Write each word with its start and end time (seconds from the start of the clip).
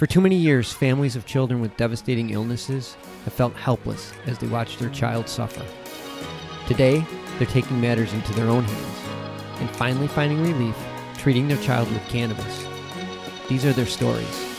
For 0.00 0.06
too 0.06 0.22
many 0.22 0.36
years, 0.36 0.72
families 0.72 1.14
of 1.14 1.26
children 1.26 1.60
with 1.60 1.76
devastating 1.76 2.30
illnesses 2.30 2.96
have 3.24 3.34
felt 3.34 3.52
helpless 3.52 4.14
as 4.24 4.38
they 4.38 4.46
watch 4.46 4.78
their 4.78 4.88
child 4.88 5.28
suffer. 5.28 5.62
Today, 6.66 7.04
they're 7.36 7.46
taking 7.46 7.82
matters 7.82 8.14
into 8.14 8.32
their 8.32 8.48
own 8.48 8.64
hands 8.64 9.60
and 9.60 9.68
finally 9.76 10.08
finding 10.08 10.40
relief 10.40 10.74
treating 11.18 11.48
their 11.48 11.62
child 11.62 11.92
with 11.92 12.02
cannabis. 12.08 12.66
These 13.50 13.66
are 13.66 13.74
their 13.74 13.84
stories. 13.84 14.49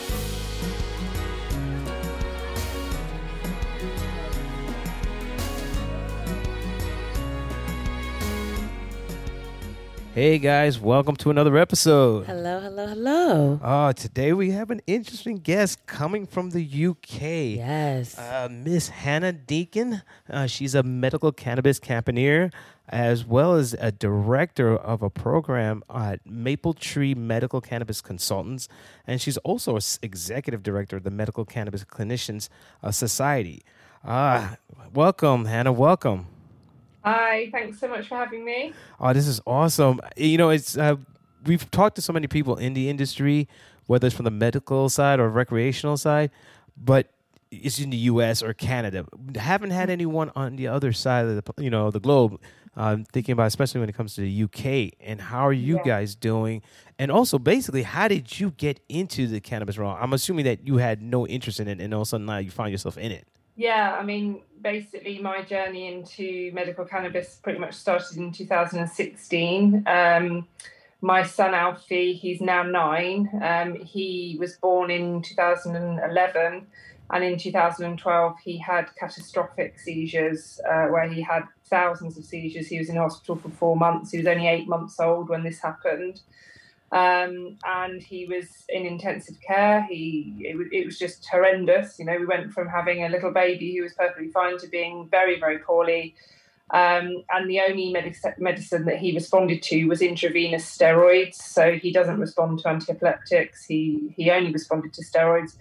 Hey 10.21 10.37
guys, 10.37 10.79
welcome 10.79 11.15
to 11.15 11.31
another 11.31 11.57
episode. 11.57 12.27
Hello, 12.27 12.59
hello, 12.59 12.85
hello. 12.85 13.59
Oh, 13.63 13.91
today 13.91 14.33
we 14.33 14.51
have 14.51 14.69
an 14.69 14.79
interesting 14.85 15.37
guest 15.37 15.87
coming 15.87 16.27
from 16.27 16.51
the 16.51 16.61
UK. 16.61 17.21
Yes. 17.57 18.19
Uh, 18.19 18.47
Miss 18.51 18.89
Hannah 18.89 19.31
Deacon. 19.31 20.03
Uh, 20.29 20.45
she's 20.45 20.75
a 20.75 20.83
medical 20.83 21.31
cannabis 21.31 21.79
campaigner, 21.79 22.51
as 22.87 23.25
well 23.25 23.55
as 23.55 23.73
a 23.79 23.91
director 23.91 24.77
of 24.77 25.01
a 25.01 25.09
program 25.09 25.81
at 25.91 26.23
Maple 26.23 26.75
Tree 26.75 27.15
Medical 27.15 27.59
Cannabis 27.59 27.99
Consultants, 27.99 28.67
and 29.07 29.19
she's 29.19 29.37
also 29.37 29.75
an 29.75 29.81
executive 30.03 30.61
director 30.61 30.97
of 30.97 31.03
the 31.03 31.09
Medical 31.09 31.45
Cannabis 31.45 31.83
Clinicians 31.83 32.47
uh, 32.83 32.91
Society. 32.91 33.63
Ah, 34.05 34.57
welcome, 34.93 35.45
Hannah. 35.45 35.71
Welcome. 35.71 36.27
Hi, 37.03 37.49
thanks 37.51 37.79
so 37.79 37.87
much 37.87 38.07
for 38.07 38.15
having 38.15 38.45
me. 38.45 38.73
Oh, 38.99 39.11
this 39.13 39.27
is 39.27 39.41
awesome. 39.47 39.99
You 40.15 40.37
know, 40.37 40.49
it's 40.49 40.77
uh, 40.77 40.97
we've 41.45 41.69
talked 41.71 41.95
to 41.95 42.01
so 42.01 42.13
many 42.13 42.27
people 42.27 42.57
in 42.57 42.73
the 42.73 42.89
industry, 42.89 43.47
whether 43.87 44.07
it's 44.07 44.15
from 44.15 44.25
the 44.25 44.31
medical 44.31 44.87
side 44.89 45.19
or 45.19 45.29
recreational 45.29 45.97
side, 45.97 46.29
but 46.77 47.07
it's 47.49 47.79
in 47.79 47.89
the 47.89 47.97
U.S. 47.97 48.43
or 48.43 48.53
Canada. 48.53 49.05
Haven't 49.35 49.71
had 49.71 49.89
anyone 49.89 50.31
on 50.35 50.55
the 50.55 50.67
other 50.67 50.93
side 50.93 51.25
of 51.25 51.43
the 51.43 51.63
you 51.63 51.69
know 51.69 51.91
the 51.91 51.99
globe. 51.99 52.39
Um, 52.77 53.03
thinking 53.03 53.33
about 53.33 53.47
especially 53.47 53.81
when 53.81 53.89
it 53.89 53.95
comes 53.95 54.15
to 54.15 54.21
the 54.21 54.43
UK 54.43 54.93
and 55.01 55.19
how 55.19 55.45
are 55.45 55.51
you 55.51 55.75
Yeah. 55.77 55.83
guys 55.83 56.15
doing, 56.15 56.61
and 56.97 57.11
also 57.11 57.37
basically 57.37 57.83
how 57.83 58.07
did 58.07 58.39
you 58.39 58.51
get 58.51 58.79
into 58.87 59.27
the 59.27 59.41
cannabis 59.41 59.77
realm? 59.77 59.97
I'm 59.99 60.13
assuming 60.13 60.45
that 60.45 60.65
you 60.65 60.77
had 60.77 61.01
no 61.01 61.27
interest 61.27 61.59
in 61.59 61.67
it, 61.67 61.81
and 61.81 61.93
all 61.93 62.03
of 62.03 62.07
a 62.07 62.09
sudden 62.09 62.27
now 62.27 62.37
you 62.37 62.49
find 62.49 62.71
yourself 62.71 62.97
in 62.97 63.11
it. 63.11 63.27
Yeah, 63.55 63.97
I 63.99 64.03
mean, 64.03 64.41
basically, 64.61 65.19
my 65.19 65.41
journey 65.41 65.93
into 65.93 66.51
medical 66.53 66.85
cannabis 66.85 67.39
pretty 67.43 67.59
much 67.59 67.73
started 67.73 68.17
in 68.17 68.31
2016. 68.31 69.83
Um, 69.85 70.47
my 71.01 71.23
son 71.23 71.53
Alfie, 71.53 72.13
he's 72.13 72.41
now 72.41 72.63
nine. 72.63 73.29
Um, 73.43 73.75
he 73.75 74.37
was 74.39 74.55
born 74.55 74.91
in 74.91 75.21
2011, 75.21 76.67
and 77.09 77.23
in 77.23 77.37
2012, 77.37 78.35
he 78.43 78.57
had 78.57 78.89
catastrophic 78.97 79.79
seizures 79.79 80.61
uh, 80.69 80.85
where 80.87 81.09
he 81.09 81.21
had 81.21 81.43
thousands 81.65 82.17
of 82.17 82.23
seizures. 82.23 82.67
He 82.67 82.77
was 82.77 82.89
in 82.89 82.95
hospital 82.95 83.35
for 83.35 83.49
four 83.49 83.75
months. 83.75 84.11
He 84.11 84.17
was 84.19 84.27
only 84.27 84.47
eight 84.47 84.67
months 84.67 84.99
old 84.99 85.27
when 85.29 85.43
this 85.43 85.59
happened. 85.59 86.21
Um, 86.91 87.57
and 87.65 88.01
he 88.01 88.25
was 88.25 88.47
in 88.69 88.85
intensive 88.85 89.35
care. 89.45 89.83
He 89.89 90.35
it, 90.39 90.57
wa- 90.57 90.65
it 90.71 90.85
was 90.85 90.99
just 90.99 91.25
horrendous. 91.27 91.97
You 91.99 92.05
know, 92.05 92.17
we 92.17 92.25
went 92.25 92.51
from 92.51 92.67
having 92.67 93.03
a 93.03 93.09
little 93.09 93.31
baby 93.31 93.75
who 93.75 93.83
was 93.83 93.93
perfectly 93.93 94.29
fine 94.29 94.57
to 94.59 94.67
being 94.67 95.07
very 95.09 95.39
very 95.39 95.59
poorly. 95.59 96.15
Um, 96.73 97.25
and 97.29 97.49
the 97.49 97.59
only 97.67 97.91
medic- 97.91 98.39
medicine 98.39 98.85
that 98.85 98.97
he 98.97 99.13
responded 99.13 99.61
to 99.63 99.85
was 99.85 100.01
intravenous 100.01 100.63
steroids. 100.65 101.35
So 101.35 101.73
he 101.73 101.91
doesn't 101.91 102.19
respond 102.19 102.59
to 102.59 102.65
antiepileptics. 102.69 103.65
He 103.67 104.13
he 104.15 104.31
only 104.31 104.51
responded 104.51 104.93
to 104.93 105.03
steroids. 105.03 105.55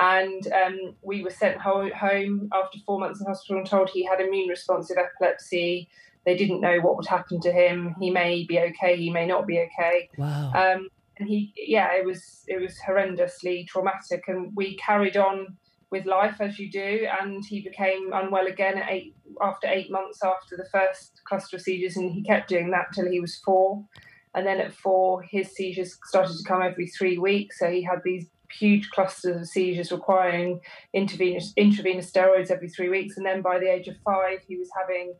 And 0.00 0.46
um, 0.52 0.94
we 1.02 1.22
were 1.24 1.30
sent 1.30 1.58
ho- 1.60 1.90
home 1.92 2.50
after 2.52 2.78
four 2.86 3.00
months 3.00 3.20
in 3.20 3.26
hospital 3.26 3.58
and 3.58 3.66
told 3.66 3.90
he 3.90 4.04
had 4.04 4.20
immune 4.20 4.48
responsive 4.48 4.96
epilepsy. 4.96 5.88
They 6.28 6.36
didn't 6.36 6.60
know 6.60 6.78
what 6.80 6.98
would 6.98 7.06
happen 7.06 7.40
to 7.40 7.50
him. 7.50 7.96
He 7.98 8.10
may 8.10 8.44
be 8.44 8.58
okay. 8.58 8.98
He 8.98 9.08
may 9.08 9.26
not 9.26 9.46
be 9.46 9.60
okay. 9.60 10.10
Wow. 10.18 10.52
Um, 10.54 10.88
and 11.18 11.26
he, 11.26 11.54
yeah, 11.56 11.94
it 11.94 12.04
was 12.04 12.44
it 12.46 12.60
was 12.60 12.76
horrendously 12.86 13.66
traumatic, 13.66 14.24
and 14.28 14.52
we 14.54 14.76
carried 14.76 15.16
on 15.16 15.56
with 15.90 16.04
life 16.04 16.36
as 16.40 16.58
you 16.58 16.70
do. 16.70 17.06
And 17.18 17.42
he 17.46 17.62
became 17.62 18.12
unwell 18.12 18.46
again 18.46 18.76
at 18.76 18.90
eight 18.90 19.16
after 19.40 19.68
eight 19.68 19.90
months 19.90 20.18
after 20.22 20.54
the 20.54 20.68
first 20.70 21.22
cluster 21.26 21.56
of 21.56 21.62
seizures, 21.62 21.96
and 21.96 22.12
he 22.12 22.22
kept 22.22 22.50
doing 22.50 22.70
that 22.72 22.88
till 22.94 23.10
he 23.10 23.20
was 23.20 23.36
four. 23.36 23.82
And 24.34 24.46
then 24.46 24.60
at 24.60 24.74
four, 24.74 25.22
his 25.22 25.54
seizures 25.54 25.96
started 26.04 26.36
to 26.36 26.44
come 26.46 26.60
every 26.60 26.88
three 26.88 27.16
weeks. 27.16 27.58
So 27.58 27.70
he 27.70 27.82
had 27.82 28.00
these 28.04 28.26
huge 28.52 28.90
clusters 28.90 29.40
of 29.40 29.46
seizures 29.48 29.90
requiring 29.92 30.60
intravenous 30.92 31.54
intravenous 31.56 32.10
steroids 32.10 32.50
every 32.50 32.68
three 32.68 32.90
weeks. 32.90 33.16
And 33.16 33.24
then 33.24 33.40
by 33.40 33.58
the 33.58 33.72
age 33.72 33.88
of 33.88 33.96
five, 34.04 34.40
he 34.46 34.58
was 34.58 34.68
having 34.78 35.14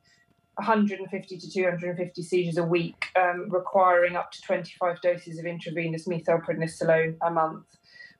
150 0.58 1.38
to 1.38 1.50
250 1.50 2.22
seizures 2.22 2.58
a 2.58 2.64
week, 2.64 3.06
um, 3.16 3.48
requiring 3.48 4.16
up 4.16 4.30
to 4.32 4.42
25 4.42 5.00
doses 5.00 5.38
of 5.38 5.46
intravenous 5.46 6.06
methylprednisolone 6.06 7.16
a 7.22 7.30
month, 7.30 7.64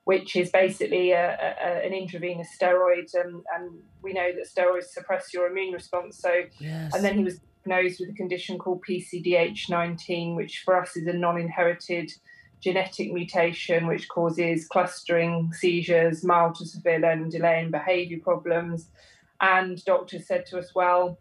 which 0.05 0.37
is 0.37 0.51
basically 0.51 1.11
a, 1.13 1.35
a, 1.35 1.85
an 1.85 1.93
intravenous 1.93 2.49
steroid. 2.61 3.13
Um, 3.15 3.43
and 3.55 3.81
we 4.03 4.13
know 4.13 4.31
that 4.33 4.49
steroids 4.49 4.85
suppress 4.85 5.35
your 5.35 5.49
immune 5.49 5.73
response. 5.73 6.19
So, 6.19 6.43
yes. 6.61 6.95
and 6.95 7.05
then 7.05 7.19
he 7.19 7.25
was 7.25 7.41
diagnosed 7.69 8.01
with 8.01 8.11
a 8.11 8.15
condition 8.15 8.59
called 8.59 8.83
PCDH19, 8.89 10.37
which 10.37 10.63
for 10.65 10.81
us 10.81 10.97
is 10.97 11.07
a 11.07 11.13
non 11.13 11.39
inherited 11.41 12.13
genetic 12.61 13.13
mutation 13.13 13.87
which 13.87 14.09
causes 14.09 14.67
clustering 14.67 15.53
seizures, 15.53 16.25
mild 16.25 16.57
to 16.57 16.67
severe 16.67 16.99
learning 16.99 17.31
delay, 17.31 17.61
and 17.61 17.71
behaviour 17.71 18.19
problems. 18.21 18.89
And 19.41 19.83
doctors 19.85 20.27
said 20.27 20.47
to 20.47 20.59
us, 20.59 20.75
well, 20.75 21.19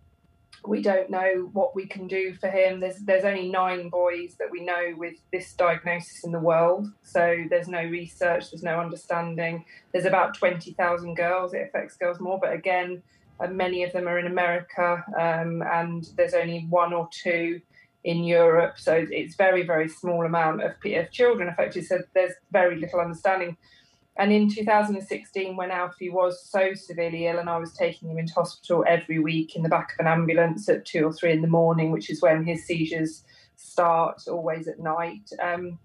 we 0.66 0.82
don't 0.82 1.10
know 1.10 1.50
what 1.54 1.76
we 1.76 1.86
can 1.86 2.08
do 2.08 2.34
for 2.34 2.50
him. 2.50 2.80
There's 2.80 3.00
there's 3.00 3.24
only 3.24 3.50
nine 3.50 3.90
boys 3.90 4.36
that 4.40 4.50
we 4.52 4.64
know 4.64 4.94
with 4.98 5.16
this 5.32 5.54
diagnosis 5.54 6.24
in 6.24 6.32
the 6.32 6.40
world, 6.40 6.88
so 7.04 7.44
there's 7.50 7.68
no 7.68 7.84
research, 7.84 8.52
there's 8.52 8.64
no 8.64 8.80
understanding. 8.80 9.66
There's 9.92 10.06
about 10.06 10.36
twenty 10.36 10.74
thousand 10.74 11.16
girls. 11.16 11.54
It 11.54 11.68
affects 11.68 11.98
girls 11.98 12.20
more, 12.20 12.40
but 12.40 12.54
again, 12.54 13.04
uh, 13.40 13.48
many 13.48 13.84
of 13.84 13.94
them 13.94 14.08
are 14.08 14.20
in 14.20 14.28
America, 14.28 15.04
um, 15.20 15.62
and 15.62 16.08
there's 16.16 16.34
only 16.34 16.66
one 16.70 16.94
or 16.94 17.08
two 17.12 17.62
in 18.04 18.24
Europe. 18.24 18.76
So 18.78 19.06
it's 19.10 19.36
very 19.36 19.64
very 19.64 19.90
small 19.90 20.26
amount 20.26 20.64
of, 20.64 20.80
p- 20.80 20.96
of 20.96 21.12
children 21.12 21.50
affected. 21.50 21.86
So 21.86 22.00
there's 22.14 22.34
very 22.52 22.80
little 22.80 23.00
understanding. 23.00 23.58
And 24.20 24.32
in 24.32 24.50
2016, 24.50 25.56
when 25.56 25.70
Alfie 25.70 26.10
was 26.10 26.44
so 26.44 26.74
severely 26.74 27.28
ill, 27.28 27.38
and 27.38 27.50
I 27.50 27.58
was 27.58 27.74
taking 27.74 28.10
him 28.10 28.18
into 28.18 28.34
hospital 28.34 28.84
every 28.88 29.20
week 29.20 29.56
in 29.56 29.62
the 29.62 29.70
back 29.70 29.94
of 29.94 30.00
an 30.00 30.12
ambulance 30.12 30.68
at 30.70 30.86
two 30.86 31.06
or 31.06 31.14
three 31.14 31.32
in 31.32 31.42
the 31.42 31.48
morning, 31.48 31.92
which 31.92 32.10
is 32.10 32.22
when 32.22 32.44
his 32.44 32.66
seizures 32.66 33.24
start, 33.58 34.24
always 34.28 34.68
at 34.68 34.80
night. 34.80 35.30
Um, 35.40 35.78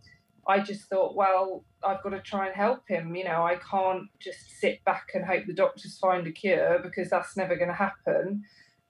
I 0.47 0.61
just 0.61 0.89
thought, 0.89 1.15
well, 1.15 1.65
I've 1.85 2.03
got 2.03 2.11
to 2.11 2.21
try 2.21 2.47
and 2.47 2.57
help 2.57 2.89
him. 2.89 3.15
You 3.15 3.25
know, 3.25 3.45
I 3.45 3.57
can't 3.57 4.09
just 4.19 4.59
sit 4.59 4.83
back 4.85 5.11
and 5.15 5.25
hope 5.25 5.45
the 5.47 5.53
doctors 5.53 5.99
find 5.99 6.27
a 6.27 6.33
cure 6.33 6.81
because 6.83 7.11
that's 7.11 7.37
never 7.37 7.55
going 7.55 7.69
to 7.69 7.75
happen. 7.75 8.45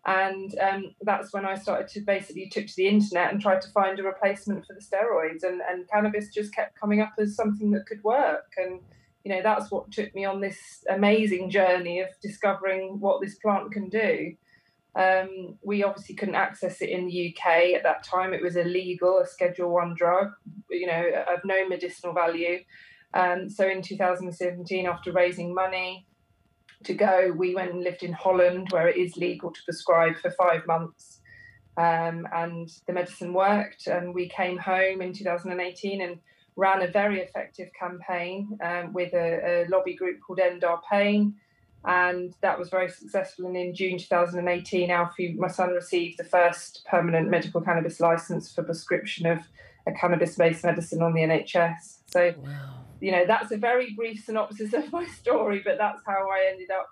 And 0.04 0.56
um, 0.58 0.94
that's 1.02 1.32
when 1.32 1.44
I 1.44 1.56
started 1.56 1.88
to 1.88 2.00
basically 2.00 2.48
took 2.48 2.66
to 2.66 2.76
the 2.76 2.88
internet 2.88 3.32
and 3.32 3.40
tried 3.40 3.60
to 3.62 3.70
find 3.70 3.98
a 3.98 4.02
replacement 4.02 4.66
for 4.66 4.74
the 4.74 4.80
steroids. 4.80 5.42
And, 5.42 5.60
and 5.68 5.88
cannabis 5.88 6.28
just 6.32 6.54
kept 6.54 6.78
coming 6.78 7.00
up 7.00 7.12
as 7.18 7.36
something 7.36 7.70
that 7.72 7.86
could 7.86 8.02
work. 8.02 8.52
And 8.56 8.80
you 9.24 9.32
know 9.32 9.42
that's 9.42 9.70
what 9.70 9.90
took 9.90 10.14
me 10.14 10.24
on 10.24 10.40
this 10.40 10.84
amazing 10.90 11.50
journey 11.50 12.00
of 12.00 12.08
discovering 12.20 12.98
what 13.00 13.20
this 13.20 13.36
plant 13.36 13.72
can 13.72 13.88
do. 13.88 14.34
Um, 14.94 15.56
we 15.62 15.84
obviously 15.84 16.16
couldn't 16.16 16.34
access 16.34 16.82
it 16.82 16.90
in 16.90 17.06
the 17.06 17.34
uk 17.34 17.46
at 17.46 17.82
that 17.82 18.04
time. 18.04 18.34
It 18.34 18.42
was 18.42 18.56
illegal 18.56 19.18
a 19.18 19.26
schedule 19.26 19.70
one 19.70 19.94
drug 19.94 20.32
you 20.70 20.86
know 20.86 21.24
of 21.32 21.40
no 21.44 21.68
medicinal 21.68 22.14
value. 22.14 22.60
Um, 23.14 23.48
so 23.48 23.68
in 23.68 23.82
2017 23.82 24.86
after 24.86 25.12
raising 25.12 25.54
money 25.54 26.06
to 26.84 26.94
go 26.94 27.32
we 27.36 27.54
went 27.54 27.70
and 27.70 27.84
lived 27.84 28.02
in 28.02 28.12
holland 28.12 28.68
where 28.70 28.88
it 28.88 28.96
is 28.96 29.16
legal 29.16 29.52
to 29.52 29.60
prescribe 29.64 30.16
for 30.16 30.30
five 30.32 30.66
months. 30.66 31.20
Um, 31.76 32.26
and 32.32 32.68
the 32.86 32.92
medicine 32.92 33.32
worked 33.32 33.86
and 33.86 34.14
we 34.14 34.28
came 34.28 34.58
home 34.58 35.00
in 35.00 35.14
2018 35.14 36.02
and 36.02 36.18
ran 36.56 36.82
a 36.82 36.88
very 36.88 37.20
effective 37.20 37.70
campaign 37.78 38.58
um, 38.62 38.92
with 38.92 39.12
a, 39.14 39.64
a, 39.64 39.68
lobby 39.68 39.94
group 39.94 40.20
called 40.20 40.38
End 40.38 40.64
Our 40.64 40.80
Pain, 40.90 41.34
and 41.84 42.34
that 42.42 42.58
was 42.58 42.68
very 42.68 42.90
successful. 42.90 43.46
And 43.46 43.56
in 43.56 43.74
June 43.74 43.98
2018, 43.98 44.90
Alfie, 44.90 45.34
my 45.38 45.48
son, 45.48 45.70
received 45.70 46.18
the 46.18 46.24
first 46.24 46.84
permanent 46.88 47.28
medical 47.28 47.60
cannabis 47.60 48.00
license 48.00 48.52
for 48.52 48.62
prescription 48.62 49.26
of 49.26 49.40
a 49.86 49.92
cannabis-based 49.92 50.64
medicine 50.64 51.02
on 51.02 51.12
the 51.12 51.22
NHS. 51.22 51.98
So, 52.06 52.34
wow. 52.38 52.84
you 53.00 53.10
know, 53.10 53.24
that's 53.26 53.50
a 53.50 53.56
very 53.56 53.94
brief 53.94 54.24
synopsis 54.24 54.72
of 54.74 54.92
my 54.92 55.06
story, 55.06 55.60
but 55.64 55.78
that's 55.78 56.02
how 56.06 56.28
I 56.30 56.50
ended 56.52 56.70
up 56.70 56.90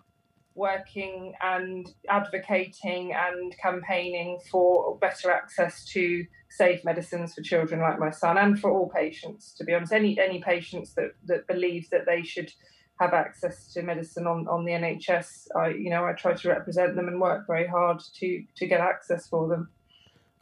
working 0.54 1.32
and 1.42 1.88
advocating 2.08 3.14
and 3.14 3.56
campaigning 3.58 4.38
for 4.50 4.96
better 4.98 5.30
access 5.30 5.84
to 5.84 6.24
safe 6.50 6.84
medicines 6.84 7.34
for 7.34 7.42
children 7.42 7.80
like 7.80 7.98
my 8.00 8.10
son 8.10 8.36
and 8.36 8.58
for 8.58 8.70
all 8.70 8.88
patients 8.88 9.54
to 9.54 9.62
be 9.62 9.72
honest 9.72 9.92
any 9.92 10.18
any 10.18 10.40
patients 10.42 10.94
that 10.94 11.12
that 11.24 11.46
believe 11.46 11.88
that 11.90 12.04
they 12.04 12.22
should 12.22 12.52
have 13.00 13.14
access 13.14 13.72
to 13.72 13.82
medicine 13.82 14.26
on, 14.26 14.46
on 14.46 14.64
the 14.64 14.72
NHS, 14.72 15.48
I 15.56 15.68
you 15.68 15.90
know 15.90 16.04
I 16.04 16.12
try 16.12 16.34
to 16.34 16.48
represent 16.48 16.94
them 16.94 17.08
and 17.08 17.20
work 17.20 17.46
very 17.46 17.66
hard 17.66 18.00
to 18.16 18.44
to 18.56 18.66
get 18.66 18.80
access 18.80 19.26
for 19.26 19.48
them. 19.48 19.70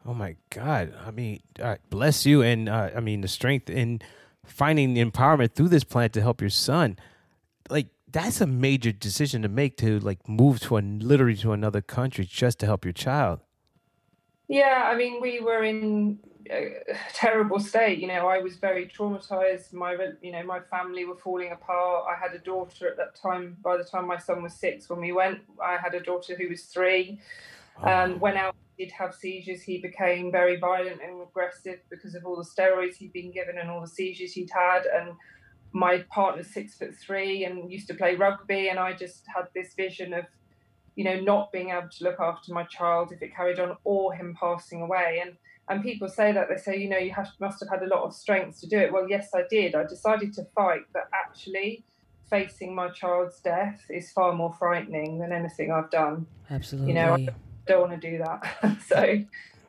Oh 0.05 0.13
my 0.13 0.37
God! 0.51 0.93
I 1.07 1.13
mean, 1.13 1.41
uh, 1.63 1.77
bless 1.89 2.27
you, 2.27 2.43
and 2.43 2.69
uh, 2.69 2.91
I 2.97 3.01
mean 3.01 3.21
the 3.21 3.29
strength 3.29 3.71
in 3.71 4.03
finding 4.45 4.95
the 4.95 5.05
empowerment 5.05 5.53
through 5.53 5.69
this 5.69 5.85
plan 5.85 6.11
to 6.11 6.21
help 6.21 6.41
your 6.41 6.51
son. 6.51 6.99
Like 7.71 7.87
that's 8.11 8.41
a 8.41 8.47
major 8.47 8.93
decision 8.93 9.43
to 9.43 9.49
make 9.49 9.77
to 9.79 9.99
like 10.01 10.29
move 10.29 10.61
to 10.61 10.79
a 10.79 10.81
literally 10.81 11.37
to 11.37 11.53
another 11.53 11.81
country 11.81 12.25
just 12.25 12.59
to 12.61 12.67
help 12.67 12.85
your 12.85 12.93
child. 12.93 13.41
Yeah, 14.49 14.89
I 14.91 14.97
mean, 14.97 15.21
we 15.21 15.41
were 15.41 15.63
in 15.63 16.19
a 16.51 16.77
terrible 17.13 17.61
state. 17.61 17.99
You 17.99 18.09
know, 18.09 18.27
I 18.27 18.39
was 18.39 18.57
very 18.57 18.87
traumatized. 18.87 19.75
My, 19.75 19.97
you 20.23 20.33
know, 20.33 20.43
my 20.43 20.61
family 20.61 21.05
were 21.05 21.17
falling 21.17 21.53
apart. 21.53 22.07
I 22.09 22.19
had 22.19 22.35
a 22.35 22.43
daughter 22.43 22.89
at 22.89 22.97
that 22.97 23.15
time. 23.15 23.59
By 23.63 23.77
the 23.77 23.85
time 23.85 24.07
my 24.07 24.17
son 24.17 24.43
was 24.43 24.55
six, 24.55 24.89
when 24.89 25.01
we 25.01 25.13
went, 25.13 25.41
I 25.63 25.77
had 25.77 25.95
a 25.95 26.01
daughter 26.01 26.35
who 26.35 26.49
was 26.49 26.63
three. 26.63 27.21
Um, 27.83 28.19
when 28.19 28.37
Al 28.37 28.55
did 28.79 28.91
have 28.93 29.15
seizures, 29.15 29.63
he 29.63 29.79
became 29.79 30.33
very 30.33 30.57
violent 30.57 31.01
and 31.03 31.23
aggressive 31.23 31.81
because 31.91 32.15
of 32.15 32.25
all 32.25 32.37
the 32.37 32.43
steroids 32.43 32.97
he'd 32.97 33.13
been 33.13 33.31
given 33.31 33.59
and 33.59 33.71
all 33.71 33.81
the 33.81 33.87
seizures 33.87 34.33
he'd 34.33 34.51
had. 34.51 34.83
And 34.87 35.13
my 35.73 36.05
partner's 36.11 36.49
six 36.49 36.75
foot 36.75 36.95
three 36.95 37.45
and 37.45 37.71
used 37.71 37.89
to 37.89 37.95
play 37.95 38.15
rugby, 38.15 38.69
and 38.69 38.79
I 38.79 38.93
just 38.93 39.25
had 39.35 39.49
this 39.55 39.75
vision 39.75 40.15
of 40.15 40.25
you 40.99 41.05
know, 41.05 41.21
not 41.21 41.53
being 41.53 41.71
able 41.71 41.89
to 41.89 42.03
look 42.03 42.19
after 42.19 42.53
my 42.53 42.65
child 42.65 43.13
if 43.13 43.23
it 43.23 43.33
carried 43.33 43.61
on 43.61 43.77
or 43.85 44.13
him 44.13 44.37
passing 44.39 44.83
away. 44.83 45.23
And 45.25 45.37
and 45.69 45.81
people 45.81 46.09
say 46.09 46.33
that 46.33 46.49
they 46.49 46.57
say, 46.57 46.77
you 46.77 46.89
know, 46.89 46.99
you 46.99 47.13
have 47.13 47.29
must 47.39 47.61
have 47.61 47.69
had 47.69 47.85
a 47.85 47.87
lot 47.87 48.03
of 48.03 48.13
strength 48.13 48.61
to 48.63 48.67
do 48.67 48.77
it. 48.79 48.93
Well, 48.93 49.09
yes, 49.09 49.29
I 49.33 49.43
did. 49.49 49.77
I 49.77 49.85
decided 49.85 50.33
to 50.35 50.45
fight, 50.57 50.81
but 50.93 51.09
actually 51.15 51.85
facing 52.29 52.75
my 52.75 52.89
child's 52.89 53.39
death 53.39 53.81
is 53.89 54.11
far 54.11 54.33
more 54.33 54.53
frightening 54.55 55.21
than 55.21 55.31
anything 55.31 55.71
I've 55.71 55.91
done. 55.91 56.27
Absolutely. 56.51 56.89
You 56.89 56.95
know, 56.95 57.15
I 57.15 57.29
don't 57.69 57.89
want 57.89 58.01
to 58.01 58.11
do 58.11 58.19
that. 58.19 58.79
so 58.89 59.25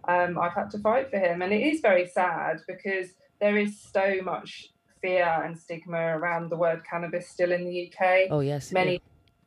um, 0.07 0.39
I've 0.39 0.53
had 0.53 0.71
to 0.71 0.79
fight 0.79 1.11
for 1.11 1.19
him. 1.19 1.43
And 1.43 1.53
it 1.53 1.61
is 1.61 1.79
very 1.79 2.07
sad 2.07 2.61
because 2.67 3.09
there 3.39 3.55
is 3.55 3.79
so 3.79 4.19
much 4.23 4.69
fear 5.01 5.41
and 5.45 5.57
stigma 5.57 5.97
around 6.17 6.49
the 6.49 6.57
word 6.57 6.83
cannabis 6.89 7.29
still 7.29 7.51
in 7.51 7.65
the 7.65 7.91
UK. 7.91 8.27
Oh, 8.29 8.39
yes. 8.39 8.71
Many 8.71 8.93
yeah 8.93 8.99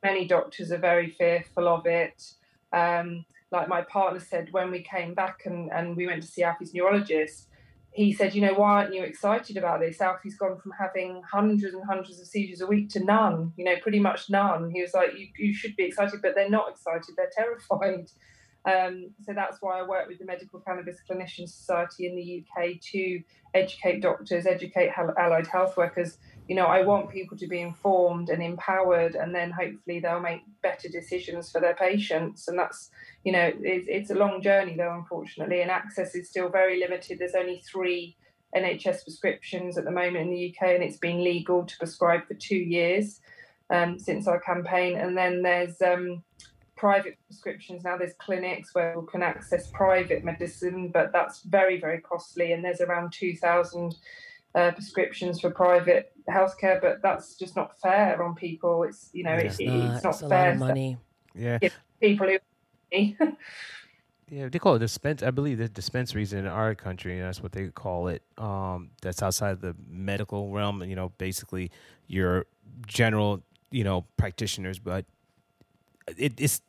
many 0.02 0.26
doctors 0.26 0.72
are 0.72 0.78
very 0.78 1.10
fearful 1.10 1.68
of 1.68 1.86
it. 1.86 2.32
Um, 2.72 3.24
like 3.50 3.68
my 3.68 3.82
partner 3.82 4.20
said 4.20 4.48
when 4.50 4.70
we 4.70 4.82
came 4.82 5.14
back 5.14 5.42
and, 5.44 5.70
and 5.70 5.96
we 5.96 6.06
went 6.06 6.22
to 6.22 6.28
see 6.28 6.42
Alfie's 6.42 6.74
neurologist, 6.74 7.48
he 7.92 8.12
said, 8.12 8.34
you 8.34 8.40
know, 8.40 8.54
why 8.54 8.82
aren't 8.82 8.94
you 8.94 9.02
excited 9.02 9.58
about 9.58 9.80
this? 9.80 10.00
Alfie's 10.00 10.36
gone 10.36 10.58
from 10.58 10.72
having 10.78 11.22
hundreds 11.30 11.74
and 11.74 11.84
hundreds 11.84 12.18
of 12.20 12.26
seizures 12.26 12.62
a 12.62 12.66
week 12.66 12.88
to 12.90 13.04
none, 13.04 13.52
you 13.56 13.64
know, 13.64 13.76
pretty 13.82 14.00
much 14.00 14.30
none. 14.30 14.70
He 14.70 14.80
was 14.80 14.94
like, 14.94 15.10
you, 15.16 15.28
you 15.38 15.54
should 15.54 15.76
be 15.76 15.84
excited, 15.84 16.20
but 16.22 16.34
they're 16.34 16.48
not 16.48 16.70
excited, 16.70 17.14
they're 17.16 17.30
terrified. 17.36 18.10
Um, 18.64 19.10
so 19.24 19.32
that's 19.32 19.58
why 19.60 19.80
I 19.80 19.82
work 19.82 20.08
with 20.08 20.18
the 20.18 20.24
Medical 20.24 20.60
Cannabis 20.60 20.98
Clinician 21.08 21.48
Society 21.48 22.06
in 22.06 22.14
the 22.14 22.44
UK 22.44 22.80
to 22.92 23.22
educate 23.54 24.00
doctors, 24.00 24.46
educate 24.46 24.92
allied 24.96 25.46
health 25.46 25.76
workers 25.76 26.18
you 26.48 26.56
know, 26.56 26.66
I 26.66 26.82
want 26.82 27.10
people 27.10 27.36
to 27.38 27.46
be 27.46 27.60
informed 27.60 28.28
and 28.28 28.42
empowered, 28.42 29.14
and 29.14 29.34
then 29.34 29.50
hopefully 29.50 30.00
they'll 30.00 30.20
make 30.20 30.42
better 30.60 30.88
decisions 30.88 31.50
for 31.50 31.60
their 31.60 31.74
patients. 31.74 32.48
And 32.48 32.58
that's, 32.58 32.90
you 33.24 33.32
know, 33.32 33.52
it's, 33.60 33.86
it's 33.88 34.10
a 34.10 34.14
long 34.14 34.42
journey 34.42 34.76
though, 34.76 34.94
unfortunately, 34.94 35.62
and 35.62 35.70
access 35.70 36.14
is 36.14 36.28
still 36.28 36.48
very 36.48 36.80
limited. 36.80 37.18
There's 37.18 37.34
only 37.34 37.62
three 37.66 38.16
NHS 38.56 39.04
prescriptions 39.04 39.78
at 39.78 39.84
the 39.84 39.90
moment 39.90 40.16
in 40.16 40.30
the 40.30 40.54
UK, 40.54 40.74
and 40.74 40.82
it's 40.82 40.98
been 40.98 41.22
legal 41.22 41.64
to 41.64 41.78
prescribe 41.78 42.26
for 42.26 42.34
two 42.34 42.56
years 42.56 43.20
um, 43.70 43.98
since 43.98 44.26
our 44.26 44.40
campaign. 44.40 44.96
And 44.96 45.16
then 45.16 45.42
there's 45.42 45.80
um, 45.80 46.24
private 46.82 47.16
prescriptions 47.28 47.84
now. 47.84 47.96
There's 47.96 48.14
clinics 48.14 48.74
where 48.74 48.98
we 48.98 49.06
can 49.06 49.22
access 49.22 49.68
private 49.68 50.24
medicine, 50.24 50.90
but 50.92 51.12
that's 51.12 51.42
very, 51.42 51.80
very 51.80 52.00
costly. 52.00 52.54
And 52.54 52.64
there's 52.64 52.80
around 52.80 53.12
2,000 53.12 53.94
uh, 54.56 54.72
prescriptions 54.72 55.40
for 55.40 55.50
private 55.50 56.10
healthcare, 56.28 56.80
but 56.80 57.00
that's 57.00 57.36
just 57.36 57.54
not 57.54 57.80
fair 57.80 58.20
on 58.20 58.34
people. 58.34 58.82
It's 58.82 59.10
you 59.12 59.22
know, 59.22 59.30
it's, 59.34 59.60
not, 59.60 59.94
it's 59.94 60.02
not 60.02 60.14
it's 60.14 60.28
fair. 60.28 60.56
money. 60.56 60.96
Yeah, 61.36 61.60
people 62.00 62.26
who. 62.26 62.38
yeah, 64.28 64.48
they 64.48 64.58
call 64.58 64.74
it 64.74 64.80
dispense. 64.80 65.22
I 65.22 65.30
believe 65.30 65.58
the 65.58 65.68
dispensaries 65.68 66.32
in 66.32 66.48
our 66.48 66.74
country, 66.74 67.20
that's 67.20 67.40
what 67.40 67.52
they 67.52 67.68
call 67.68 68.08
it. 68.08 68.22
Um, 68.38 68.90
that's 69.02 69.22
outside 69.22 69.60
the 69.60 69.76
medical 69.88 70.50
realm. 70.50 70.82
You 70.82 70.96
know, 70.96 71.12
basically 71.16 71.70
your 72.08 72.46
general, 72.88 73.40
you 73.70 73.84
know, 73.84 74.04
practitioners. 74.16 74.80
But 74.80 75.06
it, 76.16 76.34
it's 76.38 76.60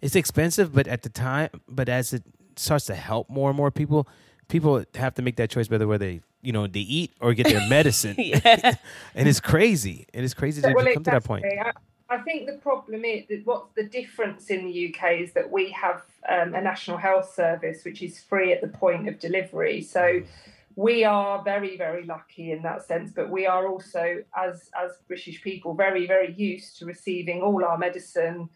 it's 0.00 0.16
expensive, 0.16 0.72
but 0.74 0.86
at 0.86 1.02
the 1.02 1.08
time, 1.08 1.50
but 1.68 1.88
as 1.88 2.12
it 2.12 2.22
starts 2.56 2.86
to 2.86 2.94
help 2.94 3.28
more 3.28 3.50
and 3.50 3.56
more 3.56 3.70
people, 3.70 4.08
people 4.48 4.84
have 4.94 5.14
to 5.14 5.22
make 5.22 5.36
that 5.36 5.50
choice 5.50 5.68
whether 5.68 5.86
whether 5.86 6.06
they 6.06 6.20
you 6.42 6.52
know 6.52 6.66
they 6.66 6.80
eat 6.80 7.12
or 7.20 7.34
get 7.34 7.46
their 7.46 7.66
medicine. 7.68 8.16
And 9.14 9.28
it's 9.28 9.40
crazy. 9.40 10.06
And 10.14 10.22
it 10.22 10.26
is 10.26 10.34
crazy 10.34 10.62
to 10.62 10.72
well, 10.74 10.86
come 10.92 11.04
to 11.04 11.10
that 11.10 11.24
point. 11.24 11.44
I, 11.44 11.72
I, 12.08 12.18
think 12.18 12.46
the 12.46 12.58
problem 12.58 13.04
is 13.04 13.26
that 13.28 13.42
what's 13.44 13.72
the 13.74 13.84
difference 13.84 14.48
in 14.48 14.64
the 14.64 14.88
uk 14.88 15.12
is 15.12 15.32
that 15.32 15.50
we 15.50 15.70
have 15.70 16.02
um, 16.28 16.54
a 16.54 16.60
national 16.60 16.96
health 16.96 17.34
service 17.34 17.84
which 17.84 18.02
is 18.02 18.18
free 18.18 18.52
at 18.52 18.60
the 18.60 18.68
point 18.68 19.08
of 19.08 19.18
delivery. 19.18 19.82
So 19.82 20.22
we 20.76 21.04
are 21.04 21.42
very 21.42 21.76
very 21.76 22.04
lucky 22.04 22.52
in 22.52 22.62
that 22.62 22.86
sense 22.86 23.10
but 23.12 23.28
we 23.28 23.44
are 23.44 23.66
also 23.66 24.22
as 24.36 24.70
as 24.80 24.92
british 25.08 25.42
people 25.42 25.74
very 25.74 26.06
very 26.06 26.32
used 26.34 26.78
to 26.78 26.86
receiving 26.86 27.42
all 27.42 27.64
our 27.64 27.76
medicine 27.76 28.48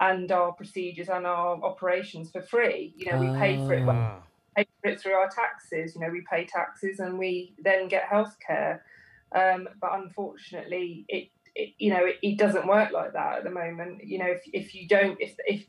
and 0.00 0.30
our 0.30 0.52
procedures 0.52 1.08
and 1.08 1.26
our 1.26 1.62
operations 1.62 2.30
for 2.30 2.40
free 2.40 2.94
you 2.96 3.10
know 3.10 3.18
we 3.18 3.26
pay 3.38 3.56
for 3.56 3.74
it 3.74 3.84
well, 3.84 4.22
pay 4.58 4.68
for 4.82 4.90
it 4.90 5.00
through 5.00 5.12
our 5.12 5.28
taxes. 5.28 5.94
You 5.94 6.00
know, 6.00 6.10
we 6.10 6.24
pay 6.30 6.44
taxes 6.44 7.00
and 7.00 7.18
we 7.18 7.54
then 7.62 7.88
get 7.88 8.08
healthcare. 8.08 8.80
Um, 9.32 9.68
but 9.80 9.90
unfortunately, 9.94 11.04
it, 11.08 11.28
it 11.54 11.74
you 11.78 11.90
know 11.90 12.04
it, 12.04 12.16
it, 12.22 12.38
doesn't 12.38 12.66
work 12.66 12.92
like 12.92 13.12
that 13.12 13.38
at 13.38 13.44
the 13.44 13.50
moment. 13.50 14.02
You 14.04 14.18
know, 14.18 14.26
if, 14.26 14.42
if 14.52 14.74
you 14.74 14.88
don't 14.88 15.20
if 15.20 15.34
if 15.46 15.66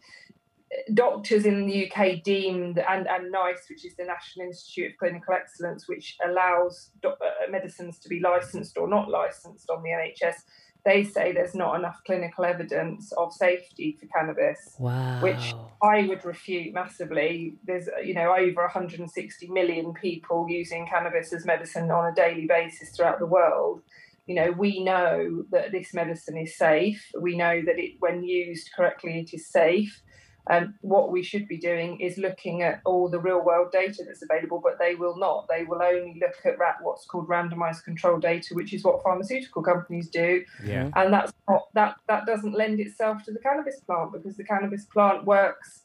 doctors 0.94 1.46
in 1.46 1.66
the 1.66 1.92
UK 1.92 2.24
deemed 2.24 2.80
and 2.80 3.08
and 3.08 3.32
NICE, 3.32 3.66
which 3.70 3.86
is 3.86 3.96
the 3.96 4.06
National 4.06 4.48
Institute 4.48 4.92
of 4.92 4.98
Clinical 4.98 5.34
Excellence, 5.34 5.90
which 5.90 6.16
allows 6.26 6.92
uh, 7.04 7.12
medicines 7.50 8.00
to 8.00 8.10
be 8.10 8.22
licensed 8.22 8.78
or 8.78 8.88
not 8.88 9.10
licensed 9.10 9.70
on 9.70 9.84
the 9.84 9.90
NHS 9.90 10.44
they 10.86 11.04
say 11.04 11.32
there's 11.32 11.56
not 11.56 11.78
enough 11.78 12.00
clinical 12.06 12.46
evidence 12.46 13.12
of 13.14 13.34
safety 13.34 13.98
for 14.00 14.06
cannabis, 14.08 14.76
wow. 14.80 15.22
which 15.22 15.54
I 15.84 16.08
would 16.08 16.24
refute 16.24 16.74
massively. 16.74 17.56
There's, 17.66 17.90
you 18.04 18.14
know, 18.14 18.34
over 18.34 18.62
160 18.62 19.48
million 19.50 19.94
people 19.94 20.48
using 20.50 20.88
cannabis 20.88 21.34
as 21.34 21.46
medicine 21.46 21.92
on 21.92 22.12
a 22.12 22.16
daily 22.16 22.48
basis 22.48 22.96
throughout 22.96 23.20
the 23.20 23.26
world. 23.26 23.82
You 24.26 24.36
know, 24.36 24.52
we 24.52 24.84
know 24.84 25.44
that 25.52 25.72
this 25.72 25.94
medicine 25.94 26.38
is 26.38 26.56
safe. 26.56 27.04
We 27.20 27.36
know 27.36 27.62
that 27.66 27.78
it, 27.78 27.96
when 28.00 28.24
used 28.24 28.70
correctly, 28.76 29.20
it 29.20 29.34
is 29.34 29.48
safe. 29.48 30.02
Um, 30.50 30.74
what 30.82 31.12
we 31.12 31.22
should 31.22 31.48
be 31.48 31.58
doing 31.58 32.00
is 32.00 32.18
looking 32.18 32.64
at 32.64 32.82
all 32.84 33.08
the 33.08 33.20
real 33.20 33.44
world 33.44 33.72
data 33.72 34.04
that's 34.06 34.24
available, 34.24 34.60
but 34.64 34.80
they 34.80 34.96
will 34.96 35.16
not. 35.18 35.48
They 35.48 35.64
will 35.64 35.82
only 35.82 36.20
look 36.20 36.44
at 36.44 36.58
what's 36.82 37.06
called 37.06 37.28
randomized 37.28 37.84
control 37.84 38.20
data, 38.20 38.56
which 38.56 38.74
is 38.74 38.84
what 38.84 39.04
pharmaceutical 39.04 39.62
companies 39.62 40.10
do. 40.10 40.44
Yeah. 40.66 40.90
And 40.96 41.14
that's 41.14 41.34
not, 41.48 41.68
that 41.74 41.98
that 42.08 42.26
doesn't 42.26 42.54
lend 42.54 42.80
itself 42.80 43.24
to 43.26 43.32
the 43.32 43.40
cannabis 43.40 43.80
plant 43.82 44.12
because 44.12 44.38
the 44.38 44.44
cannabis 44.44 44.86
plant 44.86 45.26
works 45.26 45.84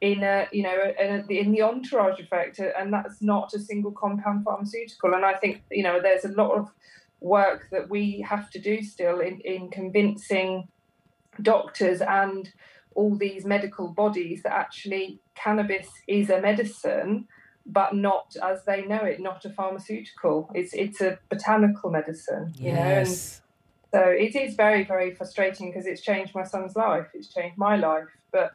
in 0.00 0.22
a 0.22 0.46
you 0.52 0.62
know 0.62 0.92
in, 0.98 1.26
a, 1.28 1.32
in 1.32 1.50
the 1.50 1.62
entourage 1.62 2.20
effect, 2.20 2.60
and 2.60 2.92
that's 2.92 3.20
not 3.20 3.52
a 3.54 3.58
single 3.58 3.90
compound 3.90 4.44
pharmaceutical. 4.44 5.14
And 5.14 5.24
I 5.24 5.34
think 5.34 5.62
you 5.72 5.82
know 5.82 6.00
there's 6.00 6.24
a 6.24 6.28
lot 6.28 6.52
of 6.52 6.68
work 7.20 7.66
that 7.72 7.88
we 7.90 8.20
have 8.20 8.48
to 8.50 8.60
do 8.60 8.80
still 8.82 9.18
in 9.18 9.40
in 9.40 9.70
convincing 9.70 10.68
doctors 11.42 12.00
and 12.00 12.52
all 12.94 13.16
these 13.16 13.44
medical 13.44 13.88
bodies 13.88 14.42
that 14.42 14.52
actually 14.52 15.20
cannabis 15.34 15.88
is 16.06 16.30
a 16.30 16.40
medicine, 16.40 17.26
but 17.66 17.94
not 17.94 18.34
as 18.42 18.64
they 18.64 18.84
know 18.84 19.04
it, 19.04 19.20
not 19.20 19.44
a 19.44 19.50
pharmaceutical. 19.50 20.50
It's 20.54 20.72
it's 20.74 21.00
a 21.00 21.18
botanical 21.28 21.90
medicine, 21.90 22.54
you 22.58 22.72
know. 22.72 22.80
And 22.80 23.08
so 23.08 23.40
it 23.92 24.34
is 24.34 24.54
very 24.54 24.84
very 24.84 25.14
frustrating 25.14 25.70
because 25.70 25.86
it's 25.86 26.02
changed 26.02 26.34
my 26.34 26.44
son's 26.44 26.76
life. 26.76 27.06
It's 27.14 27.28
changed 27.28 27.58
my 27.58 27.76
life, 27.76 28.08
but 28.32 28.52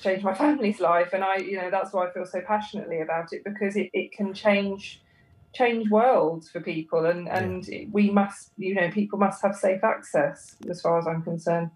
changed 0.00 0.24
my 0.24 0.34
family's 0.44 0.80
life, 0.80 1.12
and 1.12 1.24
I 1.24 1.36
you 1.36 1.56
know 1.56 1.70
that's 1.70 1.92
why 1.92 2.06
I 2.06 2.12
feel 2.12 2.26
so 2.26 2.40
passionately 2.40 3.00
about 3.00 3.32
it 3.32 3.42
because 3.44 3.76
it, 3.76 3.90
it 3.92 4.12
can 4.12 4.32
change 4.34 5.02
change 5.54 5.88
worlds 5.88 6.50
for 6.50 6.60
people 6.60 7.06
and 7.06 7.28
and 7.28 7.66
yeah. 7.68 7.84
we 7.92 8.10
must 8.10 8.50
you 8.58 8.74
know 8.74 8.90
people 8.90 9.18
must 9.18 9.40
have 9.40 9.54
safe 9.54 9.82
access 9.84 10.56
as 10.68 10.80
far 10.80 10.98
as 10.98 11.06
i'm 11.06 11.22
concerned 11.22 11.70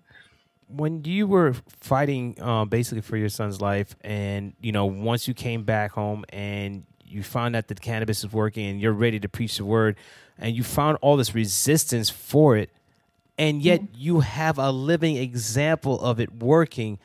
when 0.69 1.05
you 1.05 1.27
were 1.27 1.55
fighting 1.81 2.37
uh, 2.41 2.65
basically 2.65 3.01
for 3.01 3.17
your 3.17 3.29
son's 3.29 3.61
life, 3.61 3.97
and 4.03 4.55
you 4.61 4.73
know, 4.73 4.87
once 4.87 5.27
you 5.27 5.35
came 5.35 5.65
back 5.65 5.93
home 5.93 6.25
and 6.29 6.85
you 7.05 7.23
found 7.23 7.57
out 7.57 7.69
that 7.69 7.81
cannabis 7.81 8.23
is 8.23 8.33
working 8.33 8.67
and 8.67 8.81
you're 8.81 8.93
ready 8.93 9.19
to 9.21 9.29
preach 9.29 9.57
the 9.57 9.65
word, 9.65 9.97
and 10.39 10.55
you 10.55 10.63
found 10.63 10.99
all 11.01 11.17
this 11.17 11.35
resistance 11.35 12.11
for 12.11 12.57
it, 12.57 12.71
and 13.39 13.63
yet 13.63 13.81
you 13.95 14.21
have 14.21 14.59
a 14.59 14.71
living 14.71 15.17
example 15.17 16.01
of 16.01 16.21
it 16.21 16.35
working. 16.35 16.99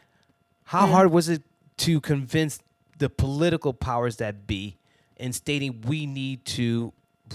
How 0.65 0.88
hard 0.88 1.12
was 1.12 1.29
it 1.29 1.43
to 1.77 2.01
convince 2.01 2.60
the 2.98 3.10
political 3.10 3.74
powers 3.74 4.17
that 4.17 4.46
be 4.46 4.77
in 5.17 5.34
stating 5.34 5.82
we 5.82 6.05
need 6.05 6.46
to 6.46 6.91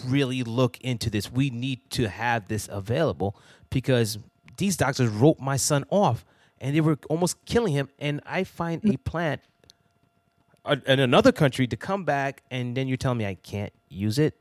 really 0.06 0.42
look 0.42 0.78
into 0.80 1.10
this? 1.10 1.32
We 1.32 1.50
need 1.50 1.88
to 1.90 2.08
have 2.08 2.48
this 2.48 2.68
available 2.70 3.36
because 3.70 4.18
these 4.58 4.76
doctors 4.76 5.08
wrote 5.08 5.40
my 5.40 5.56
son 5.56 5.84
off 5.90 6.24
and 6.60 6.76
they 6.76 6.80
were 6.80 6.98
almost 7.08 7.42
killing 7.46 7.72
him. 7.72 7.88
And 7.98 8.20
I 8.26 8.44
find 8.44 8.84
a 8.84 8.98
plant 8.98 9.40
uh, 10.64 10.76
in 10.86 11.00
another 11.00 11.32
country 11.32 11.66
to 11.66 11.76
come 11.76 12.04
back 12.04 12.42
and 12.50 12.76
then 12.76 12.86
you 12.86 12.96
tell 12.96 13.14
me 13.14 13.24
I 13.24 13.34
can't 13.34 13.72
use 13.88 14.18
it? 14.18 14.34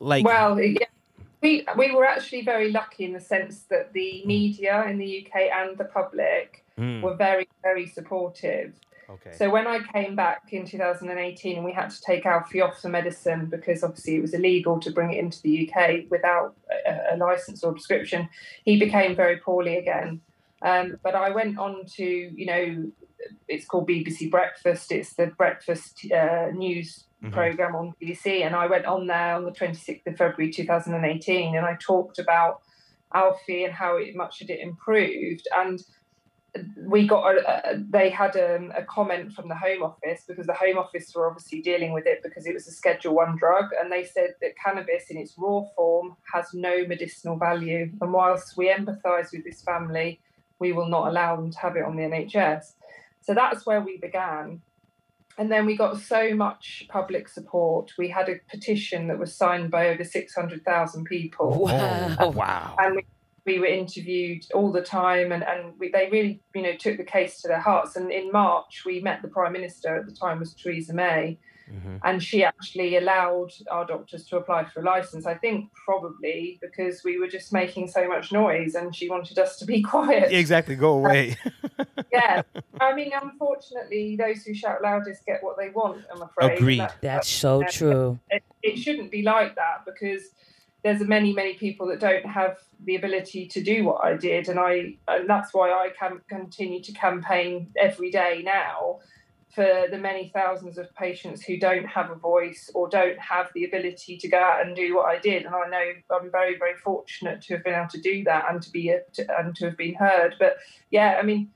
Like, 0.00 0.24
Well, 0.24 0.60
yeah, 0.60 0.86
we 1.40 1.64
we 1.76 1.94
were 1.94 2.04
actually 2.04 2.42
very 2.42 2.72
lucky 2.72 3.04
in 3.04 3.12
the 3.12 3.20
sense 3.20 3.60
that 3.70 3.92
the 3.92 4.22
media 4.26 4.84
in 4.88 4.98
the 4.98 5.24
UK 5.24 5.42
and 5.54 5.78
the 5.78 5.84
public 5.84 6.64
Mm, 6.80 7.02
were 7.02 7.14
very 7.14 7.46
very 7.62 7.86
supportive. 7.86 8.72
Okay. 9.10 9.32
So 9.36 9.50
when 9.50 9.66
I 9.66 9.80
came 9.92 10.16
back 10.16 10.42
in 10.52 10.66
2018 10.66 11.56
and 11.56 11.64
we 11.64 11.72
had 11.72 11.90
to 11.90 12.00
take 12.00 12.26
Alfie 12.26 12.60
off 12.60 12.80
the 12.82 12.88
medicine 12.88 13.46
because 13.46 13.82
obviously 13.82 14.16
it 14.16 14.22
was 14.22 14.34
illegal 14.34 14.80
to 14.80 14.90
bring 14.90 15.12
it 15.12 15.18
into 15.18 15.40
the 15.42 15.68
UK 15.70 16.04
without 16.10 16.54
a, 16.86 17.14
a 17.14 17.16
license 17.16 17.62
or 17.64 17.72
prescription, 17.72 18.28
he 18.64 18.78
became 18.78 19.14
very 19.16 19.36
poorly 19.38 19.76
again. 19.76 20.20
Um, 20.62 20.98
but 21.02 21.14
I 21.14 21.30
went 21.30 21.58
on 21.58 21.84
to, 21.96 22.04
you 22.04 22.46
know, 22.46 22.90
it's 23.48 23.66
called 23.66 23.88
BBC 23.88 24.30
Breakfast. 24.30 24.92
It's 24.92 25.14
the 25.14 25.26
breakfast 25.26 26.06
uh, 26.12 26.48
news 26.52 27.06
Mhm. 27.22 27.32
program 27.32 27.76
on 27.76 27.92
BBC, 28.00 28.46
and 28.46 28.56
I 28.56 28.66
went 28.66 28.86
on 28.86 29.06
there 29.06 29.34
on 29.34 29.44
the 29.44 29.52
26th 29.52 30.06
of 30.06 30.16
February 30.16 30.50
2018, 30.50 31.54
and 31.54 31.66
I 31.66 31.76
talked 31.78 32.18
about 32.18 32.62
Alfie 33.12 33.64
and 33.64 33.74
how 33.74 33.98
it, 33.98 34.16
much 34.16 34.38
had 34.38 34.48
it 34.48 34.60
improved 34.60 35.46
and 35.54 35.82
we 36.76 37.06
got 37.06 37.34
a, 37.34 37.72
a, 37.72 37.78
they 37.90 38.10
had 38.10 38.36
um, 38.36 38.72
a 38.76 38.82
comment 38.82 39.32
from 39.32 39.48
the 39.48 39.54
home 39.54 39.82
office 39.82 40.24
because 40.26 40.46
the 40.46 40.54
home 40.54 40.78
office 40.78 41.12
were 41.14 41.28
obviously 41.28 41.60
dealing 41.60 41.92
with 41.92 42.06
it 42.06 42.20
because 42.22 42.46
it 42.46 42.54
was 42.54 42.66
a 42.66 42.72
schedule 42.72 43.14
one 43.14 43.36
drug 43.36 43.66
and 43.80 43.90
they 43.90 44.04
said 44.04 44.34
that 44.40 44.52
cannabis 44.62 45.04
in 45.10 45.16
its 45.16 45.34
raw 45.38 45.62
form 45.76 46.16
has 46.32 46.46
no 46.52 46.84
medicinal 46.86 47.36
value 47.36 47.90
and 48.00 48.12
whilst 48.12 48.56
we 48.56 48.68
empathize 48.68 49.32
with 49.32 49.44
this 49.44 49.62
family 49.62 50.20
we 50.58 50.72
will 50.72 50.88
not 50.88 51.08
allow 51.08 51.36
them 51.36 51.50
to 51.50 51.58
have 51.58 51.76
it 51.76 51.84
on 51.84 51.96
the 51.96 52.02
nhs 52.02 52.72
so 53.20 53.32
that's 53.32 53.64
where 53.64 53.80
we 53.80 53.96
began 53.98 54.60
and 55.38 55.52
then 55.52 55.64
we 55.66 55.76
got 55.76 55.98
so 55.98 56.34
much 56.34 56.84
public 56.88 57.28
support 57.28 57.92
we 57.96 58.08
had 58.08 58.28
a 58.28 58.40
petition 58.50 59.06
that 59.06 59.18
was 59.18 59.34
signed 59.34 59.70
by 59.70 59.88
over 59.88 60.02
600000 60.02 61.04
people 61.04 61.64
Wow. 61.64 62.16
Oh, 62.18 62.30
wow. 62.30 62.74
and 62.78 62.96
we, 62.96 63.06
we 63.46 63.58
were 63.58 63.66
interviewed 63.66 64.44
all 64.54 64.70
the 64.70 64.82
time 64.82 65.32
and, 65.32 65.42
and 65.42 65.72
we, 65.78 65.90
they 65.90 66.08
really 66.10 66.40
you 66.54 66.62
know 66.62 66.74
took 66.76 66.96
the 66.96 67.04
case 67.04 67.40
to 67.42 67.48
their 67.48 67.60
hearts 67.60 67.96
and 67.96 68.10
in 68.12 68.30
march 68.30 68.82
we 68.84 69.00
met 69.00 69.22
the 69.22 69.28
prime 69.28 69.52
minister 69.52 69.96
at 69.96 70.06
the 70.06 70.12
time 70.12 70.38
was 70.40 70.54
theresa 70.54 70.92
may 70.94 71.38
Mhm. 71.70 72.00
and 72.02 72.20
she 72.20 72.42
actually 72.42 72.96
allowed 72.96 73.52
our 73.70 73.86
doctors 73.86 74.26
to 74.26 74.36
apply 74.38 74.64
for 74.64 74.80
a 74.80 74.82
license 74.82 75.24
i 75.24 75.34
think 75.34 75.70
probably 75.86 76.58
because 76.60 77.04
we 77.04 77.16
were 77.20 77.28
just 77.28 77.52
making 77.52 77.86
so 77.86 78.08
much 78.08 78.32
noise 78.32 78.74
and 78.74 78.92
she 78.92 79.08
wanted 79.08 79.38
us 79.38 79.56
to 79.60 79.64
be 79.64 79.80
quiet 79.94 80.32
Exactly. 80.32 80.74
Go 80.74 80.94
away. 80.94 81.36
yeah 82.12 82.42
i 82.80 82.92
mean 82.92 83.12
unfortunately 83.22 84.16
those 84.16 84.42
who 84.44 84.52
shout 84.52 84.82
loudest 84.82 85.24
get 85.26 85.44
what 85.44 85.56
they 85.56 85.70
want 85.70 86.02
i'm 86.12 86.22
afraid 86.22 86.58
Agreed. 86.58 86.80
That- 86.80 86.96
That's 87.02 87.28
so 87.28 87.62
true. 87.62 88.18
it, 88.30 88.42
it 88.64 88.76
shouldn't 88.76 89.12
be 89.12 89.22
like 89.22 89.54
that 89.54 89.84
because 89.86 90.30
there's 90.82 91.00
many 91.00 91.32
many 91.32 91.54
people 91.54 91.86
that 91.88 92.00
don't 92.00 92.26
have 92.26 92.56
the 92.84 92.96
ability 92.96 93.46
to 93.46 93.62
do 93.62 93.84
what 93.84 94.04
I 94.04 94.16
did 94.16 94.48
and 94.48 94.58
I 94.58 94.94
and 95.08 95.28
that's 95.28 95.52
why 95.52 95.70
I 95.70 95.90
can 95.98 96.20
continue 96.28 96.82
to 96.82 96.92
campaign 96.92 97.72
every 97.78 98.10
day 98.10 98.42
now 98.44 99.00
for 99.54 99.86
the 99.90 99.98
many 99.98 100.30
thousands 100.32 100.78
of 100.78 100.94
patients 100.94 101.42
who 101.42 101.58
don't 101.58 101.84
have 101.84 102.10
a 102.10 102.14
voice 102.14 102.70
or 102.72 102.88
don't 102.88 103.18
have 103.18 103.48
the 103.52 103.64
ability 103.64 104.16
to 104.16 104.28
go 104.28 104.38
out 104.38 104.64
and 104.64 104.76
do 104.76 104.94
what 104.94 105.06
I 105.06 105.18
did. 105.18 105.44
And 105.44 105.54
I 105.54 105.68
know 105.68 106.16
I'm 106.16 106.30
very 106.30 106.56
very 106.56 106.76
fortunate 106.76 107.42
to 107.42 107.54
have 107.54 107.64
been 107.64 107.74
able 107.74 107.88
to 107.88 108.00
do 108.00 108.22
that 108.24 108.46
and 108.48 108.62
to 108.62 108.70
be 108.70 108.90
a, 108.90 109.00
to, 109.14 109.38
and 109.38 109.54
to 109.56 109.66
have 109.66 109.76
been 109.76 109.94
heard. 109.94 110.36
But 110.38 110.58
yeah 110.90 111.18
I 111.20 111.22
mean 111.22 111.50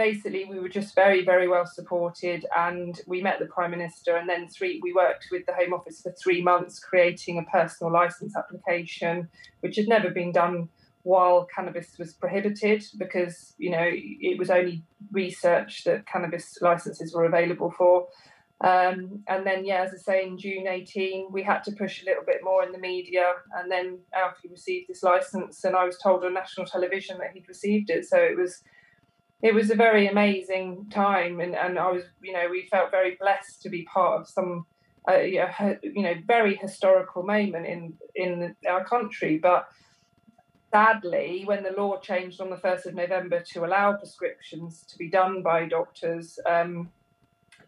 basically 0.00 0.46
we 0.46 0.58
were 0.58 0.74
just 0.80 0.94
very 0.94 1.22
very 1.22 1.46
well 1.46 1.66
supported 1.66 2.46
and 2.56 3.02
we 3.06 3.20
met 3.20 3.38
the 3.38 3.44
prime 3.44 3.70
minister 3.70 4.16
and 4.16 4.26
then 4.26 4.48
three 4.48 4.80
we 4.82 4.94
worked 4.94 5.26
with 5.30 5.44
the 5.44 5.52
home 5.52 5.74
office 5.74 6.00
for 6.00 6.10
three 6.12 6.40
months 6.42 6.78
creating 6.78 7.36
a 7.38 7.42
personal 7.50 7.92
license 7.92 8.34
application 8.34 9.28
which 9.60 9.76
had 9.76 9.86
never 9.86 10.08
been 10.08 10.32
done 10.32 10.70
while 11.02 11.46
cannabis 11.54 11.98
was 11.98 12.14
prohibited 12.14 12.82
because 12.96 13.52
you 13.58 13.70
know 13.70 13.86
it 14.30 14.38
was 14.38 14.48
only 14.48 14.82
research 15.12 15.84
that 15.84 16.06
cannabis 16.06 16.56
licenses 16.62 17.14
were 17.14 17.26
available 17.26 17.70
for. 17.76 18.08
Um, 18.62 19.22
and 19.26 19.46
then 19.46 19.64
yeah 19.66 19.82
as 19.84 19.92
i 19.94 19.96
say 19.96 20.26
in 20.26 20.36
june 20.36 20.66
18 20.66 21.28
we 21.30 21.42
had 21.42 21.64
to 21.64 21.72
push 21.72 22.02
a 22.02 22.06
little 22.06 22.24
bit 22.26 22.40
more 22.42 22.62
in 22.62 22.72
the 22.72 22.78
media 22.92 23.26
and 23.56 23.70
then 23.70 24.00
alfie 24.12 24.48
received 24.50 24.88
this 24.88 25.02
license 25.02 25.64
and 25.64 25.74
i 25.74 25.84
was 25.84 25.96
told 25.96 26.24
on 26.24 26.34
national 26.34 26.66
television 26.66 27.16
that 27.18 27.32
he'd 27.32 27.48
received 27.48 27.88
it. 27.88 28.04
So 28.04 28.18
it 28.18 28.36
was 28.36 28.62
it 29.42 29.54
was 29.54 29.70
a 29.70 29.74
very 29.74 30.06
amazing 30.06 30.86
time 30.90 31.40
and, 31.40 31.54
and 31.54 31.78
I 31.78 31.90
was 31.90 32.04
you 32.22 32.32
know 32.32 32.48
we 32.50 32.68
felt 32.70 32.90
very 32.90 33.16
blessed 33.20 33.62
to 33.62 33.68
be 33.68 33.82
part 33.82 34.20
of 34.20 34.28
some 34.28 34.66
uh, 35.08 35.16
you, 35.20 36.02
know, 36.02 36.14
very 36.26 36.56
historical 36.56 37.22
moment 37.22 37.66
in 37.66 37.94
in 38.14 38.54
our 38.68 38.84
country. 38.84 39.38
But 39.38 39.68
sadly 40.72 41.42
when 41.46 41.64
the 41.64 41.72
law 41.72 41.98
changed 41.98 42.40
on 42.40 42.48
the 42.48 42.56
1st 42.56 42.86
of 42.86 42.94
November 42.94 43.42
to 43.52 43.64
allow 43.64 43.92
prescriptions 43.94 44.84
to 44.88 44.96
be 44.98 45.10
done 45.10 45.42
by 45.42 45.66
doctors 45.66 46.38
um, 46.46 46.88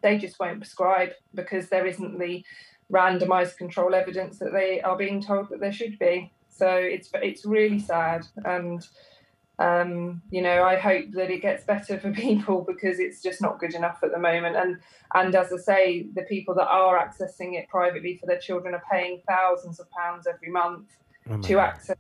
they 0.02 0.18
just 0.18 0.38
won't 0.38 0.60
prescribe 0.60 1.10
because 1.34 1.68
there 1.68 1.86
isn't 1.86 2.18
the 2.18 2.44
randomized 2.92 3.56
control 3.56 3.94
evidence 3.94 4.38
that 4.38 4.52
they 4.52 4.80
are 4.82 4.96
being 4.96 5.20
told 5.20 5.48
that 5.48 5.60
there 5.60 5.72
should 5.72 5.98
be. 5.98 6.30
So 6.48 6.68
it's 6.68 7.10
it's 7.14 7.46
really 7.46 7.78
sad 7.78 8.26
and 8.44 8.86
um, 9.58 10.22
you 10.30 10.42
know, 10.42 10.64
I 10.64 10.76
hope 10.76 11.06
that 11.12 11.30
it 11.30 11.42
gets 11.42 11.64
better 11.64 11.98
for 11.98 12.10
people 12.24 12.64
because 12.66 12.98
it's 12.98 13.22
just 13.22 13.40
not 13.40 13.58
good 13.58 13.74
enough 13.74 14.00
at 14.02 14.12
the 14.12 14.18
moment. 14.18 14.56
And 14.56 14.78
and 15.14 15.34
as 15.34 15.52
I 15.52 15.56
say, 15.58 16.06
the 16.14 16.22
people 16.22 16.54
that 16.54 16.68
are 16.68 16.98
accessing 16.98 17.54
it 17.58 17.68
privately 17.68 18.16
for 18.18 18.26
their 18.26 18.38
children 18.38 18.74
are 18.74 18.82
paying 18.90 19.22
thousands 19.28 19.78
of 19.78 19.90
pounds 19.90 20.26
every 20.26 20.50
month 20.50 20.88
Oh 21.30 21.40
to 21.40 21.58
access 21.60 21.96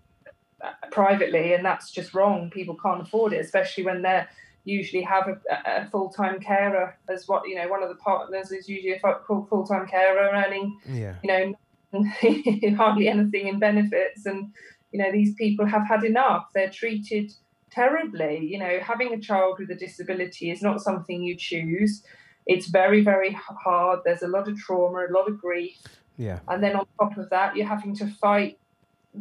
uh, 0.64 0.70
privately, 0.90 1.54
and 1.54 1.64
that's 1.64 1.90
just 1.90 2.14
wrong. 2.14 2.50
People 2.50 2.76
can't 2.82 3.02
afford 3.02 3.32
it, 3.32 3.40
especially 3.40 3.84
when 3.84 4.02
they're 4.02 4.28
usually 4.64 5.02
have 5.02 5.28
a, 5.28 5.38
a 5.66 5.90
full 5.90 6.08
time 6.08 6.40
carer 6.40 6.96
as 7.08 7.28
what 7.28 7.46
you 7.48 7.54
know. 7.54 7.68
One 7.68 7.82
of 7.82 7.88
the 7.88 7.96
partners 7.96 8.52
is 8.52 8.68
usually 8.68 8.94
a 8.94 9.00
full 9.26 9.66
time 9.68 9.86
carer 9.86 10.30
earning 10.32 10.78
Yeah. 10.86 11.16
you 11.22 11.54
know, 11.92 12.76
hardly 12.76 13.08
anything 13.08 13.48
in 13.48 13.58
benefits. 13.58 14.26
And, 14.26 14.52
you 14.92 14.98
know, 14.98 15.10
these 15.10 15.34
people 15.34 15.66
have 15.66 15.86
had 15.86 16.04
enough. 16.04 16.46
They're 16.54 16.70
treated 16.70 17.32
terribly. 17.70 18.38
You 18.44 18.58
know, 18.58 18.78
having 18.82 19.12
a 19.12 19.18
child 19.18 19.58
with 19.58 19.70
a 19.70 19.74
disability 19.74 20.50
is 20.50 20.62
not 20.62 20.80
something 20.80 21.22
you 21.22 21.36
choose. 21.36 22.02
It's 22.46 22.66
very, 22.66 23.02
very 23.02 23.32
hard. 23.32 24.00
There's 24.04 24.22
a 24.22 24.28
lot 24.28 24.48
of 24.48 24.56
trauma, 24.58 25.06
a 25.08 25.12
lot 25.12 25.28
of 25.28 25.40
grief. 25.40 25.78
Yeah. 26.16 26.40
And 26.48 26.62
then 26.62 26.76
on 26.76 26.86
top 26.98 27.16
of 27.16 27.30
that, 27.30 27.56
you're 27.56 27.66
having 27.66 27.94
to 27.96 28.06
fight 28.06 28.58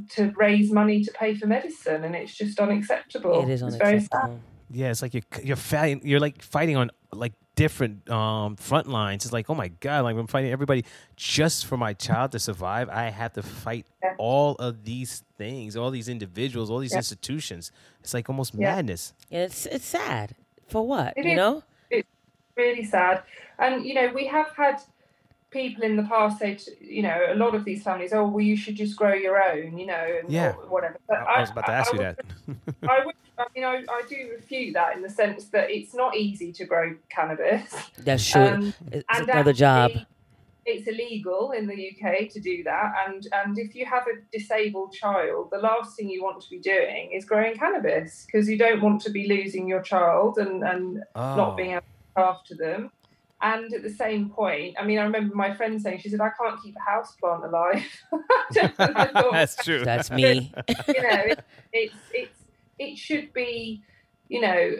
to 0.09 0.33
raise 0.37 0.71
money 0.71 1.03
to 1.03 1.11
pay 1.11 1.35
for 1.35 1.47
medicine. 1.47 2.03
And 2.03 2.15
it's 2.15 2.35
just 2.35 2.59
unacceptable. 2.59 3.43
It 3.43 3.49
is 3.49 3.61
It's 3.61 3.75
very 3.75 4.01
sad. 4.01 4.39
Yeah. 4.69 4.91
It's 4.91 5.01
like 5.01 5.13
you're 5.13 5.23
you're 5.43 5.55
fighting. 5.55 6.01
You're 6.03 6.19
like 6.19 6.41
fighting 6.41 6.77
on 6.77 6.91
like 7.13 7.33
different 7.61 8.09
um 8.09 8.55
front 8.55 8.87
lines. 8.87 9.23
It's 9.25 9.33
like 9.33 9.49
oh 9.51 9.55
my 9.63 9.69
god, 9.85 9.99
like 10.05 10.15
I'm 10.17 10.27
fighting 10.27 10.51
everybody 10.51 10.83
just 11.15 11.65
for 11.67 11.77
my 11.77 11.93
child 11.93 12.31
to 12.35 12.39
survive. 12.39 12.89
I 12.89 13.05
have 13.21 13.33
to 13.33 13.43
fight 13.43 13.85
Yeah. 14.03 14.15
all 14.17 14.51
of 14.67 14.73
these 14.91 15.23
things, 15.37 15.69
all 15.79 15.91
these 15.91 16.09
individuals, 16.09 16.69
all 16.71 16.79
these 16.79 16.93
Yeah. 16.93 17.03
institutions. 17.03 17.71
It's 18.01 18.13
like 18.17 18.27
almost 18.29 18.51
Yeah. 18.55 18.75
madness. 18.75 19.13
And 19.31 19.41
it's 19.43 19.65
it's 19.75 19.85
sad. 19.85 20.27
For 20.73 20.81
what? 20.93 21.13
It 21.17 21.25
you 21.25 21.31
is. 21.33 21.37
know? 21.37 21.63
It's 21.89 22.07
really 22.55 22.85
sad. 22.95 23.15
And 23.59 23.73
you 23.87 23.93
know, 23.97 24.07
we 24.19 24.25
have 24.35 24.49
had 24.61 24.77
people 25.51 25.83
in 25.83 25.97
the 25.97 26.03
past 26.03 26.39
say, 26.39 26.55
to, 26.55 26.71
you 26.83 27.03
know, 27.03 27.25
a 27.29 27.35
lot 27.35 27.53
of 27.53 27.65
these 27.65 27.83
families, 27.83 28.13
oh, 28.13 28.25
well, 28.27 28.41
you 28.41 28.55
should 28.57 28.75
just 28.75 28.95
grow 28.95 29.13
your 29.13 29.41
own, 29.41 29.77
you 29.77 29.85
know, 29.85 30.19
and 30.21 30.31
Yeah. 30.31 30.53
or 30.57 30.67
whatever. 30.67 30.97
But 31.07 31.19
I, 31.19 31.35
I 31.35 31.39
was 31.41 31.51
about 31.51 31.65
to 31.67 31.71
ask 31.73 31.93
you 31.93 31.99
would- 31.99 32.17
that. 32.17 32.89
I 32.89 33.05
would, 33.05 33.15
I 33.37 33.45
mean, 33.55 33.63
I, 33.65 33.83
I 33.89 34.01
do 34.09 34.29
refute 34.33 34.73
that 34.73 34.95
in 34.95 35.01
the 35.01 35.09
sense 35.09 35.45
that 35.49 35.69
it's 35.69 35.93
not 35.93 36.15
easy 36.15 36.51
to 36.53 36.65
grow 36.65 36.95
cannabis. 37.09 37.73
That's 37.97 38.27
true. 38.29 38.41
Um, 38.41 38.73
it's 38.91 39.05
and 39.13 39.29
another 39.29 39.53
job. 39.53 39.91
It's 40.63 40.87
illegal 40.87 41.51
in 41.51 41.65
the 41.65 41.73
UK 41.73 42.29
to 42.29 42.39
do 42.39 42.61
that, 42.65 42.93
and 43.07 43.27
and 43.33 43.57
if 43.57 43.73
you 43.73 43.83
have 43.87 44.03
a 44.05 44.21
disabled 44.31 44.93
child, 44.93 45.49
the 45.51 45.57
last 45.57 45.97
thing 45.97 46.07
you 46.07 46.21
want 46.21 46.39
to 46.43 46.49
be 46.51 46.59
doing 46.59 47.11
is 47.11 47.25
growing 47.25 47.55
cannabis 47.55 48.27
because 48.27 48.47
you 48.47 48.59
don't 48.59 48.79
want 48.79 49.01
to 49.01 49.09
be 49.09 49.27
losing 49.27 49.67
your 49.67 49.81
child 49.81 50.37
and 50.37 50.63
and 50.63 51.03
Oh. 51.15 51.35
not 51.35 51.57
being 51.57 51.71
able 51.71 51.81
to 51.81 52.21
look 52.21 52.27
after 52.27 52.55
them. 52.55 52.91
And 53.41 53.73
at 53.73 53.81
the 53.81 53.89
same 53.89 54.29
point, 54.29 54.75
I 54.79 54.85
mean, 54.85 54.99
I 54.99 55.03
remember 55.03 55.35
my 55.35 55.53
friend 55.53 55.81
saying, 55.81 55.99
she 55.99 56.09
said, 56.09 56.21
I 56.21 56.29
can't 56.29 56.61
keep 56.61 56.75
a 56.75 56.91
house 56.91 57.15
plant 57.15 57.43
alive. 57.43 57.83
Thought, 58.53 59.31
That's 59.31 59.55
true. 59.55 59.83
That's 59.83 60.11
me. 60.11 60.53
you 60.87 61.01
know, 61.01 61.23
it, 61.25 61.43
it's 61.73 61.95
it's 62.13 62.39
it 62.77 62.97
should 62.97 63.33
be, 63.33 63.81
you 64.27 64.41
know, 64.41 64.75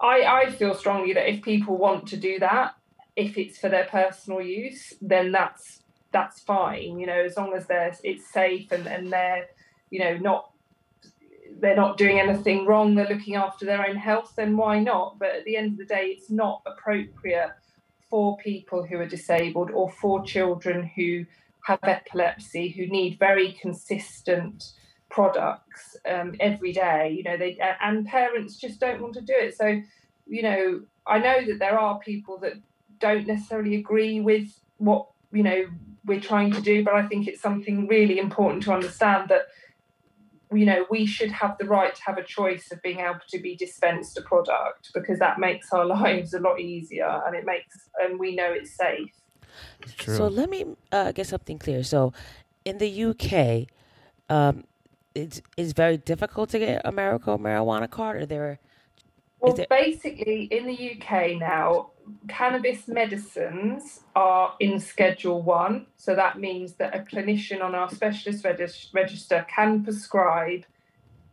I, 0.00 0.22
I 0.22 0.50
feel 0.50 0.74
strongly 0.74 1.12
that 1.14 1.28
if 1.28 1.42
people 1.42 1.76
want 1.76 2.06
to 2.08 2.16
do 2.16 2.38
that, 2.38 2.74
if 3.16 3.36
it's 3.36 3.58
for 3.58 3.68
their 3.68 3.86
personal 3.86 4.40
use, 4.40 4.94
then 5.02 5.32
that's 5.32 5.82
that's 6.12 6.40
fine. 6.40 7.00
You 7.00 7.06
know, 7.06 7.24
as 7.24 7.36
long 7.36 7.52
as 7.54 7.66
they're 7.66 7.92
it's 8.04 8.32
safe 8.32 8.70
and, 8.70 8.86
and 8.86 9.12
they're, 9.12 9.48
you 9.90 9.98
know, 9.98 10.16
not 10.18 10.52
they're 11.60 11.74
not 11.74 11.96
doing 11.96 12.20
anything 12.20 12.64
wrong, 12.64 12.94
they're 12.94 13.08
looking 13.08 13.34
after 13.34 13.64
their 13.64 13.84
own 13.84 13.96
health, 13.96 14.34
then 14.36 14.56
why 14.56 14.78
not? 14.78 15.18
But 15.18 15.30
at 15.34 15.44
the 15.44 15.56
end 15.56 15.72
of 15.72 15.78
the 15.78 15.84
day, 15.84 16.14
it's 16.16 16.30
not 16.30 16.62
appropriate 16.64 17.50
for 18.10 18.36
people 18.38 18.84
who 18.84 18.96
are 18.98 19.06
disabled 19.06 19.70
or 19.70 19.90
for 19.90 20.24
children 20.24 20.90
who 20.96 21.26
have 21.64 21.80
epilepsy 21.82 22.68
who 22.68 22.86
need 22.86 23.18
very 23.18 23.52
consistent 23.60 24.72
products 25.10 25.96
um, 26.08 26.34
every 26.40 26.72
day 26.72 27.14
you 27.16 27.22
know 27.22 27.36
they 27.36 27.58
and 27.82 28.06
parents 28.06 28.56
just 28.56 28.80
don't 28.80 29.00
want 29.00 29.14
to 29.14 29.20
do 29.20 29.34
it. 29.36 29.56
So 29.56 29.80
you 30.28 30.42
know 30.42 30.82
i 31.06 31.18
know 31.18 31.44
that 31.44 31.58
there 31.58 31.78
are 31.78 31.98
people 31.98 32.38
that 32.38 32.52
don't 33.00 33.26
necessarily 33.26 33.76
agree 33.76 34.20
with 34.20 34.48
what 34.76 35.08
you 35.32 35.42
know 35.42 35.66
we're 36.04 36.20
trying 36.20 36.52
to 36.52 36.60
do 36.60 36.84
but 36.84 36.94
i 36.94 37.06
think 37.06 37.26
it's 37.26 37.40
something 37.40 37.86
really 37.88 38.18
important 38.18 38.62
to 38.62 38.72
understand 38.72 39.28
that 39.28 39.42
you 40.52 40.64
know 40.64 40.86
we 40.90 41.04
should 41.04 41.30
have 41.30 41.56
the 41.58 41.66
right 41.66 41.94
to 41.94 42.02
have 42.02 42.18
a 42.18 42.22
choice 42.22 42.70
of 42.72 42.80
being 42.82 43.00
able 43.00 43.20
to 43.28 43.38
be 43.38 43.54
dispensed 43.56 44.16
a 44.16 44.22
product 44.22 44.90
because 44.94 45.18
that 45.18 45.38
makes 45.38 45.72
our 45.72 45.84
lives 46.00 46.34
a 46.34 46.40
lot 46.40 46.58
easier 46.60 47.22
and 47.26 47.36
it 47.36 47.44
makes 47.44 47.88
and 48.00 48.18
we 48.18 48.34
know 48.34 48.50
it's 48.52 48.76
safe 48.76 49.12
True. 49.96 50.16
So 50.16 50.28
let 50.28 50.50
me 50.50 50.64
uh, 50.92 51.12
get 51.12 51.26
something 51.26 51.58
clear. 51.58 51.82
So 51.82 52.12
in 52.64 52.78
the 52.78 53.04
UK, 53.04 53.68
um, 54.28 54.64
it's 55.14 55.40
it's 55.56 55.72
very 55.72 55.96
difficult 55.96 56.50
to 56.50 56.58
get 56.58 56.82
a 56.84 56.92
medical 56.92 57.38
marijuana 57.38 57.90
card. 57.90 58.22
Or 58.22 58.26
there, 58.26 58.58
well 59.40 59.52
there- 59.54 59.66
basically 59.70 60.44
in 60.44 60.66
the 60.66 60.92
uk 60.92 61.10
now 61.38 61.90
cannabis 62.28 62.88
medicines 62.88 64.00
are 64.16 64.54
in 64.60 64.78
schedule 64.80 65.42
one 65.42 65.86
so 65.96 66.14
that 66.14 66.38
means 66.38 66.74
that 66.74 66.94
a 66.94 67.00
clinician 67.00 67.62
on 67.62 67.74
our 67.74 67.90
specialist 67.90 68.44
regis- 68.44 68.90
register 68.94 69.44
can 69.54 69.82
prescribe 69.84 70.64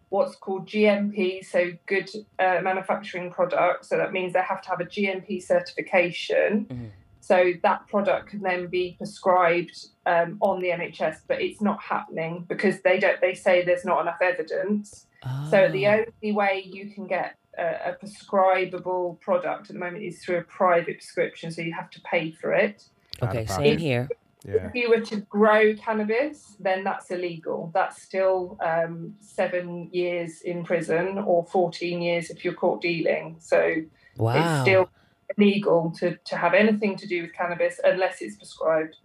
what's 0.09 0.35
called 0.35 0.65
GMP, 0.67 1.43
so 1.43 1.71
good 1.87 2.09
uh, 2.39 2.59
manufacturing 2.63 3.31
product. 3.31 3.83
So 3.85 3.97
that 3.97 4.13
means 4.13 4.31
they 4.33 4.41
have 4.41 4.61
to 4.61 4.69
have 4.69 4.79
a 4.79 4.85
GMP 4.85 5.41
certification. 5.41 6.65
Mhm. 6.69 6.91
So 7.19 7.53
that 7.63 7.87
product 7.87 8.29
can 8.29 8.41
then 8.41 8.67
be 8.67 8.95
prescribed 8.97 9.87
um, 10.05 10.37
on 10.41 10.61
the 10.61 10.69
NHS, 10.69 11.17
but 11.27 11.41
it's 11.41 11.59
not 11.59 11.81
happening 11.81 12.45
because 12.47 12.81
they 12.81 12.99
don't. 12.99 13.19
They 13.19 13.33
say 13.33 13.65
there's 13.65 13.83
not 13.83 13.99
enough 14.01 14.21
evidence. 14.21 15.07
So 15.49 15.67
the 15.69 15.87
Oh. 15.87 15.91
only 16.21 16.31
way 16.31 16.61
you 16.65 16.91
can 16.91 17.07
get 17.07 17.35
a, 17.57 17.89
a 17.89 17.93
prescribable 17.93 19.17
product 19.21 19.69
at 19.69 19.73
the 19.73 19.79
moment 19.79 20.03
is 20.03 20.23
through 20.23 20.37
a 20.37 20.43
private 20.43 20.97
prescription. 20.97 21.51
So 21.51 21.61
you 21.61 21.73
have 21.73 21.89
to 21.91 22.01
pay 22.01 22.31
for 22.31 22.53
it. 22.53 22.83
okay, 23.21 23.45
same 23.45 23.57
pocket. 23.57 23.79
here. 23.79 24.09
Yeah. 24.47 24.67
If 24.67 24.75
you 24.75 24.89
were 24.89 25.01
to 25.01 25.17
grow 25.21 25.75
cannabis, 25.75 26.55
then 26.59 26.83
that's 26.83 27.09
illegal. 27.09 27.71
That's 27.73 28.01
still 28.01 28.59
um, 28.63 29.15
seven 29.19 29.89
years 29.91 30.41
in 30.41 30.63
prison 30.63 31.17
or 31.17 31.45
14 31.45 32.01
years 32.01 32.29
if 32.29 32.45
you're 32.45 32.53
caught 32.53 32.81
dealing. 32.81 33.37
So 33.39 33.75
it's 34.19 34.61
still 34.61 34.89
illegal 35.35 35.91
to, 35.97 36.15
to 36.15 36.37
have 36.37 36.53
anything 36.53 36.95
to 36.97 37.07
do 37.07 37.23
with 37.23 37.33
cannabis 37.33 37.79
unless 37.83 38.21
it's 38.21 38.35
prescribed. 38.37 38.97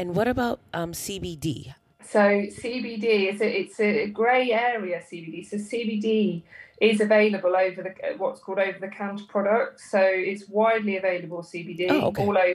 and 0.00 0.16
what 0.16 0.26
about 0.26 0.60
um, 0.74 0.92
CBD? 0.92 1.74
So 2.02 2.20
CBD 2.20 3.32
is 3.32 3.40
a, 3.40 3.60
it's 3.60 3.78
a 3.78 4.08
grey 4.08 4.50
area. 4.50 5.00
CBD. 5.12 5.46
So 5.46 5.58
CBD 5.58 6.42
is 6.80 7.00
available 7.00 7.56
over 7.56 7.82
the 7.82 7.94
what's 8.18 8.40
called 8.40 8.58
over 8.58 8.78
the 8.78 8.88
counter 8.88 9.24
products. 9.28 9.90
So 9.90 10.00
it's 10.00 10.48
widely 10.48 10.96
available 10.96 11.42
CBD 11.42 11.86
Oh, 11.90 12.08
okay. 12.08 12.24
all 12.24 12.38
over. 12.38 12.54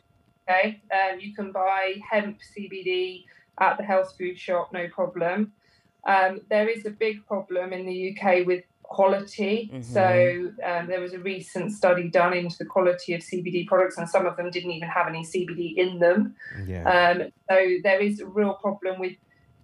Okay, 0.49 0.81
um, 0.91 1.19
you 1.21 1.33
can 1.33 1.51
buy 1.53 1.95
hemp 2.09 2.39
CBD 2.57 3.23
at 3.59 3.77
the 3.77 3.83
health 3.83 4.15
food 4.17 4.37
shop, 4.37 4.73
no 4.73 4.87
problem. 4.89 5.53
Um, 6.05 6.41
there 6.49 6.67
is 6.67 6.85
a 6.85 6.89
big 6.89 7.25
problem 7.25 7.71
in 7.71 7.85
the 7.85 8.09
UK 8.17 8.45
with 8.45 8.63
quality. 8.81 9.71
Mhm. 9.73 9.83
So 9.83 10.51
um, 10.69 10.87
there 10.87 10.99
was 10.99 11.13
a 11.13 11.19
recent 11.19 11.71
study 11.71 12.09
done 12.09 12.33
into 12.33 12.57
the 12.57 12.65
quality 12.65 13.13
of 13.13 13.21
CBD 13.21 13.65
products, 13.67 13.97
and 13.97 14.07
some 14.09 14.25
of 14.25 14.35
them 14.35 14.51
didn't 14.51 14.71
even 14.71 14.89
have 14.89 15.07
any 15.07 15.23
CBD 15.23 15.77
in 15.77 15.99
them. 15.99 16.35
Yeah. 16.67 16.83
Um, 16.83 17.31
so 17.49 17.77
there 17.83 18.01
is 18.01 18.19
a 18.19 18.25
real 18.27 18.53
problem 18.55 18.99
with 18.99 19.13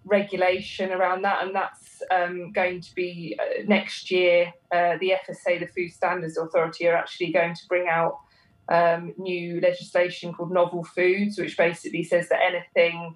regulation 0.09 0.91
around 0.91 1.23
that, 1.23 1.43
and 1.43 1.55
that's 1.55 2.01
um, 2.11 2.51
going 2.51 2.81
to 2.81 2.95
be 2.95 3.37
uh, 3.39 3.63
next 3.67 4.11
year. 4.11 4.53
Uh, 4.71 4.97
the 4.99 5.13
FSA, 5.27 5.59
the 5.59 5.67
Food 5.67 5.91
Standards 5.91 6.37
Authority, 6.37 6.87
are 6.87 6.95
actually 6.95 7.31
going 7.31 7.55
to 7.55 7.67
bring 7.67 7.87
out 7.87 8.19
um, 8.69 9.13
new 9.17 9.59
legislation 9.61 10.33
called 10.33 10.51
Novel 10.51 10.83
Foods, 10.83 11.39
which 11.39 11.57
basically 11.57 12.03
says 12.03 12.29
that 12.29 12.39
anything 12.41 13.15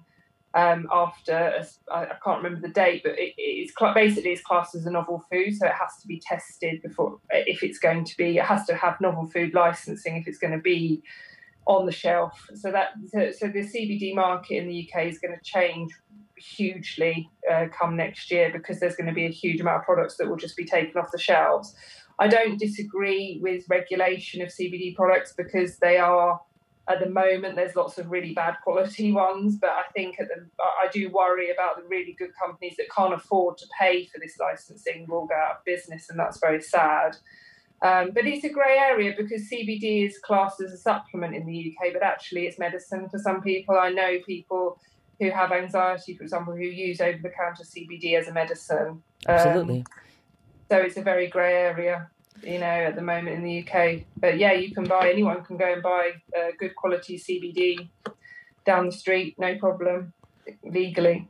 um, 0.54 0.88
after 0.92 1.32
a 1.32 1.66
I, 1.92 2.06
can't 2.24 2.42
remember 2.42 2.66
the 2.66 2.72
date, 2.72 3.02
but 3.02 3.18
it, 3.18 3.34
it's 3.36 3.72
basically 3.94 4.30
it's 4.30 4.42
classed 4.42 4.74
as 4.74 4.86
a 4.86 4.90
novel 4.90 5.24
food, 5.30 5.56
so 5.56 5.66
it 5.66 5.72
has 5.72 6.00
to 6.00 6.06
be 6.06 6.20
tested 6.20 6.80
before 6.80 7.18
if 7.30 7.62
it's 7.62 7.78
going 7.78 8.04
to 8.04 8.16
be. 8.16 8.38
It 8.38 8.44
has 8.44 8.64
to 8.66 8.76
have 8.76 9.00
novel 9.00 9.26
food 9.26 9.52
licensing 9.52 10.16
if 10.16 10.28
it's 10.28 10.38
going 10.38 10.52
to 10.52 10.62
be 10.62 11.02
on 11.66 11.86
the 11.86 11.92
shelf. 11.92 12.48
So 12.54 12.70
that 12.70 12.90
so, 13.08 13.32
so 13.32 13.48
the 13.48 13.60
CBD 13.60 14.14
market 14.14 14.58
in 14.58 14.68
the 14.68 14.88
UK 14.88 15.06
is 15.06 15.18
going 15.18 15.36
to 15.36 15.42
change 15.42 15.92
hugely 16.44 17.30
uh, 17.50 17.66
come 17.76 17.96
next 17.96 18.30
year 18.30 18.50
because 18.52 18.80
there's 18.80 18.96
going 18.96 19.06
to 19.06 19.12
be 19.12 19.26
a 19.26 19.30
huge 19.30 19.60
amount 19.60 19.78
of 19.78 19.84
products 19.84 20.16
that 20.16 20.28
will 20.28 20.36
just 20.36 20.56
be 20.56 20.64
taken 20.64 21.00
off 21.00 21.10
the 21.12 21.18
shelves. 21.18 21.74
I 22.18 22.28
don't 22.28 22.58
disagree 22.58 23.40
with 23.42 23.64
regulation 23.68 24.40
of 24.42 24.48
CBD 24.48 24.94
products 24.94 25.32
because 25.36 25.78
they 25.78 25.98
are 25.98 26.40
at 26.86 27.00
the 27.00 27.08
moment 27.08 27.56
there's 27.56 27.74
lots 27.74 27.98
of 27.98 28.10
really 28.10 28.34
bad 28.34 28.56
quality 28.62 29.10
ones, 29.26 29.56
but 29.56 29.70
I 29.70 29.84
think 29.94 30.20
at 30.20 30.28
the, 30.28 30.46
I 30.60 30.88
do 30.92 31.10
worry 31.10 31.50
about 31.50 31.76
the 31.76 31.88
really 31.88 32.14
good 32.18 32.30
companies 32.40 32.76
that 32.76 32.86
can't 32.94 33.14
afford 33.14 33.58
to 33.58 33.66
pay 33.78 34.06
for 34.06 34.20
this 34.20 34.38
licensing 34.38 35.06
will 35.08 35.26
go 35.26 35.34
out 35.34 35.58
of 35.58 35.64
business, 35.64 36.10
and 36.10 36.18
that's 36.18 36.38
very 36.38 36.62
sad. 36.62 37.16
Um, 37.82 38.12
but 38.14 38.26
it's 38.26 38.44
a 38.44 38.48
grey 38.48 38.78
area 38.78 39.14
because 39.16 39.42
CBD 39.50 40.06
is 40.06 40.18
classed 40.18 40.60
as 40.60 40.72
a 40.72 40.78
supplement 40.78 41.34
in 41.34 41.44
the 41.46 41.74
UK, 41.74 41.92
but 41.92 42.02
actually 42.02 42.46
it's 42.46 42.58
medicine 42.58 43.08
for 43.10 43.18
some 43.18 43.42
people. 43.42 43.76
I 43.78 43.90
know 43.90 44.18
people 44.26 44.78
who 45.20 45.30
have 45.30 45.52
anxiety, 45.52 46.16
for 46.16 46.22
example, 46.22 46.54
who 46.54 46.62
use 46.62 47.00
over 47.00 47.18
the 47.22 47.30
counter 47.30 47.64
CBD 47.64 48.18
as 48.18 48.28
a 48.28 48.32
medicine. 48.32 48.78
Um, 48.78 49.02
Absolutely. 49.28 49.84
so 50.70 50.78
it's 50.78 50.96
a 50.96 51.02
very 51.02 51.28
grey 51.28 51.54
area, 51.54 52.08
you 52.42 52.58
know, 52.58 52.66
at 52.66 52.96
the 52.96 53.02
moment 53.02 53.36
in 53.36 53.44
the 53.44 53.66
UK. 53.66 54.02
But 54.16 54.38
yeah, 54.38 54.52
you 54.52 54.74
can 54.74 54.84
buy, 54.84 55.10
anyone 55.10 55.44
can 55.44 55.56
go 55.56 55.72
and 55.72 55.82
buy 55.82 56.12
uh, 56.36 56.48
good 56.58 56.74
quality 56.74 57.18
CBD 57.18 57.88
down 58.64 58.86
the 58.86 58.92
street, 58.92 59.36
no 59.38 59.56
problem, 59.56 60.12
legally. 60.64 61.28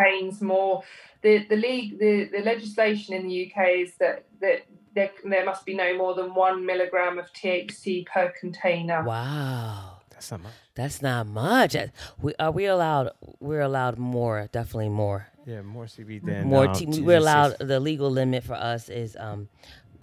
Pains 0.00 0.40
more. 0.40 0.82
The 1.22 1.46
the 1.48 1.54
league 1.54 2.00
the, 2.00 2.24
the 2.24 2.40
legislation 2.40 3.14
in 3.14 3.28
the 3.28 3.46
UK 3.46 3.68
is 3.78 3.94
that 4.00 4.24
that 4.40 4.66
there, 4.94 5.10
there 5.24 5.44
must 5.44 5.64
be 5.64 5.74
no 5.74 5.96
more 5.96 6.14
than 6.14 6.34
one 6.34 6.64
milligram 6.64 7.18
of 7.18 7.32
THC 7.32 8.06
per 8.06 8.32
container. 8.38 9.02
wow. 9.04 9.93
That's 10.28 10.30
not 10.32 10.42
much. 10.42 10.52
That's 10.74 11.02
not 11.02 11.26
much. 11.26 11.76
Uh, 11.76 11.86
We 12.20 12.34
are 12.38 12.50
we 12.50 12.66
allowed? 12.66 13.10
We're 13.40 13.60
allowed 13.60 13.98
more. 13.98 14.48
Definitely 14.52 14.88
more. 14.90 15.28
Yeah, 15.46 15.62
more 15.62 15.84
CBD 15.84 16.24
than 16.24 16.48
more. 16.48 16.68
um, 16.68 16.74
T- 16.74 17.02
we're 17.02 17.18
allowed. 17.18 17.56
The 17.58 17.78
legal 17.80 18.10
limit 18.10 18.44
for 18.44 18.54
us 18.54 18.88
is 18.88 19.16
um, 19.20 19.48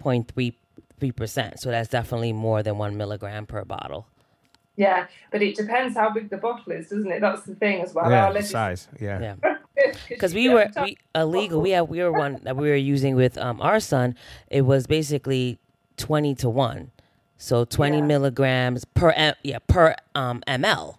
0.3 0.02 0.54
three 1.00 1.12
percent. 1.12 1.58
So 1.60 1.70
that's 1.70 1.88
definitely 1.88 2.32
more 2.32 2.62
than 2.62 2.78
one 2.78 2.96
milligram 2.96 3.46
per 3.46 3.64
bottle. 3.64 4.06
Yeah, 4.76 5.06
but 5.30 5.42
it 5.42 5.56
depends 5.56 5.96
how 5.96 6.10
big 6.10 6.30
the 6.30 6.38
bottle 6.38 6.72
is, 6.72 6.88
doesn't 6.88 7.10
it? 7.10 7.20
That's 7.20 7.42
the 7.42 7.54
thing 7.56 7.82
as 7.82 7.92
well. 7.92 8.08
Yeah, 8.10 8.26
Our 8.26 8.32
legis- 8.32 8.50
size. 8.50 8.88
Yeah. 9.00 9.34
Yeah. 9.42 9.56
because 10.08 10.32
we 10.32 10.48
were 10.48 10.68
we, 10.82 10.96
illegal. 11.14 11.60
We 11.60 11.70
had 11.70 11.82
we 11.88 11.98
were 12.02 12.12
one 12.12 12.40
that 12.44 12.56
we 12.56 12.68
were 12.70 12.76
using 12.76 13.16
with 13.16 13.36
um, 13.36 13.60
our 13.60 13.80
son. 13.80 14.14
It 14.48 14.62
was 14.62 14.86
basically 14.86 15.58
twenty 15.96 16.34
to 16.36 16.48
one, 16.48 16.90
so 17.42 17.64
twenty 17.64 17.98
Yeah. 17.98 18.04
milligrams 18.04 18.84
per 18.84 19.34
yeah 19.42 19.58
per 19.66 19.96
um, 20.14 20.42
ml. 20.46 20.96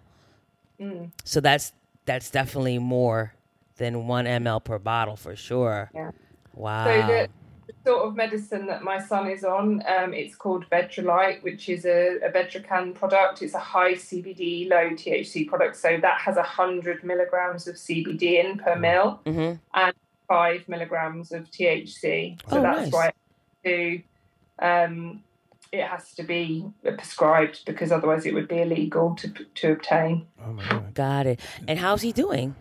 Mm. 0.79 1.11
So 1.23 1.39
that's 1.39 1.71
that's 2.05 2.29
definitely 2.29 2.79
more 2.79 3.33
than 3.77 4.07
one 4.07 4.25
ml 4.25 4.61
per 4.61 4.77
bottle 4.77 5.15
for 5.15 5.35
sure. 5.37 5.89
Yeah. 5.95 6.11
Wow. 6.53 6.83
So 6.85 7.07
the, 7.07 7.29
the 7.67 7.89
sort 7.89 8.07
of 8.07 8.15
medicine 8.17 8.65
that 8.67 8.83
my 8.83 8.99
son 8.99 9.29
is 9.29 9.45
on, 9.45 9.81
um, 9.87 10.13
it's 10.13 10.35
called 10.35 10.69
Bedrolite, 10.69 11.41
which 11.43 11.69
is 11.69 11.85
a, 11.85 12.17
a 12.21 12.29
Bedrocan 12.29 12.93
product. 12.93 13.41
It's 13.41 13.53
a 13.53 13.59
high 13.59 13.93
CBD, 13.93 14.69
low 14.69 14.89
THC 14.89 15.47
product. 15.47 15.77
So 15.77 15.97
that 16.01 16.19
has 16.19 16.35
100 16.35 17.05
milligrams 17.05 17.67
of 17.69 17.75
CBD 17.75 18.43
in 18.43 18.57
per 18.57 18.75
mil, 18.75 19.21
hmm 19.25 19.53
five 20.29 20.67
milligrams 20.67 21.31
of 21.31 21.49
THC. 21.51 22.39
So 22.49 22.57
Oh, 22.57 22.61
that's 22.61 22.91
nice. 22.91 22.93
why 22.93 23.11
to, 23.65 24.01
um, 24.59 25.23
it 25.73 25.87
has 25.87 26.13
to 26.13 26.23
be 26.23 26.65
prescribed 26.83 27.65
because 27.65 27.91
otherwise 27.91 28.27
it 28.27 28.33
would 28.33 28.47
be 28.47 28.61
illegal 28.61 29.15
to, 29.15 29.27
to 29.55 29.71
obtain. 29.71 30.27
Oh 30.45 30.53
my 30.53 30.69
god. 30.69 30.93
Got 30.93 31.25
it. 31.25 31.39
And 31.67 31.79
how's 31.79 32.03
he 32.03 32.11
doing? 32.11 32.55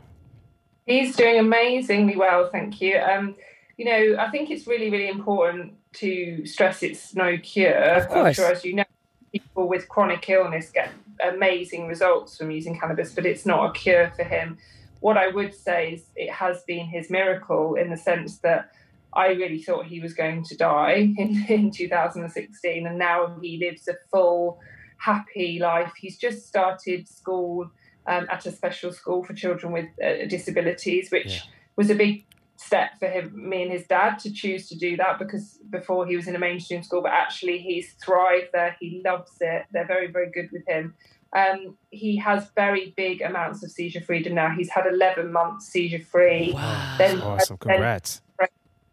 He's 0.87 1.15
doing 1.15 1.39
amazingly 1.39 2.17
well, 2.17 2.49
thank 2.51 2.81
you. 2.81 2.99
Um, 2.99 3.37
you 3.77 3.85
know, 3.85 4.17
I 4.19 4.31
think 4.31 4.51
it's 4.51 4.67
really, 4.67 4.91
really 4.91 5.09
important 5.09 5.75
to 5.95 6.47
stress 6.47 6.83
it's 6.83 7.15
no 7.15 7.37
cure. 7.37 7.75
Of 7.75 8.09
course. 8.09 8.27
I'm 8.27 8.33
sure, 8.33 8.53
as 8.53 8.65
you 8.65 8.75
know, 8.77 8.85
people 9.31 9.69
with 9.69 9.89
chronic 9.91 10.29
illness 10.31 10.71
get 10.71 10.91
amazing 11.23 11.89
results 11.89 12.39
from 12.39 12.51
using 12.51 12.81
cannabis, 12.81 13.13
but 13.13 13.27
it's 13.27 13.45
not 13.45 13.69
a 13.69 13.73
cure 13.79 14.11
for 14.17 14.25
him. 14.25 14.57
What 15.01 15.19
I 15.19 15.29
would 15.29 15.55
say 15.55 15.93
is 15.93 16.05
it 16.17 16.31
has 16.31 16.63
been 16.63 16.87
his 16.87 17.11
miracle 17.11 17.75
in 17.75 17.91
the 17.91 17.97
sense 17.99 18.39
that 18.39 18.71
I 19.15 19.29
really 19.29 19.63
thought 19.63 19.87
he 19.87 20.01
was 20.01 20.15
going 20.15 20.45
to 20.45 20.57
die 20.57 21.13
in, 21.19 21.45
in 21.49 21.71
2016, 21.71 22.87
and 22.87 22.99
now 22.99 23.37
he 23.41 23.59
lives 23.59 23.89
a 23.89 23.95
full, 24.11 24.59
happy 24.99 25.59
life. 25.61 25.93
He's 25.97 26.19
just 26.19 26.47
started 26.47 27.09
school 27.09 27.71
um, 28.07 28.27
at 28.31 28.47
a 28.47 28.53
special 28.53 28.93
school 28.93 29.25
for 29.25 29.35
children 29.35 29.73
with 29.73 29.87
uh, 30.05 30.27
disabilities, 30.29 31.11
which 31.11 31.27
Yeah. 31.27 31.41
was 31.77 31.91
a 31.91 31.95
big 31.95 32.25
step 32.57 32.91
for 32.99 33.09
him, 33.09 33.33
me 33.49 33.63
and 33.65 33.73
his 33.73 33.87
dad, 33.87 34.19
to 34.21 34.33
choose 34.33 34.69
to 34.69 34.79
do 34.79 34.97
that 34.97 35.19
because 35.19 35.59
before 35.71 36.07
he 36.07 36.15
was 36.17 36.29
in 36.29 36.37
a 36.37 36.39
mainstream 36.39 36.83
school, 36.83 37.03
but 37.03 37.13
actually 37.13 37.59
he's 37.59 37.95
thrived 38.05 38.49
there. 38.53 38.77
He 38.79 39.03
loves 39.05 39.37
it. 39.41 39.65
They're 39.73 39.87
very, 39.87 40.09
very 40.11 40.31
good 40.31 40.49
with 40.53 40.67
him. 40.69 40.95
Um, 41.35 41.77
he 41.91 42.17
has 42.19 42.51
very 42.55 42.93
big 42.97 43.23
amounts 43.23 43.65
of 43.65 43.71
seizure 43.71 44.03
freedom 44.03 44.35
now. 44.35 44.51
He's 44.57 44.71
had 44.71 44.87
11 44.87 45.33
months 45.33 45.67
seizure 45.67 46.05
free, 46.05 46.53
Wow. 46.55 46.97
then 46.99 47.21
Awesome. 47.23 47.59
then 47.67 47.75
Congrats. 47.77 48.21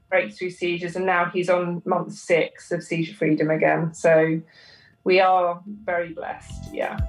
Breakthrough 0.10 0.50
seizures, 0.50 0.95
and 0.95 1.06
now 1.06 1.26
he's 1.26 1.50
on 1.50 1.82
month 1.86 2.13
six 2.13 2.72
of 2.72 2.84
seizure 2.84 3.13
freedom 3.13 3.50
again. 3.50 3.93
So 3.93 4.41
we 5.04 5.19
are 5.19 5.62
very 5.84 6.13
blessed. 6.13 6.74
Yeah. 6.74 7.00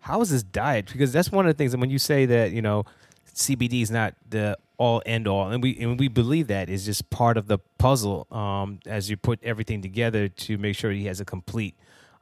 How 0.00 0.20
is 0.20 0.30
his 0.30 0.42
diet? 0.42 0.90
Because 0.90 1.12
that's 1.12 1.30
one 1.30 1.46
of 1.46 1.54
the 1.54 1.56
things. 1.56 1.72
And 1.72 1.80
when 1.80 1.90
you 1.90 1.98
say 1.98 2.26
that, 2.26 2.50
you 2.50 2.62
know, 2.62 2.84
CBD 3.32 3.82
is 3.82 3.90
not 3.90 4.14
the 4.28 4.58
all 4.76 5.02
end 5.04 5.28
all, 5.28 5.50
and 5.50 5.62
we 5.62 5.78
and 5.78 6.00
we 6.00 6.08
believe 6.08 6.46
that 6.48 6.68
is 6.68 6.86
just 6.86 7.10
part 7.10 7.36
of 7.36 7.46
the 7.46 7.58
puzzle 7.78 8.26
um, 8.30 8.80
as 8.86 9.10
you 9.10 9.16
put 9.16 9.38
everything 9.42 9.82
together 9.82 10.26
to 10.26 10.58
make 10.58 10.74
sure 10.74 10.90
he 10.90 11.04
has 11.04 11.20
a 11.20 11.24
complete 11.24 11.76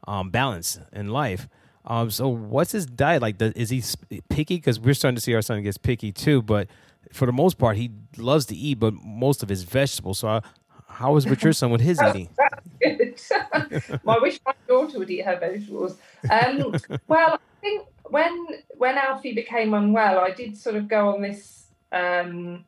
um, 0.07 0.31
balance 0.31 0.79
in 0.93 1.09
life. 1.09 1.49
Um, 1.89 2.11
so, 2.11 2.29
what's 2.29 2.73
his 2.73 2.85
diet 2.85 3.23
like? 3.23 3.41
Is 3.41 3.71
he 3.71 3.83
picky? 4.29 4.57
Because 4.57 4.79
we're 4.79 4.93
starting 4.93 5.17
to 5.17 5.23
see 5.23 5.35
our 5.35 5.41
son 5.41 5.63
gets 5.63 5.79
picky 5.79 6.13
too. 6.13 6.43
But 6.43 6.69
for 7.13 7.25
the 7.25 7.33
most 7.33 7.57
part, 7.57 7.79
he 7.79 7.91
loves 8.19 8.45
to 8.47 8.55
eat, 8.55 8.75
but 8.75 8.93
most 8.93 9.43
of 9.43 9.49
his 9.49 9.63
vegetables. 9.63 10.19
So, 10.19 10.29
uh, 10.29 10.41
how 10.87 11.17
is 11.17 11.27
with 11.27 11.43
your 11.43 11.55
son 11.55 11.71
with 11.71 11.81
his 11.81 11.99
eating? 12.03 12.29
That's 12.37 13.31
good. 13.31 14.01
I 14.07 14.19
wish 14.19 14.39
my 14.45 14.53
daughter 14.69 14.99
would 14.99 15.09
eat 15.09 15.25
her 15.25 15.39
vegetables. 15.39 15.97
Um, 16.31 16.75
well, 17.09 17.35
I 17.35 17.61
think 17.63 17.87
when 18.05 18.47
when 18.77 18.99
Alfie 18.99 19.33
became 19.33 19.73
unwell, 19.73 20.19
I 20.19 20.31
did 20.31 20.59
sort 20.59 20.77
of 20.77 20.89
go 20.89 21.09
on 21.15 21.23
this 21.23 21.69
um, 21.91 22.67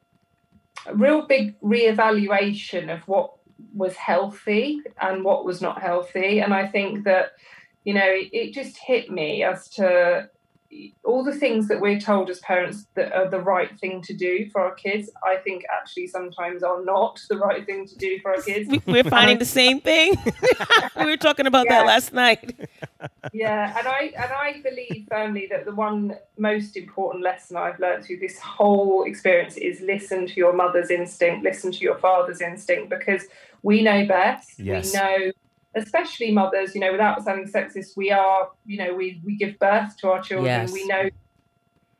real 0.95 1.27
big 1.27 1.61
reevaluation 1.61 2.91
of 2.91 3.07
what 3.07 3.35
was 3.75 3.95
healthy 3.97 4.81
and 4.99 5.23
what 5.25 5.45
was 5.45 5.61
not 5.61 5.83
healthy, 5.83 6.41
and 6.41 6.55
I 6.55 6.67
think 6.67 7.05
that 7.05 7.33
you 7.85 7.95
know 7.95 8.07
it, 8.07 8.29
it 8.33 8.53
just 8.55 8.77
hit 8.79 9.11
me 9.11 9.43
as 9.43 9.69
to 9.71 10.29
all 11.05 11.25
the 11.25 11.35
things 11.35 11.67
that 11.67 11.81
we're 11.81 11.99
told 11.99 12.31
as 12.31 12.39
parents 12.41 12.87
that 12.95 13.13
are 13.13 13.29
the 13.29 13.41
right 13.41 13.77
thing 13.81 14.01
to 14.03 14.15
do 14.15 14.49
for 14.53 14.61
our 14.61 14.73
kids, 14.77 15.11
I 15.27 15.35
think 15.39 15.65
actually 15.69 16.07
sometimes 16.07 16.63
are 16.63 16.85
not 16.85 17.19
the 17.29 17.39
right 17.39 17.67
thing 17.67 17.89
to 17.89 17.97
do 17.97 18.21
for 18.21 18.37
our 18.37 18.41
kids. 18.41 18.69
We- 18.69 18.81
We're 18.87 19.03
finding 19.03 19.39
the 19.39 19.45
same 19.45 19.81
thing. 19.81 20.15
we 20.97 21.07
were 21.07 21.17
talking 21.17 21.49
about 21.49 21.67
Yeah. 21.67 21.79
that 21.81 21.87
last 21.87 22.13
night. 22.13 22.55
yeah, 23.33 23.77
and 23.77 23.89
I 23.89 24.13
and 24.17 24.33
I 24.33 24.61
believe 24.63 25.09
firmly 25.11 25.49
that 25.51 25.65
the 25.65 25.75
one 25.75 26.17
most 26.39 26.77
important 26.77 27.25
lesson 27.25 27.57
I've 27.57 27.81
learned 27.81 28.05
through 28.05 28.19
this 28.21 28.39
whole 28.39 29.03
experience 29.03 29.57
is 29.57 29.81
listen 29.81 30.29
to 30.29 30.35
your 30.35 30.53
mother's 30.53 30.91
instinct, 30.93 31.43
listen 31.43 31.73
to 31.73 31.79
your 31.81 31.99
father's 31.99 32.41
instinct, 32.41 32.91
because 32.91 33.25
we 33.65 33.83
know 33.83 34.07
best. 34.07 34.61
Yes. 34.61 34.93
We 34.95 35.01
know, 35.01 35.33
especially 35.75 36.33
mothers. 36.33 36.75
You 36.75 36.81
know, 36.81 36.93
without 36.93 37.23
sounding 37.25 37.47
sexist, 37.47 37.97
we 37.97 38.11
are. 38.11 38.51
You 38.67 38.79
know, 38.79 38.95
we 38.95 39.21
we 39.25 39.37
give 39.37 39.59
birth 39.59 39.97
to 39.99 40.09
our 40.09 40.23
children. 40.23 40.47
Yes. 40.47 40.73
We 40.73 40.87
know 40.87 41.11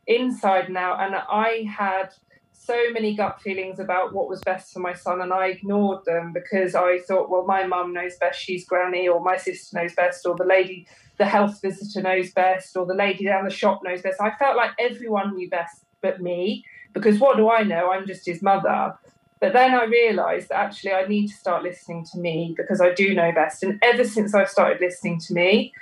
inside 0.07 0.67
and 0.67 0.77
out. 0.77 1.01
And 1.01 1.15
I 1.15 1.67
had 1.71 2.11
so 2.53 2.77
many 2.93 3.17
gut 3.17 3.41
feelings 3.41 3.79
about 3.79 4.13
what 4.13 4.29
was 4.29 4.41
best 4.43 4.73
for 4.73 4.81
my 4.81 4.93
son, 4.93 5.21
and 5.21 5.33
I 5.33 5.47
ignored 5.47 6.05
them 6.05 6.33
because 6.33 6.75
I 6.75 6.99
thought, 6.99 7.31
well, 7.31 7.45
my 7.47 7.67
mum 7.67 7.93
knows 7.95 8.17
best, 8.17 8.39
she's 8.39 8.67
granny, 8.67 9.09
or 9.09 9.21
my 9.21 9.37
sister 9.37 9.79
knows 9.79 9.95
best, 9.95 10.27
or 10.27 10.37
the 10.37 10.45
lady, 10.45 10.87
the 11.19 11.25
health 11.25 11.61
visitor 11.63 12.03
knows 12.03 12.33
best, 12.33 12.77
or 12.77 12.85
the 12.87 12.95
lady 12.95 13.25
down 13.25 13.45
the 13.45 13.51
shop 13.51 13.81
knows 13.83 14.03
best. 14.03 14.21
I 14.21 14.33
felt 14.39 14.57
like 14.57 14.73
everyone 14.79 15.35
knew 15.35 15.49
best 15.49 15.85
but 16.03 16.21
me 16.21 16.65
because 16.93 17.19
what 17.19 17.37
do 17.37 17.51
I 17.51 17.63
know? 17.63 17.91
I'm 17.91 18.07
just 18.07 18.27
his 18.27 18.43
mother. 18.43 18.95
But 19.41 19.55
then 19.55 19.75
I 19.75 19.85
realised 19.85 20.51
that 20.51 20.59
actually 20.59 20.93
I 20.93 21.07
need 21.07 21.29
to 21.29 21.35
start 21.35 21.63
listening 21.63 22.05
to 22.13 22.19
me 22.19 22.55
because 22.57 22.81
I 22.81 22.93
do 22.93 23.15
know 23.15 23.33
best. 23.33 23.63
And 23.63 23.79
ever 23.83 24.05
since 24.05 24.35
I've 24.35 24.51
started 24.51 24.81
listening 24.81 25.19
to 25.21 25.35
me, 25.35 25.73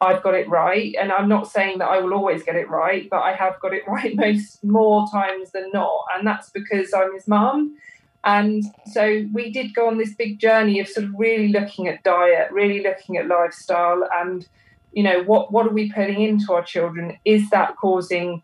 I've 0.00 0.22
got 0.22 0.34
it 0.34 0.48
right. 0.48 0.94
And 0.98 1.12
I'm 1.12 1.28
not 1.28 1.50
saying 1.50 1.78
that 1.78 1.88
I 1.88 2.00
will 2.00 2.14
always 2.14 2.42
get 2.42 2.56
it 2.56 2.68
right, 2.68 3.08
but 3.10 3.22
I 3.22 3.34
have 3.34 3.60
got 3.60 3.74
it 3.74 3.82
right 3.86 4.16
most 4.16 4.64
more 4.64 5.06
times 5.10 5.52
than 5.52 5.70
not. 5.72 6.04
And 6.16 6.26
that's 6.26 6.50
because 6.50 6.92
I'm 6.94 7.14
his 7.14 7.28
mum. 7.28 7.76
And 8.24 8.64
so 8.86 9.26
we 9.32 9.50
did 9.50 9.74
go 9.74 9.88
on 9.88 9.98
this 9.98 10.14
big 10.14 10.38
journey 10.38 10.80
of 10.80 10.88
sort 10.88 11.06
of 11.06 11.12
really 11.16 11.48
looking 11.48 11.88
at 11.88 12.04
diet, 12.04 12.50
really 12.52 12.82
looking 12.82 13.16
at 13.16 13.26
lifestyle, 13.26 14.08
and 14.14 14.46
you 14.92 15.02
know 15.02 15.22
what 15.24 15.50
what 15.50 15.66
are 15.66 15.72
we 15.72 15.90
putting 15.90 16.20
into 16.20 16.52
our 16.52 16.62
children? 16.62 17.18
Is 17.24 17.50
that 17.50 17.76
causing 17.76 18.42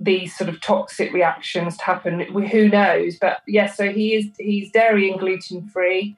these 0.00 0.36
sort 0.36 0.48
of 0.48 0.60
toxic 0.60 1.12
reactions 1.12 1.76
to 1.76 1.84
happen? 1.84 2.20
Who 2.20 2.68
knows? 2.68 3.18
But 3.18 3.42
yes, 3.46 3.76
so 3.76 3.90
he 3.90 4.14
is 4.14 4.26
he's 4.38 4.70
dairy 4.70 5.10
and 5.10 5.20
gluten 5.20 5.68
free. 5.68 6.16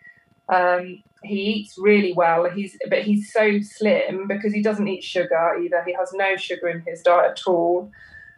Um, 0.48 1.02
he 1.22 1.40
eats 1.40 1.76
really 1.78 2.12
well. 2.12 2.48
He's 2.50 2.76
but 2.88 3.02
he's 3.02 3.32
so 3.32 3.60
slim 3.60 4.26
because 4.28 4.52
he 4.52 4.62
doesn't 4.62 4.86
eat 4.86 5.02
sugar 5.02 5.58
either. 5.62 5.82
He 5.84 5.94
has 5.94 6.12
no 6.12 6.36
sugar 6.36 6.68
in 6.68 6.82
his 6.86 7.02
diet 7.02 7.32
at 7.32 7.46
all. 7.46 7.90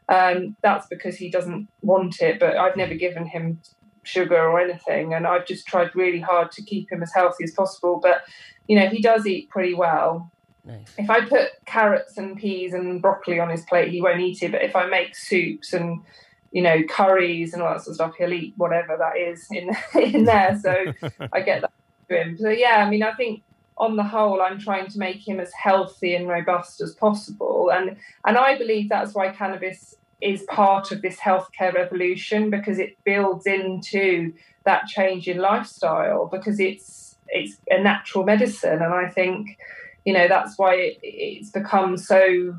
Um, 0.08 0.56
that's 0.62 0.86
because 0.86 1.16
he 1.16 1.28
doesn't 1.28 1.68
want 1.82 2.20
it. 2.20 2.38
But 2.38 2.56
I've 2.56 2.76
never 2.76 2.94
given 2.94 3.26
him 3.26 3.60
sugar 4.04 4.40
or 4.40 4.60
anything, 4.60 5.14
and 5.14 5.26
I've 5.26 5.46
just 5.46 5.66
tried 5.66 5.94
really 5.94 6.20
hard 6.20 6.52
to 6.52 6.62
keep 6.62 6.90
him 6.90 7.02
as 7.02 7.12
healthy 7.12 7.44
as 7.44 7.52
possible. 7.52 7.98
But 8.02 8.22
you 8.68 8.78
know, 8.78 8.88
he 8.88 9.00
does 9.00 9.26
eat 9.26 9.50
pretty 9.50 9.74
well. 9.74 10.30
Nice. 10.66 10.92
If 10.98 11.08
I 11.08 11.20
put 11.20 11.50
carrots 11.64 12.18
and 12.18 12.36
peas 12.36 12.74
and 12.74 13.00
broccoli 13.00 13.38
on 13.38 13.48
his 13.48 13.64
plate, 13.64 13.92
he 13.92 14.02
won't 14.02 14.20
eat 14.20 14.42
it. 14.42 14.50
But 14.50 14.62
if 14.62 14.74
I 14.74 14.86
make 14.86 15.14
soups 15.14 15.72
and 15.72 16.02
you 16.50 16.62
know 16.62 16.82
curries 16.84 17.52
and 17.52 17.62
all 17.62 17.72
that 17.72 17.82
sort 17.82 17.90
of 17.90 17.94
stuff, 17.94 18.14
he'll 18.18 18.32
eat 18.32 18.54
whatever 18.56 18.96
that 18.96 19.16
is 19.16 19.46
in 19.50 19.70
in 20.00 20.24
there. 20.24 20.58
So 20.60 20.92
I 21.32 21.40
get 21.40 21.62
that 21.62 21.72
to 22.08 22.20
him. 22.20 22.36
So 22.36 22.48
yeah, 22.48 22.84
I 22.84 22.90
mean, 22.90 23.04
I 23.04 23.12
think 23.12 23.42
on 23.78 23.96
the 23.96 24.02
whole, 24.02 24.42
I'm 24.42 24.58
trying 24.58 24.88
to 24.88 24.98
make 24.98 25.26
him 25.26 25.38
as 25.38 25.52
healthy 25.52 26.14
and 26.14 26.26
robust 26.26 26.80
as 26.80 26.94
possible, 26.94 27.70
and 27.72 27.96
and 28.24 28.36
I 28.36 28.58
believe 28.58 28.88
that's 28.88 29.14
why 29.14 29.28
cannabis 29.30 29.94
is 30.20 30.42
part 30.48 30.90
of 30.90 31.02
this 31.02 31.18
healthcare 31.18 31.74
revolution 31.74 32.48
because 32.48 32.78
it 32.78 32.96
builds 33.04 33.46
into 33.46 34.32
that 34.64 34.86
change 34.86 35.28
in 35.28 35.36
lifestyle 35.36 36.26
because 36.26 36.58
it's 36.58 37.18
it's 37.28 37.58
a 37.70 37.80
natural 37.80 38.24
medicine, 38.24 38.82
and 38.82 38.92
I 38.92 39.08
think 39.08 39.58
you 40.06 40.14
know 40.14 40.26
that's 40.28 40.56
why 40.56 40.74
it, 40.74 40.98
it's 41.02 41.50
become 41.50 41.98
so 41.98 42.54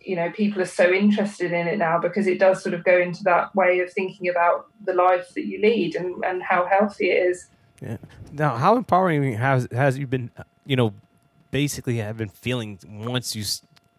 you 0.00 0.16
know 0.16 0.30
people 0.32 0.60
are 0.60 0.64
so 0.64 0.90
interested 0.90 1.52
in 1.52 1.68
it 1.68 1.78
now 1.78 1.98
because 1.98 2.26
it 2.26 2.40
does 2.40 2.62
sort 2.62 2.74
of 2.74 2.82
go 2.82 2.98
into 2.98 3.22
that 3.22 3.54
way 3.54 3.78
of 3.80 3.92
thinking 3.92 4.28
about 4.28 4.66
the 4.84 4.92
life 4.92 5.32
that 5.34 5.46
you 5.46 5.60
lead 5.60 5.94
and, 5.94 6.24
and 6.24 6.42
how 6.42 6.66
healthy 6.66 7.10
it 7.10 7.28
is 7.28 7.46
Yeah. 7.80 7.98
Now, 8.32 8.56
how 8.56 8.76
empowering 8.76 9.34
has 9.34 9.68
has 9.72 9.98
you 9.98 10.06
been? 10.06 10.30
You 10.64 10.76
know, 10.76 10.94
basically, 11.50 11.98
have 11.98 12.16
been 12.16 12.28
feeling 12.28 12.78
once 13.04 13.36
you 13.36 13.44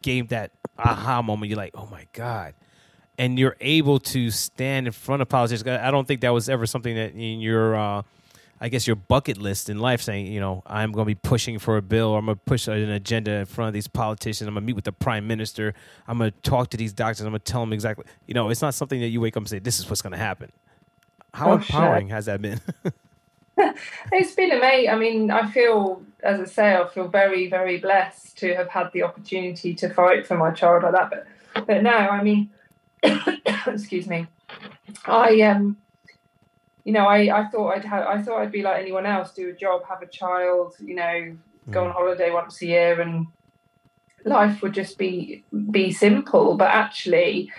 gave 0.02 0.30
that 0.30 0.52
aha 0.78 1.22
moment. 1.22 1.50
You're 1.50 1.58
like, 1.58 1.76
oh 1.76 1.88
my 1.92 2.08
god, 2.14 2.54
and 3.18 3.38
you're 3.38 3.56
able 3.62 4.00
to 4.00 4.32
stand 4.32 4.88
in 4.88 4.94
front 4.94 5.22
of 5.22 5.30
politicians. 5.30 5.68
I 5.68 5.92
don't 5.92 6.08
think 6.08 6.22
that 6.22 6.30
was 6.34 6.50
ever 6.50 6.66
something 6.66 6.96
that 6.96 7.14
in 7.14 7.40
your, 7.40 7.76
uh, 7.76 8.02
I 8.60 8.70
guess, 8.70 8.88
your 8.88 8.96
bucket 8.96 9.38
list 9.38 9.70
in 9.70 9.80
life. 9.80 10.02
Saying, 10.02 10.28
you 10.28 10.40
know, 10.40 10.64
I'm 10.66 10.92
going 10.92 11.06
to 11.06 11.08
be 11.08 11.16
pushing 11.16 11.60
for 11.60 11.78
a 11.78 11.82
bill, 11.82 12.10
or 12.10 12.20
I'm 12.20 12.26
going 12.26 12.38
to 12.38 12.44
push 12.44 12.68
an 12.68 12.90
agenda 12.90 13.32
in 13.32 13.46
front 13.46 13.68
of 13.70 13.74
these 13.74 13.88
politicians. 13.88 14.48
I'm 14.48 14.54
going 14.54 14.64
to 14.64 14.68
meet 14.68 14.76
with 14.76 14.86
the 14.86 14.92
prime 14.92 15.28
minister. 15.28 15.74
I'm 16.08 16.18
going 16.18 16.32
to 16.32 16.50
talk 16.50 16.70
to 16.72 16.78
these 16.78 16.94
doctors. 16.94 17.22
I'm 17.22 17.32
going 17.32 17.40
to 17.40 17.52
tell 17.52 17.62
them 17.62 17.74
exactly. 17.74 18.06
You 18.26 18.34
know, 18.34 18.50
it's 18.50 18.62
not 18.62 18.74
something 18.74 19.00
that 19.02 19.08
you 19.08 19.22
wake 19.22 19.38
up 19.38 19.42
and 19.42 19.50
say, 19.50 19.60
this 19.60 19.80
is 19.80 19.90
what's 19.90 20.02
going 20.02 20.12
to 20.12 20.18
happen. 20.18 20.52
How 21.34 21.52
Oh, 21.52 21.54
empowering 21.54 22.08
has 22.10 22.26
that 22.26 22.42
been? 22.42 22.60
It's 24.12 24.36
been 24.36 24.52
amazing. 24.52 24.90
I 24.90 24.96
mean, 24.96 25.32
I 25.32 25.50
feel, 25.50 26.02
as 26.22 26.40
I 26.40 26.46
say, 26.46 26.76
I 26.76 26.88
feel 26.88 27.08
very, 27.08 27.50
very 27.50 27.80
blessed 27.80 28.38
to 28.40 28.56
have 28.56 28.70
had 28.70 28.92
the 28.94 29.04
opportunity 29.04 29.74
to 29.76 29.90
fight 29.90 30.28
for 30.28 30.38
my 30.38 30.52
child 30.52 30.84
like 30.84 30.92
that. 30.94 31.10
But, 31.10 31.68
but 31.68 31.84
no, 31.84 31.92
I 31.92 32.22
mean, 32.24 32.50
excuse 33.66 34.08
me, 34.08 34.28
I 35.06 35.42
um, 35.42 35.78
you 36.88 36.94
know, 36.94 37.06
I, 37.06 37.42
I 37.42 37.48
thought 37.50 37.76
I'd 37.76 37.84
have, 37.84 38.08
I 38.08 38.22
thought 38.22 38.40
I'd 38.40 38.52
be 38.54 38.62
like 38.62 38.80
anyone 38.80 39.06
else, 39.06 39.34
do 39.34 39.50
a 39.50 39.54
job, 39.54 39.82
have 39.90 40.02
a 40.02 40.08
child, 40.08 40.74
you 40.80 40.96
know, 40.96 41.36
go 41.70 41.82
hmm. 41.82 41.88
on 41.88 41.94
holiday 41.94 42.32
once 42.32 42.62
a 42.62 42.66
year, 42.66 43.02
and 43.02 43.28
life 44.24 44.62
would 44.62 44.74
just 44.74 44.98
be 44.98 45.44
be 45.70 45.92
simple. 45.92 46.56
But 46.56 46.70
actually, 46.70 47.52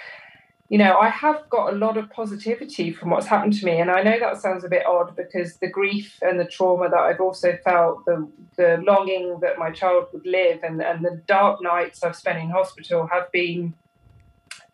you 0.71 0.79
know, 0.79 0.97
I 0.97 1.11
have 1.11 1.47
got 1.51 1.75
a 1.75 1.77
lot 1.77 1.99
of 1.99 2.09
positivity 2.09 2.91
from 2.91 3.11
what's 3.11 3.27
happened 3.27 3.53
to 3.59 3.67
me. 3.67 3.79
And 3.83 3.91
I 3.91 4.03
know 4.03 4.19
that 4.19 4.41
sounds 4.41 4.64
a 4.64 4.69
bit 4.71 4.87
odd 4.87 5.14
because 5.14 5.59
the 5.59 5.69
grief 5.69 6.17
and 6.23 6.41
the 6.41 6.47
trauma 6.47 6.88
that 6.88 6.99
I've 6.99 7.21
also 7.21 7.59
felt, 7.62 8.07
the, 8.07 8.27
the 8.57 8.83
longing 8.83 9.41
that 9.41 9.59
my 9.59 9.71
child 9.71 10.07
would 10.14 10.25
live, 10.25 10.61
and, 10.62 10.81
and 10.81 11.05
the 11.05 11.23
dark 11.27 11.61
nights 11.61 12.03
I've 12.03 12.17
spent 12.17 12.38
in 12.38 12.49
hospital 12.49 13.07
have 13.12 13.31
been 13.31 13.75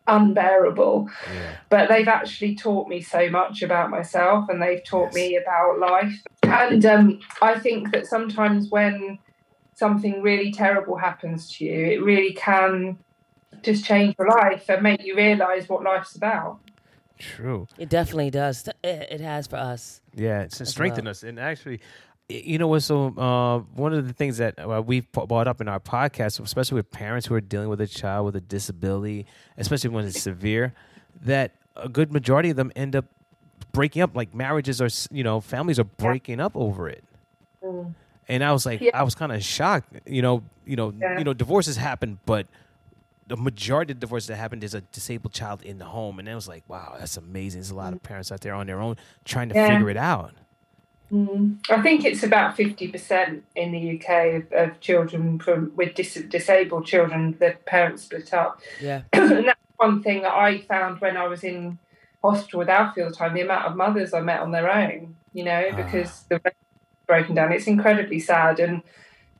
unbearable. 0.06 1.08
Yeah. 1.32 1.56
But 1.68 1.88
they've 1.88 2.08
actually 2.08 2.54
taught 2.54 2.88
me 2.88 3.00
so 3.00 3.30
much 3.30 3.62
about 3.62 3.90
myself 3.90 4.48
and 4.48 4.62
they've 4.62 4.84
taught 4.84 5.06
yes. 5.06 5.14
me 5.14 5.36
about 5.36 5.78
life. 5.78 6.22
And 6.42 6.84
um, 6.84 7.20
I 7.40 7.58
think 7.58 7.92
that 7.92 8.06
sometimes 8.06 8.68
when 8.70 9.18
something 9.74 10.22
really 10.22 10.52
terrible 10.52 10.96
happens 10.96 11.50
to 11.56 11.64
you, 11.64 11.86
it 11.86 12.02
really 12.02 12.32
can 12.34 12.98
just 13.62 13.84
change 13.84 14.14
your 14.18 14.28
life 14.28 14.68
and 14.68 14.82
make 14.82 15.02
you 15.02 15.16
realize 15.16 15.68
what 15.68 15.82
life's 15.82 16.14
about. 16.14 16.60
True. 17.18 17.66
It 17.78 17.88
definitely 17.88 18.30
does. 18.30 18.68
It 18.82 19.20
has 19.20 19.46
for 19.46 19.56
us. 19.56 20.00
Yeah, 20.14 20.42
it's 20.42 20.68
strengthened 20.68 21.06
well. 21.06 21.12
us. 21.12 21.22
And 21.22 21.38
actually, 21.38 21.80
you 22.28 22.58
know 22.58 22.68
what? 22.68 22.82
So 22.82 23.08
uh, 23.18 23.58
one 23.74 23.92
of 23.92 24.06
the 24.06 24.12
things 24.12 24.38
that 24.38 24.58
uh, 24.58 24.82
we've 24.84 25.10
brought 25.12 25.46
up 25.46 25.60
in 25.60 25.68
our 25.68 25.80
podcast, 25.80 26.40
especially 26.40 26.76
with 26.76 26.90
parents 26.90 27.26
who 27.26 27.34
are 27.34 27.40
dealing 27.40 27.68
with 27.68 27.80
a 27.80 27.86
child 27.86 28.26
with 28.26 28.36
a 28.36 28.40
disability, 28.40 29.26
especially 29.58 29.90
when 29.90 30.06
it's 30.06 30.20
severe, 30.22 30.74
that 31.22 31.52
a 31.76 31.88
good 31.88 32.12
majority 32.12 32.50
of 32.50 32.56
them 32.56 32.72
end 32.74 32.96
up 32.96 33.04
breaking 33.72 34.02
up. 34.02 34.16
Like 34.16 34.34
marriages 34.34 34.80
are, 34.80 34.88
you 35.14 35.22
know, 35.22 35.40
families 35.40 35.78
are 35.78 35.84
breaking 35.84 36.40
up 36.40 36.52
over 36.56 36.88
it. 36.88 37.04
Mm. 37.62 37.94
And 38.26 38.42
I 38.42 38.52
was 38.52 38.64
like, 38.64 38.80
yeah. 38.80 38.98
I 38.98 39.02
was 39.02 39.14
kind 39.14 39.30
of 39.32 39.44
shocked. 39.44 39.92
You 40.06 40.22
know, 40.22 40.42
you 40.64 40.76
know, 40.76 40.94
yeah. 40.98 41.18
you 41.18 41.24
know, 41.24 41.34
divorces 41.34 41.76
happen, 41.76 42.18
but 42.24 42.46
the 43.26 43.36
majority 43.36 43.92
of 43.92 44.00
divorces 44.00 44.28
that 44.28 44.36
happened 44.36 44.64
is 44.64 44.74
a 44.74 44.80
disabled 44.80 45.32
child 45.32 45.62
in 45.62 45.78
the 45.78 45.84
home, 45.84 46.18
and 46.18 46.28
I 46.28 46.34
was 46.34 46.46
like, 46.46 46.62
wow, 46.68 46.96
that's 46.98 47.16
amazing. 47.16 47.60
There's 47.60 47.70
a 47.70 47.74
lot 47.74 47.92
of 47.92 48.00
mm. 48.00 48.02
parents 48.02 48.30
out 48.30 48.40
there 48.40 48.54
on 48.54 48.66
their 48.66 48.80
own 48.80 48.96
trying 49.24 49.48
to 49.50 49.54
yeah. 49.54 49.68
figure 49.68 49.90
it 49.90 49.96
out. 49.96 50.34
Mm. 51.12 51.58
I 51.70 51.82
think 51.82 52.04
it's 52.04 52.22
about 52.22 52.56
fifty 52.56 52.88
percent 52.88 53.44
in 53.54 53.72
the 53.72 53.98
UK 53.98 54.34
of, 54.34 54.52
of 54.52 54.80
children 54.80 55.38
from 55.38 55.72
with 55.76 55.94
dis- 55.94 56.24
disabled 56.28 56.86
children 56.86 57.36
the 57.38 57.56
parents 57.66 58.04
split 58.04 58.32
up. 58.32 58.60
Yeah, 58.80 59.02
and 59.12 59.46
that's 59.46 59.60
one 59.76 60.02
thing 60.02 60.22
that 60.22 60.34
I 60.34 60.62
found 60.62 61.00
when 61.00 61.16
I 61.16 61.26
was 61.26 61.44
in 61.44 61.78
hospital 62.22 62.60
with 62.60 62.68
Alfie 62.68 63.02
all 63.02 63.10
the 63.10 63.14
time. 63.14 63.34
The 63.34 63.42
amount 63.42 63.66
of 63.66 63.76
mothers 63.76 64.14
I 64.14 64.20
met 64.20 64.40
on 64.40 64.50
their 64.50 64.70
own, 64.70 65.16
you 65.32 65.44
know, 65.44 65.68
ah. 65.72 65.76
because 65.76 66.24
the 66.24 66.40
broken 67.06 67.34
down. 67.34 67.52
It's 67.52 67.66
incredibly 67.66 68.18
sad 68.18 68.60
and 68.60 68.82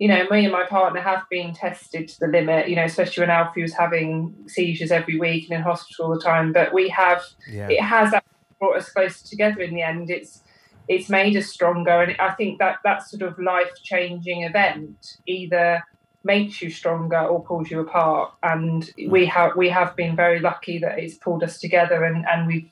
you 0.01 0.09
know, 0.09 0.27
me 0.29 0.45
and 0.45 0.53
my 0.53 0.65
partner 0.65 1.01
have 1.01 1.23
been 1.31 1.55
tested 1.55 2.09
to 2.09 2.21
the 2.21 2.27
limit, 2.27 2.69
you 2.69 2.75
know, 2.75 2.85
especially 2.85 3.23
when 3.23 3.31
Alfie 3.31 3.63
was 3.63 3.75
having 3.75 4.35
seizures 4.49 4.91
every 4.91 5.19
week 5.19 5.49
and 5.49 5.57
in 5.57 5.63
hospital 5.63 6.07
all 6.07 6.15
the 6.15 6.21
time. 6.21 6.53
But 6.53 6.75
we 6.75 6.89
have, 6.89 7.23
yeah. 7.49 7.69
it 7.69 7.81
has 7.81 8.13
brought 8.59 8.77
us 8.77 8.91
closer 8.91 9.25
together 9.25 9.61
in 9.61 9.73
the 9.73 9.83
end. 9.83 10.11
It's, 10.11 10.41
it's 10.89 11.09
made 11.09 11.37
us 11.37 11.47
stronger. 11.47 12.03
And 12.03 12.17
I 12.21 12.33
think 12.33 12.59
that 12.59 12.79
that 12.85 13.09
sort 13.09 13.23
of 13.23 13.39
life 13.39 13.71
changing 13.83 14.43
event 14.43 15.19
either 15.27 15.83
makes 16.25 16.61
you 16.63 16.71
stronger 16.71 17.21
or 17.21 17.43
pulls 17.45 17.71
you 17.71 17.81
apart. 17.81 18.33
And 18.43 18.83
mm. 18.83 19.11
we 19.11 19.27
have, 19.27 19.57
we 19.57 19.69
have 19.69 19.95
been 19.97 20.17
very 20.17 20.41
lucky 20.41 20.79
that 20.79 20.99
it's 20.99 21.17
pulled 21.17 21.43
us 21.43 21.59
together 21.59 22.05
and, 22.05 22.25
and 22.27 22.47
we've, 22.47 22.71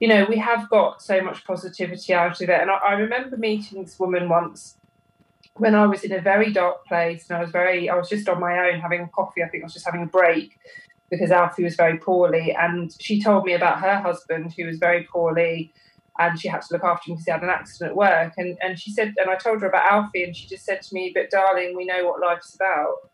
you 0.00 0.08
know, 0.08 0.26
we 0.28 0.38
have 0.38 0.70
got 0.70 1.02
so 1.02 1.20
much 1.22 1.44
positivity 1.44 2.14
out 2.14 2.40
of 2.40 2.48
it. 2.48 2.60
And 2.60 2.70
I, 2.70 2.76
I 2.76 2.92
remember 2.92 3.36
meeting 3.36 3.82
this 3.82 3.98
woman 3.98 4.28
once 4.28 4.76
when 5.54 5.74
I 5.74 5.86
was 5.86 6.04
in 6.04 6.12
a 6.12 6.20
very 6.20 6.52
dark 6.52 6.86
place 6.86 7.28
and 7.28 7.36
I 7.36 7.40
was 7.42 7.50
very, 7.50 7.90
I 7.90 7.96
was 7.96 8.08
just 8.08 8.28
on 8.28 8.40
my 8.40 8.68
own 8.68 8.80
having 8.80 9.08
coffee. 9.08 9.42
I 9.42 9.48
think 9.48 9.64
I 9.64 9.66
was 9.66 9.74
just 9.74 9.86
having 9.86 10.02
a 10.02 10.06
break 10.06 10.56
because 11.10 11.30
Alfie 11.30 11.64
was 11.64 11.74
very 11.74 11.98
poorly. 11.98 12.54
And 12.54 12.94
she 13.00 13.20
told 13.20 13.44
me 13.44 13.54
about 13.54 13.80
her 13.80 14.00
husband 14.00 14.54
who 14.56 14.66
was 14.66 14.78
very 14.78 15.04
poorly 15.04 15.72
and 16.18 16.38
she 16.40 16.48
had 16.48 16.62
to 16.62 16.68
look 16.72 16.84
after 16.84 17.10
him 17.10 17.16
because 17.16 17.24
he 17.26 17.30
had 17.30 17.42
an 17.42 17.48
accident 17.48 17.90
at 17.90 17.96
work. 17.96 18.32
And, 18.36 18.58
and 18.62 18.78
she 18.78 18.90
said, 18.90 19.14
and 19.18 19.30
I 19.30 19.36
told 19.36 19.60
her 19.62 19.68
about 19.68 19.90
Alfie 19.90 20.24
and 20.24 20.36
she 20.36 20.48
just 20.48 20.64
said 20.64 20.82
to 20.82 20.94
me, 20.94 21.12
but 21.14 21.30
darling, 21.30 21.76
we 21.76 21.84
know 21.84 22.04
what 22.06 22.20
life's 22.20 22.54
about. 22.54 23.10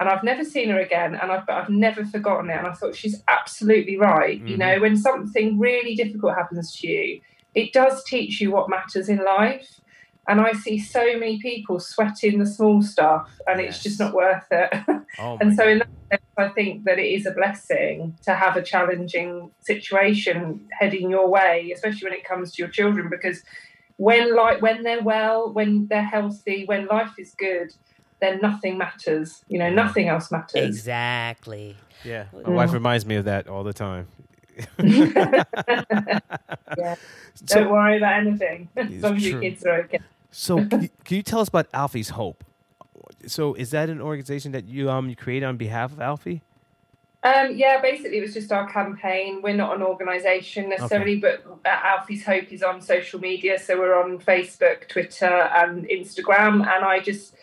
And 0.00 0.08
I've 0.08 0.24
never 0.24 0.44
seen 0.44 0.68
her 0.68 0.80
again 0.80 1.14
and 1.14 1.32
I've, 1.32 1.48
I've 1.48 1.70
never 1.70 2.04
forgotten 2.04 2.50
it. 2.50 2.56
And 2.56 2.66
I 2.66 2.72
thought 2.72 2.94
she's 2.94 3.22
absolutely 3.28 3.96
right. 3.96 4.38
Mm-hmm. 4.38 4.48
You 4.48 4.56
know, 4.58 4.80
when 4.80 4.96
something 4.96 5.58
really 5.58 5.94
difficult 5.94 6.34
happens 6.34 6.76
to 6.76 6.88
you, 6.88 7.20
it 7.54 7.72
does 7.72 8.04
teach 8.04 8.40
you 8.40 8.50
what 8.50 8.68
matters 8.68 9.08
in 9.08 9.24
life 9.24 9.80
and 10.28 10.40
I 10.40 10.52
see 10.52 10.78
so 10.78 11.04
many 11.18 11.40
people 11.40 11.80
sweating 11.80 12.38
the 12.38 12.46
small 12.46 12.80
stuff, 12.80 13.28
and 13.46 13.60
yes. 13.60 13.74
it's 13.74 13.82
just 13.82 13.98
not 13.98 14.14
worth 14.14 14.46
it. 14.50 14.72
Oh 15.18 15.36
and 15.40 15.54
so, 15.54 15.66
in 15.66 15.82
that 16.10 16.21
I 16.36 16.48
think 16.48 16.84
that 16.84 16.98
it 16.98 17.06
is 17.06 17.26
a 17.26 17.30
blessing 17.30 18.16
to 18.22 18.34
have 18.34 18.56
a 18.56 18.62
challenging 18.62 19.50
situation 19.60 20.66
heading 20.78 21.10
your 21.10 21.28
way, 21.28 21.70
especially 21.74 22.10
when 22.10 22.18
it 22.18 22.24
comes 22.24 22.52
to 22.52 22.62
your 22.62 22.70
children, 22.70 23.10
because 23.10 23.42
when 23.96 24.34
like 24.34 24.62
when 24.62 24.82
they're 24.82 25.02
well, 25.02 25.52
when 25.52 25.88
they're 25.88 26.02
healthy, 26.02 26.64
when 26.64 26.86
life 26.86 27.12
is 27.18 27.34
good, 27.34 27.74
then 28.20 28.40
nothing 28.40 28.78
matters. 28.78 29.44
You 29.48 29.58
know, 29.58 29.70
nothing 29.70 30.08
else 30.08 30.30
matters. 30.32 30.66
Exactly. 30.66 31.76
Yeah, 32.02 32.24
my 32.32 32.40
mm. 32.40 32.54
wife 32.54 32.72
reminds 32.72 33.04
me 33.04 33.16
of 33.16 33.26
that 33.26 33.46
all 33.48 33.62
the 33.62 33.74
time. 33.74 34.08
yeah. 34.78 35.42
So, 37.34 37.60
Don't 37.60 37.70
worry 37.70 37.98
about 37.98 38.14
anything 38.20 38.68
as 38.76 38.90
long 39.02 39.16
as 39.16 39.26
your 39.26 39.40
kids 39.40 39.64
are 39.64 39.80
okay. 39.82 40.00
So, 40.30 40.64
can 40.64 40.82
you, 40.82 40.88
can 41.04 41.16
you 41.18 41.22
tell 41.22 41.40
us 41.40 41.48
about 41.48 41.68
Alfie's 41.74 42.10
Hope? 42.10 42.42
So, 43.26 43.54
is 43.54 43.70
that 43.70 43.88
an 43.88 44.00
organization 44.00 44.52
that 44.52 44.66
you 44.66 44.90
um 44.90 45.08
you 45.08 45.16
created 45.16 45.46
on 45.46 45.56
behalf 45.56 45.92
of 45.92 46.00
Alfie? 46.00 46.42
Um, 47.24 47.54
yeah, 47.54 47.80
basically, 47.80 48.18
it 48.18 48.22
was 48.22 48.34
just 48.34 48.50
our 48.50 48.68
campaign. 48.68 49.42
We're 49.42 49.54
not 49.54 49.76
an 49.76 49.82
organisation 49.82 50.70
necessarily, 50.70 51.18
okay. 51.22 51.38
but 51.44 51.64
Alfie's 51.64 52.24
Hope 52.24 52.52
is 52.52 52.64
on 52.64 52.80
social 52.80 53.20
media. 53.20 53.60
So 53.60 53.78
we're 53.78 53.94
on 53.94 54.18
Facebook, 54.18 54.88
Twitter, 54.88 55.26
and 55.26 55.86
Instagram. 55.86 56.66
And 56.66 56.84
I 56.84 56.98
just 56.98 57.36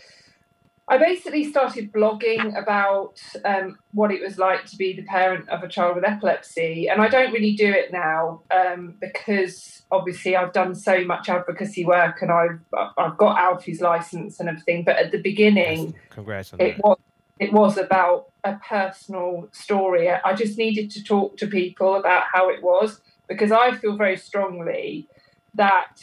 I 0.90 0.98
basically 0.98 1.44
started 1.44 1.94
blogging 1.94 2.60
about 2.60 3.22
um, 3.46 3.78
what 3.92 4.12
it 4.12 4.22
was 4.24 4.40
like 4.40 4.66
to 4.66 4.76
be 4.76 4.94
the 4.94 5.04
parent 5.04 5.48
of 5.50 5.62
a 5.62 5.68
child 5.68 5.96
with 5.96 6.04
epilepsy. 6.04 6.90
And 6.90 7.00
I 7.00 7.08
don't 7.08 7.32
really 7.32 7.54
do 7.54 7.72
it 7.72 7.94
now 7.94 8.42
um, 8.50 8.96
because 9.00 9.84
obviously 9.92 10.36
I've 10.36 10.52
done 10.52 10.74
so 10.74 11.06
much 11.06 11.30
advocacy 11.30 11.86
work 11.86 12.24
and 12.24 12.32
I've, 12.32 12.60
I've 12.98 13.18
got 13.18 13.38
Alfie's 13.38 13.82
license 13.82 14.40
and 14.40 14.50
everything. 14.50 14.84
But 14.84 14.96
at 14.96 15.12
the 15.12 15.22
beginning, 15.22 15.94
congrats 16.10 16.54
it 16.54 16.58
that. 16.58 16.80
was 16.80 16.98
it 17.40 17.54
was 17.54 17.78
about 17.78 18.32
a 18.44 18.56
personal 18.56 19.48
story. 19.52 20.10
I 20.10 20.34
just 20.34 20.58
needed 20.58 20.92
to 20.92 21.04
talk 21.04 21.38
to 21.38 21.48
people 21.48 21.96
about 21.96 22.24
how 22.34 22.50
it 22.50 22.62
was 22.62 23.00
because 23.28 23.52
I 23.52 23.76
feel 23.76 23.96
very 23.96 24.18
strongly 24.18 25.08
that 25.54 26.02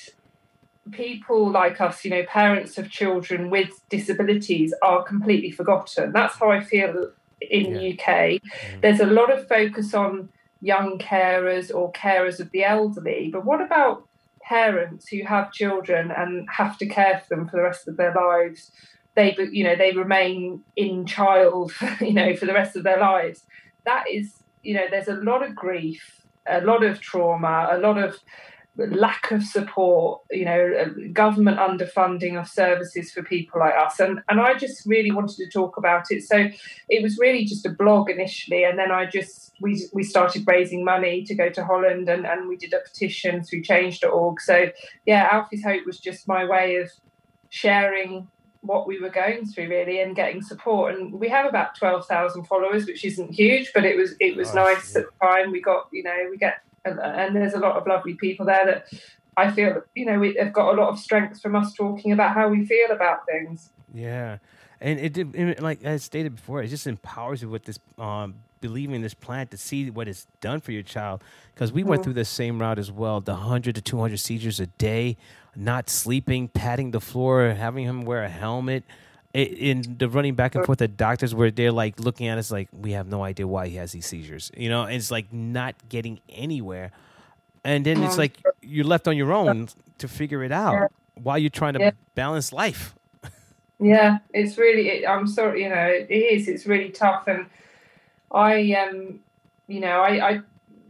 people 0.93 1.51
like 1.51 1.81
us, 1.81 2.05
you 2.05 2.11
know, 2.11 2.25
parents 2.25 2.79
of 2.79 2.91
children 2.91 3.51
with 3.51 3.71
disabilities 3.89 4.73
are 4.83 5.03
completely 5.03 5.51
forgotten. 5.51 6.13
That's 6.13 6.37
how 6.37 6.51
I 6.51 6.63
feel 6.63 7.13
in 7.41 7.73
yeah. 7.73 7.79
the 7.79 7.93
UK. 7.93 8.09
Mm-hmm. 8.09 8.81
There's 8.81 9.01
a 9.01 9.07
lot 9.07 9.33
of 9.33 9.49
focus 9.49 9.95
on 9.95 10.29
young 10.61 10.99
carers 10.99 11.75
or 11.75 11.93
carers 11.93 12.41
of 12.41 12.51
the 12.51 12.65
elderly, 12.65 13.31
but 13.33 13.45
what 13.45 13.61
about 13.61 14.07
parents 14.43 15.09
who 15.09 15.23
have 15.25 15.53
children 15.53 16.11
and 16.11 16.49
have 16.51 16.79
to 16.79 16.87
care 16.87 17.21
for 17.21 17.35
them 17.35 17.49
for 17.49 17.57
the 17.57 17.63
rest 17.63 17.89
of 17.89 17.97
their 17.97 18.15
lives? 18.15 18.71
They, 19.15 19.37
you 19.51 19.65
know, 19.65 19.77
they 19.77 19.93
remain 19.93 20.63
in 20.77 21.07
child, 21.07 21.73
you 22.01 22.13
know, 22.13 22.37
for 22.37 22.47
the 22.47 22.55
rest 22.55 22.77
of 22.77 22.85
their 22.85 23.01
lives. 23.01 23.45
That 23.85 24.05
is, 24.11 24.43
you 24.63 24.75
know, 24.75 24.87
there's 24.91 25.09
a 25.09 25.15
lot 25.15 25.43
of 25.43 25.55
grief, 25.55 26.23
a 26.47 26.61
lot 26.61 26.83
of 26.83 27.01
trauma, 27.01 27.69
a 27.71 27.79
lot 27.79 27.99
of 27.99 28.19
lack 28.77 29.31
of 29.31 29.43
support, 29.43 30.21
you 30.31 30.45
know, 30.45 30.73
uh, 30.79 30.89
government 31.13 31.59
underfunding 31.59 32.39
of 32.39 32.47
services 32.47 33.11
for 33.11 33.23
people 33.23 33.61
like 33.61 33.75
us. 33.75 33.99
And, 33.99 34.21
and 34.29 34.41
I 34.41 34.55
just 34.55 34.85
really 34.87 35.11
wanted 35.11 35.37
to 35.37 35.49
talk 35.49 35.77
about 35.77 36.07
it. 36.11 36.23
So 36.23 36.49
it 36.89 37.03
was 37.03 37.19
really 37.19 37.45
just 37.45 37.65
a 37.65 37.71
blog 37.71 38.11
initially. 38.11 38.65
And 38.65 38.79
then 38.79 38.91
I 38.91 39.07
just, 39.07 39.53
we, 39.61 39.83
we 39.93 40.03
started 40.03 40.45
raising 40.47 40.85
money 40.85 41.25
to 41.25 41.35
go 41.35 41.49
to 41.49 41.65
Holland 41.65 42.09
and, 42.09 42.27
and 42.27 42.49
we 42.49 42.57
did 42.57 42.75
a 42.75 42.81
petition 42.81 43.43
through 43.43 43.63
change.org. 43.63 44.41
So 44.41 44.71
yeah, 45.07 45.29
Alfie's 45.31 45.65
Hope 45.65 45.87
was 45.87 45.99
just 45.99 46.29
my 46.29 46.45
way 46.45 46.77
of 46.77 46.91
sharing 47.49 48.29
what 48.61 48.87
we 48.87 49.01
were 49.01 49.11
going 49.11 49.47
through 49.47 49.69
really 49.69 50.01
and 50.01 50.17
getting 50.17 50.43
support 50.43 50.95
and 50.95 51.13
we 51.13 51.29
have 51.29 51.47
about 51.47 51.77
12,000 51.77 52.45
followers 52.45 52.85
which 52.85 53.05
isn't 53.05 53.33
huge 53.33 53.71
but 53.73 53.85
it 53.85 53.97
was 53.97 54.15
it 54.19 54.37
was 54.37 54.53
nice 54.55 54.95
yeah. 54.95 55.03
at 55.03 55.07
the 55.07 55.27
time 55.27 55.53
we 55.53 55.61
got 55.61 55.89
you 55.93 56.03
know 56.03 56.27
we 56.29 56.37
get 56.37 56.63
and, 56.87 57.01
and 57.01 57.37
there's 57.37 57.55
a 57.55 57.59
lot 57.59 57.77
of 57.77 57.87
lovely 57.87 58.15
people 58.15 58.47
there 58.47 58.65
that 58.67 58.89
I 59.37 59.51
feel 59.51 59.83
you 59.95 60.07
know 60.07 60.19
we 60.19 60.35
have 60.35 60.53
got 60.53 60.75
a 60.75 60.81
lot 60.81 60.89
of 60.89 60.99
strength 60.99 61.43
from 61.43 61.57
us 61.57 61.75
talking 61.75 62.13
about 62.13 62.35
how 62.35 62.49
we 62.49 62.65
feel 62.65 62.91
about 62.91 63.27
things. 63.27 63.71
Yeah, 63.93 64.39
and 64.81 64.99
it 64.99 65.13
did 65.13 65.61
like 65.61 65.85
I 65.85 65.97
stated 65.97 66.37
before, 66.37 66.63
it 66.63 66.69
just 66.69 66.87
empowers 66.87 67.43
you 67.43 67.49
with 67.49 67.65
this 67.65 67.79
um, 67.99 68.35
believing 68.61 69.03
this 69.03 69.15
plant 69.15 69.51
to 69.51 69.57
see 69.57 69.91
what 69.91 70.09
it's 70.09 70.27
done 70.41 70.61
for 70.61 70.73
your 70.73 70.83
child. 70.83 71.23
Because 71.55 71.73
we 71.73 71.83
mm 71.83 71.87
went 71.87 72.05
through 72.05 72.15
the 72.15 72.25
same 72.25 72.61
route 72.61 72.79
as 72.79 72.91
well, 72.91 73.21
the 73.21 73.37
hundred 73.37 73.75
to 73.77 73.83
two 73.83 73.99
hundred 73.99 74.19
seizures 74.19 74.61
a 74.61 74.67
day, 74.67 75.17
not 75.55 75.91
sleeping, 75.91 76.49
patting 76.49 76.91
the 76.91 77.01
floor, 77.01 77.51
having 77.51 77.85
him 77.85 78.05
wear 78.05 78.23
a 78.23 78.29
helmet 78.29 78.85
in 79.37 79.97
the 79.99 80.09
running 80.09 80.35
back 80.35 80.55
and 80.55 80.65
forth 80.65 80.81
at 80.81 80.97
doctors 80.97 81.35
where 81.35 81.51
they're 81.51 81.73
like 81.73 82.01
looking 82.01 82.27
at 82.27 82.39
us 82.39 82.51
like 82.51 82.69
we 82.73 82.93
have 82.93 83.07
no 83.07 83.23
idea 83.23 83.47
why 83.47 83.69
he 83.69 83.77
has 83.77 83.93
these 83.93 84.07
seizures 84.07 84.51
you 84.57 84.69
know? 84.69 84.83
And 84.85 84.95
it's 84.95 85.11
like 85.11 85.33
not 85.33 85.75
getting 85.89 86.21
anywhere. 86.29 86.93
And 87.65 87.85
then 87.85 88.03
it's 88.03 88.17
like 88.17 88.41
you're 88.63 88.85
left 88.85 89.09
on 89.09 89.17
your 89.17 89.33
own 89.33 89.69
to 89.99 90.09
figure 90.09 90.45
it 90.45 90.53
out 90.53 90.75
yeah. 90.75 90.87
while 91.23 91.39
you're 91.39 91.51
trying 91.51 91.75
to 91.75 91.81
yeah. 91.81 91.91
balance 92.15 92.53
life. 92.53 92.95
Yeah 93.79 94.19
it's 94.33 94.57
really 94.57 94.89
it, 94.89 95.07
i'm 95.07 95.27
sorry 95.27 95.63
you 95.63 95.69
know 95.69 95.87
it 95.87 96.11
is 96.11 96.49
it's 96.49 96.67
really 96.67 96.89
tough. 96.89 97.29
And 97.29 97.47
i 98.33 98.73
um 98.73 99.21
you 99.67 99.81
know 99.81 100.01
i 100.01 100.31
i 100.31 100.41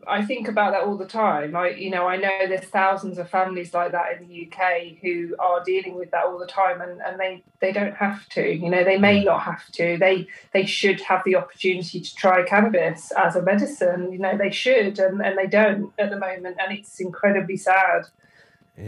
I 0.08 0.24
think 0.24 0.46
about 0.46 0.72
that 0.72 0.82
all 0.82 0.96
the 0.96 1.06
time. 1.06 1.56
I, 1.56 1.70
you 1.70 1.90
know, 1.90 2.06
I 2.06 2.16
know 2.16 2.46
there's 2.46 2.66
thousands 2.66 3.18
of 3.18 3.28
families 3.28 3.74
like 3.74 3.92
that 3.92 4.16
in 4.16 4.28
the 4.28 4.46
UK 4.46 4.98
who 5.02 5.34
are 5.38 5.62
dealing 5.64 5.96
with 5.96 6.10
that 6.12 6.24
all 6.24 6.38
the 6.38 6.46
time, 6.46 6.80
and, 6.80 7.00
and 7.00 7.18
they, 7.18 7.42
they 7.60 7.72
don't 7.72 7.94
have 7.94 8.28
to. 8.30 8.48
You 8.48 8.70
know, 8.70 8.84
they 8.84 8.98
may 8.98 9.24
not 9.24 9.42
have 9.42 9.66
to. 9.72 9.96
They 9.98 10.28
they 10.52 10.64
should 10.64 11.00
have 11.02 11.22
the 11.24 11.36
opportunity 11.36 12.00
to 12.00 12.14
try 12.14 12.44
cannabis 12.44 13.10
as 13.12 13.36
a 13.36 13.42
medicine. 13.42 14.12
You 14.12 14.18
know, 14.18 14.36
they 14.36 14.50
should, 14.50 14.98
and, 14.98 15.20
and 15.20 15.36
they 15.36 15.46
don't 15.46 15.92
at 15.98 16.10
the 16.10 16.18
moment, 16.18 16.56
and 16.60 16.76
it's 16.76 17.00
incredibly 17.00 17.56
sad. 17.56 18.06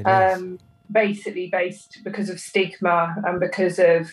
Um, 0.04 0.58
basically, 0.90 1.48
based 1.48 1.98
because 2.04 2.30
of 2.30 2.38
stigma 2.38 3.16
and 3.24 3.40
because 3.40 3.78
of 3.78 4.10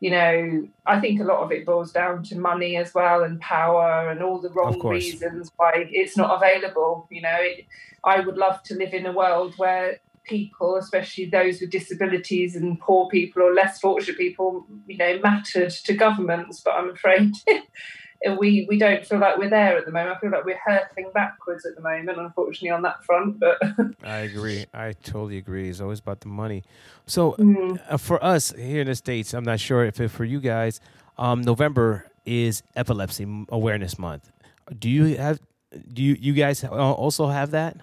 you 0.00 0.10
know, 0.10 0.68
I 0.84 1.00
think 1.00 1.20
a 1.20 1.24
lot 1.24 1.40
of 1.42 1.52
it 1.52 1.64
boils 1.64 1.92
down 1.92 2.22
to 2.24 2.38
money 2.38 2.76
as 2.76 2.92
well 2.92 3.24
and 3.24 3.40
power 3.40 4.10
and 4.10 4.22
all 4.22 4.40
the 4.40 4.50
wrong 4.50 4.78
reasons 4.86 5.50
why 5.56 5.86
it's 5.90 6.16
not 6.16 6.36
available. 6.36 7.08
You 7.10 7.22
know, 7.22 7.36
it, 7.38 7.66
I 8.04 8.20
would 8.20 8.36
love 8.36 8.62
to 8.64 8.74
live 8.74 8.92
in 8.92 9.06
a 9.06 9.12
world 9.12 9.54
where 9.56 9.98
people, 10.24 10.76
especially 10.76 11.26
those 11.26 11.60
with 11.60 11.70
disabilities 11.70 12.56
and 12.56 12.78
poor 12.78 13.08
people 13.08 13.42
or 13.42 13.54
less 13.54 13.80
fortunate 13.80 14.18
people, 14.18 14.66
you 14.86 14.98
know, 14.98 15.18
mattered 15.20 15.70
to 15.70 15.94
governments. 15.94 16.60
But 16.64 16.74
I'm 16.74 16.90
afraid 16.90 17.32
we 18.34 18.66
we 18.68 18.78
don't 18.78 19.04
feel 19.04 19.18
like 19.18 19.38
we're 19.38 19.50
there 19.50 19.76
at 19.76 19.84
the 19.84 19.92
moment. 19.92 20.16
I 20.16 20.20
feel 20.20 20.30
like 20.30 20.44
we're 20.44 20.60
hurtling 20.64 21.10
backwards 21.14 21.64
at 21.64 21.74
the 21.74 21.80
moment, 21.80 22.18
unfortunately, 22.18 22.70
on 22.70 22.82
that 22.82 23.04
front. 23.04 23.38
But 23.38 23.58
I 24.04 24.18
agree. 24.18 24.66
I 24.74 24.92
totally 24.92 25.38
agree. 25.38 25.68
It's 25.68 25.80
always 25.80 26.00
about 26.00 26.20
the 26.20 26.28
money. 26.28 26.64
So 27.06 27.32
mm. 27.32 27.80
uh, 27.88 27.96
for 27.96 28.22
us 28.24 28.52
here 28.52 28.80
in 28.80 28.86
the 28.86 28.94
states, 28.94 29.34
I'm 29.34 29.44
not 29.44 29.60
sure 29.60 29.84
if 29.84 30.00
it, 30.00 30.08
for 30.08 30.24
you 30.24 30.40
guys, 30.40 30.80
um, 31.18 31.42
November 31.42 32.06
is 32.24 32.62
Epilepsy 32.74 33.46
Awareness 33.48 33.98
Month. 33.98 34.30
Do 34.78 34.88
you 34.88 35.16
have? 35.16 35.40
Do 35.92 36.02
you 36.02 36.16
you 36.18 36.32
guys 36.32 36.64
also 36.64 37.28
have 37.28 37.50
that? 37.52 37.76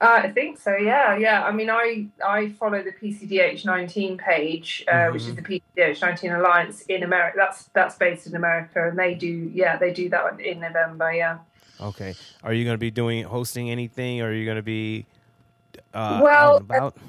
Uh, 0.00 0.20
I 0.24 0.30
think 0.30 0.60
so. 0.60 0.76
Yeah, 0.76 1.16
yeah. 1.16 1.42
I 1.42 1.50
mean, 1.50 1.70
I 1.70 2.06
I 2.24 2.50
follow 2.50 2.82
the 2.82 2.92
PCDH 2.92 3.64
nineteen 3.64 4.16
page, 4.16 4.84
uh, 4.86 4.92
mm-hmm. 4.92 5.12
which 5.12 5.22
is 5.22 5.34
the 5.34 5.42
PCDH 5.42 6.00
nineteen 6.00 6.30
Alliance 6.32 6.82
in 6.82 7.02
America. 7.02 7.36
That's 7.36 7.64
that's 7.74 7.96
based 7.96 8.28
in 8.28 8.36
America, 8.36 8.88
and 8.88 8.96
they 8.96 9.14
do 9.14 9.50
yeah 9.52 9.76
they 9.76 9.92
do 9.92 10.08
that 10.10 10.40
in 10.40 10.60
November. 10.60 11.12
Yeah. 11.12 11.38
Okay. 11.80 12.14
Are 12.44 12.52
you 12.52 12.64
going 12.64 12.74
to 12.74 12.78
be 12.78 12.92
doing 12.92 13.24
hosting 13.24 13.70
anything, 13.70 14.20
or 14.20 14.28
are 14.28 14.32
you 14.32 14.44
going 14.44 14.56
to 14.56 14.62
be 14.62 15.06
uh, 15.94 16.20
well? 16.22 16.60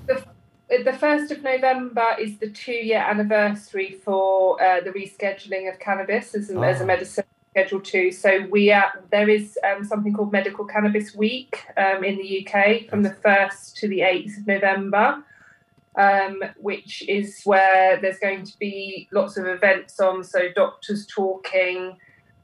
The, 0.08 0.84
the 0.84 0.93
first 0.93 1.32
of 1.32 1.41
November 1.41 2.15
is 2.19 2.38
the 2.38 2.49
two 2.49 2.71
year 2.71 2.99
anniversary 2.99 3.99
for 4.04 4.62
uh, 4.62 4.82
the 4.82 4.91
rescheduling 4.91 5.71
of 5.71 5.80
cannabis 5.80 6.36
as, 6.36 6.52
oh. 6.52 6.62
as 6.62 6.80
a 6.80 6.84
ah. 6.84 6.88
medicine 6.88 7.23
Schedule 7.51 7.81
Two. 7.81 8.12
So 8.12 8.45
we 8.49 8.71
are 8.71 9.03
there 9.12 9.29
is 9.29 9.57
um, 9.67 9.83
something 9.83 10.13
called 10.13 10.31
Medical 10.31 10.65
Cannabis 10.65 11.15
Week 11.15 11.65
um, 11.77 12.03
in 12.03 12.17
the 12.17 12.47
UK 12.47 12.89
from 12.89 13.03
the 13.03 13.13
first 13.13 13.77
to 13.77 13.88
the 13.88 14.01
eighth 14.01 14.38
of 14.38 14.47
November. 14.47 15.23
Um, 15.95 16.41
which 16.57 17.03
is 17.09 17.41
where 17.43 17.99
there's 17.99 18.19
going 18.19 18.45
to 18.45 18.57
be 18.57 19.09
lots 19.12 19.35
of 19.35 19.47
events 19.47 19.99
on. 19.99 20.23
So 20.23 20.47
doctors 20.55 21.05
talking, 21.05 21.97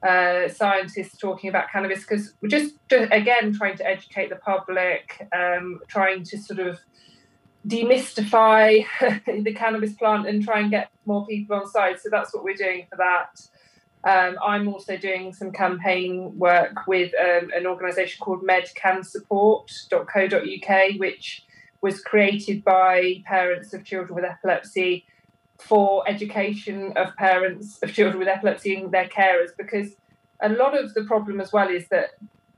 uh, 0.06 0.50
scientists 0.50 1.18
talking 1.18 1.50
about 1.50 1.72
cannabis, 1.72 2.02
because 2.02 2.34
we're 2.41 2.50
just, 2.50 2.74
just, 2.89 3.13
again 3.13 3.54
trying 3.54 3.78
to 3.78 3.88
educate 3.88 4.30
the 4.30 4.36
public, 4.38 5.26
um, 5.34 5.80
trying 5.88 6.24
to 6.24 6.38
sort 6.38 6.60
of 6.60 6.80
demystify 7.68 8.86
the 9.26 9.54
cannabis 9.54 9.94
plant 9.94 10.28
and 10.28 10.44
try 10.44 10.60
and 10.60 10.72
get 10.72 10.89
more 11.06 11.26
people 11.26 11.56
on 11.56 11.68
side. 11.68 12.00
So 12.00 12.10
that's 12.10 12.34
what 12.34 12.44
we're 12.44 12.56
doing 12.56 12.88
for 12.89 12.98
that. 12.98 13.41
Um, 14.06 14.38
I'm 14.46 14.68
also 14.68 14.98
doing 14.98 15.34
some 15.34 15.52
campaign 15.52 16.38
work 16.38 16.86
with 16.88 17.12
um, 17.20 17.50
an 17.56 17.65
organisation 17.65 18.24
called 18.24 18.44
medcansupport.co.uk, 18.44 21.00
which 21.00 21.44
was 21.82 22.02
created 22.02 22.63
by 22.63 23.24
parents 23.26 23.74
of 23.74 23.84
children 23.84 24.13
with 24.13 24.24
epilepsy 24.24 25.06
for 25.58 26.08
education 26.08 26.94
of 26.96 27.15
parents 27.15 27.80
of 27.82 27.91
children 27.94 28.20
with 28.20 28.28
epilepsy 28.28 28.76
and 28.76 28.91
their 28.91 29.08
carers. 29.08 29.50
Because 29.58 29.96
a 30.39 30.50
lot 30.50 30.78
of 30.78 30.94
the 30.94 31.04
problem 31.06 31.41
as 31.41 31.52
well 31.52 31.70
is 31.70 31.88
that 31.89 32.12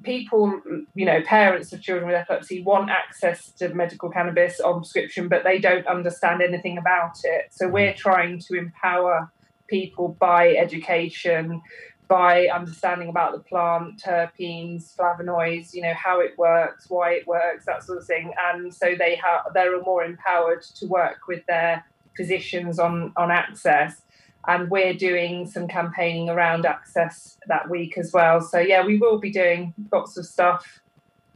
people, 0.03 0.59
you 0.95 1.05
know, 1.05 1.21
parents 1.21 1.71
of 1.71 1.81
children 1.81 2.07
with 2.07 2.15
epilepsy 2.15 2.61
want 2.61 2.89
access 2.89 3.51
to 3.51 3.73
medical 3.73 4.09
cannabis 4.09 4.59
on 4.59 4.79
prescription, 4.79 5.29
but 5.29 5.45
they 5.45 5.59
don't 5.59 5.87
understand 5.87 6.41
anything 6.41 6.77
about 6.77 7.19
it. 7.23 7.45
So 7.51 7.69
we're 7.69 7.93
trying 7.93 8.39
to 8.39 8.55
empower 8.55 9.31
people 9.67 10.09
by 10.19 10.55
education, 10.55 11.61
by 12.07 12.47
understanding 12.47 13.09
about 13.09 13.33
the 13.33 13.39
plant, 13.39 14.01
terpenes, 14.01 14.95
flavonoids, 14.95 15.73
you 15.73 15.81
know, 15.81 15.93
how 15.93 16.19
it 16.19 16.37
works, 16.37 16.89
why 16.89 17.11
it 17.13 17.27
works, 17.27 17.65
that 17.65 17.83
sort 17.83 17.97
of 17.97 18.05
thing. 18.05 18.33
And 18.39 18.73
so 18.73 18.95
they 18.97 19.15
have 19.15 19.53
they're 19.53 19.81
more 19.81 20.03
empowered 20.03 20.61
to 20.61 20.87
work 20.87 21.27
with 21.27 21.45
their 21.47 21.85
physicians 22.15 22.79
on 22.79 23.13
on 23.17 23.31
access. 23.31 24.01
And 24.47 24.69
we're 24.69 24.93
doing 24.93 25.45
some 25.45 25.67
campaigning 25.67 26.29
around 26.29 26.65
access 26.65 27.37
that 27.47 27.69
week 27.69 27.97
as 27.97 28.13
well. 28.13 28.39
So 28.39 28.59
yeah, 28.59 28.85
we 28.85 28.97
will 28.97 29.19
be 29.19 29.29
doing 29.29 29.73
lots 29.91 30.15
of 30.15 30.25
stuff 30.25 30.81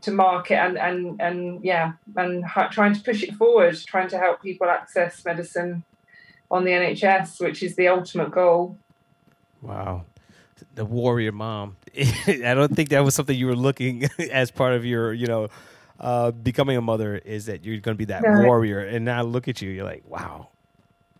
to 0.01 0.11
market 0.11 0.55
and 0.55 0.77
and 0.77 1.21
and 1.21 1.63
yeah, 1.63 1.93
and 2.15 2.45
trying 2.71 2.93
to 2.93 3.01
push 3.01 3.23
it 3.23 3.35
forward, 3.35 3.77
trying 3.85 4.07
to 4.09 4.17
help 4.17 4.41
people 4.41 4.67
access 4.69 5.23
medicine 5.25 5.83
on 6.51 6.65
the 6.65 6.71
NHS, 6.71 7.39
which 7.39 7.63
is 7.63 7.75
the 7.75 7.87
ultimate 7.87 8.31
goal. 8.31 8.77
Wow. 9.61 10.03
The 10.75 10.85
warrior 10.85 11.31
mom. 11.31 11.77
I 11.97 12.53
don't 12.53 12.75
think 12.75 12.89
that 12.89 13.03
was 13.03 13.15
something 13.15 13.35
you 13.35 13.47
were 13.47 13.55
looking 13.55 14.09
as 14.31 14.51
part 14.51 14.73
of 14.73 14.85
your, 14.85 15.13
you 15.13 15.27
know, 15.27 15.47
uh, 15.99 16.31
becoming 16.31 16.77
a 16.77 16.81
mother 16.81 17.15
is 17.17 17.45
that 17.45 17.63
you're 17.63 17.79
going 17.79 17.95
to 17.95 17.97
be 17.97 18.05
that 18.05 18.21
no. 18.23 18.43
warrior. 18.43 18.79
And 18.79 19.05
now 19.05 19.23
look 19.23 19.47
at 19.47 19.61
you. 19.61 19.69
You're 19.69 19.85
like, 19.85 20.03
wow. 20.07 20.49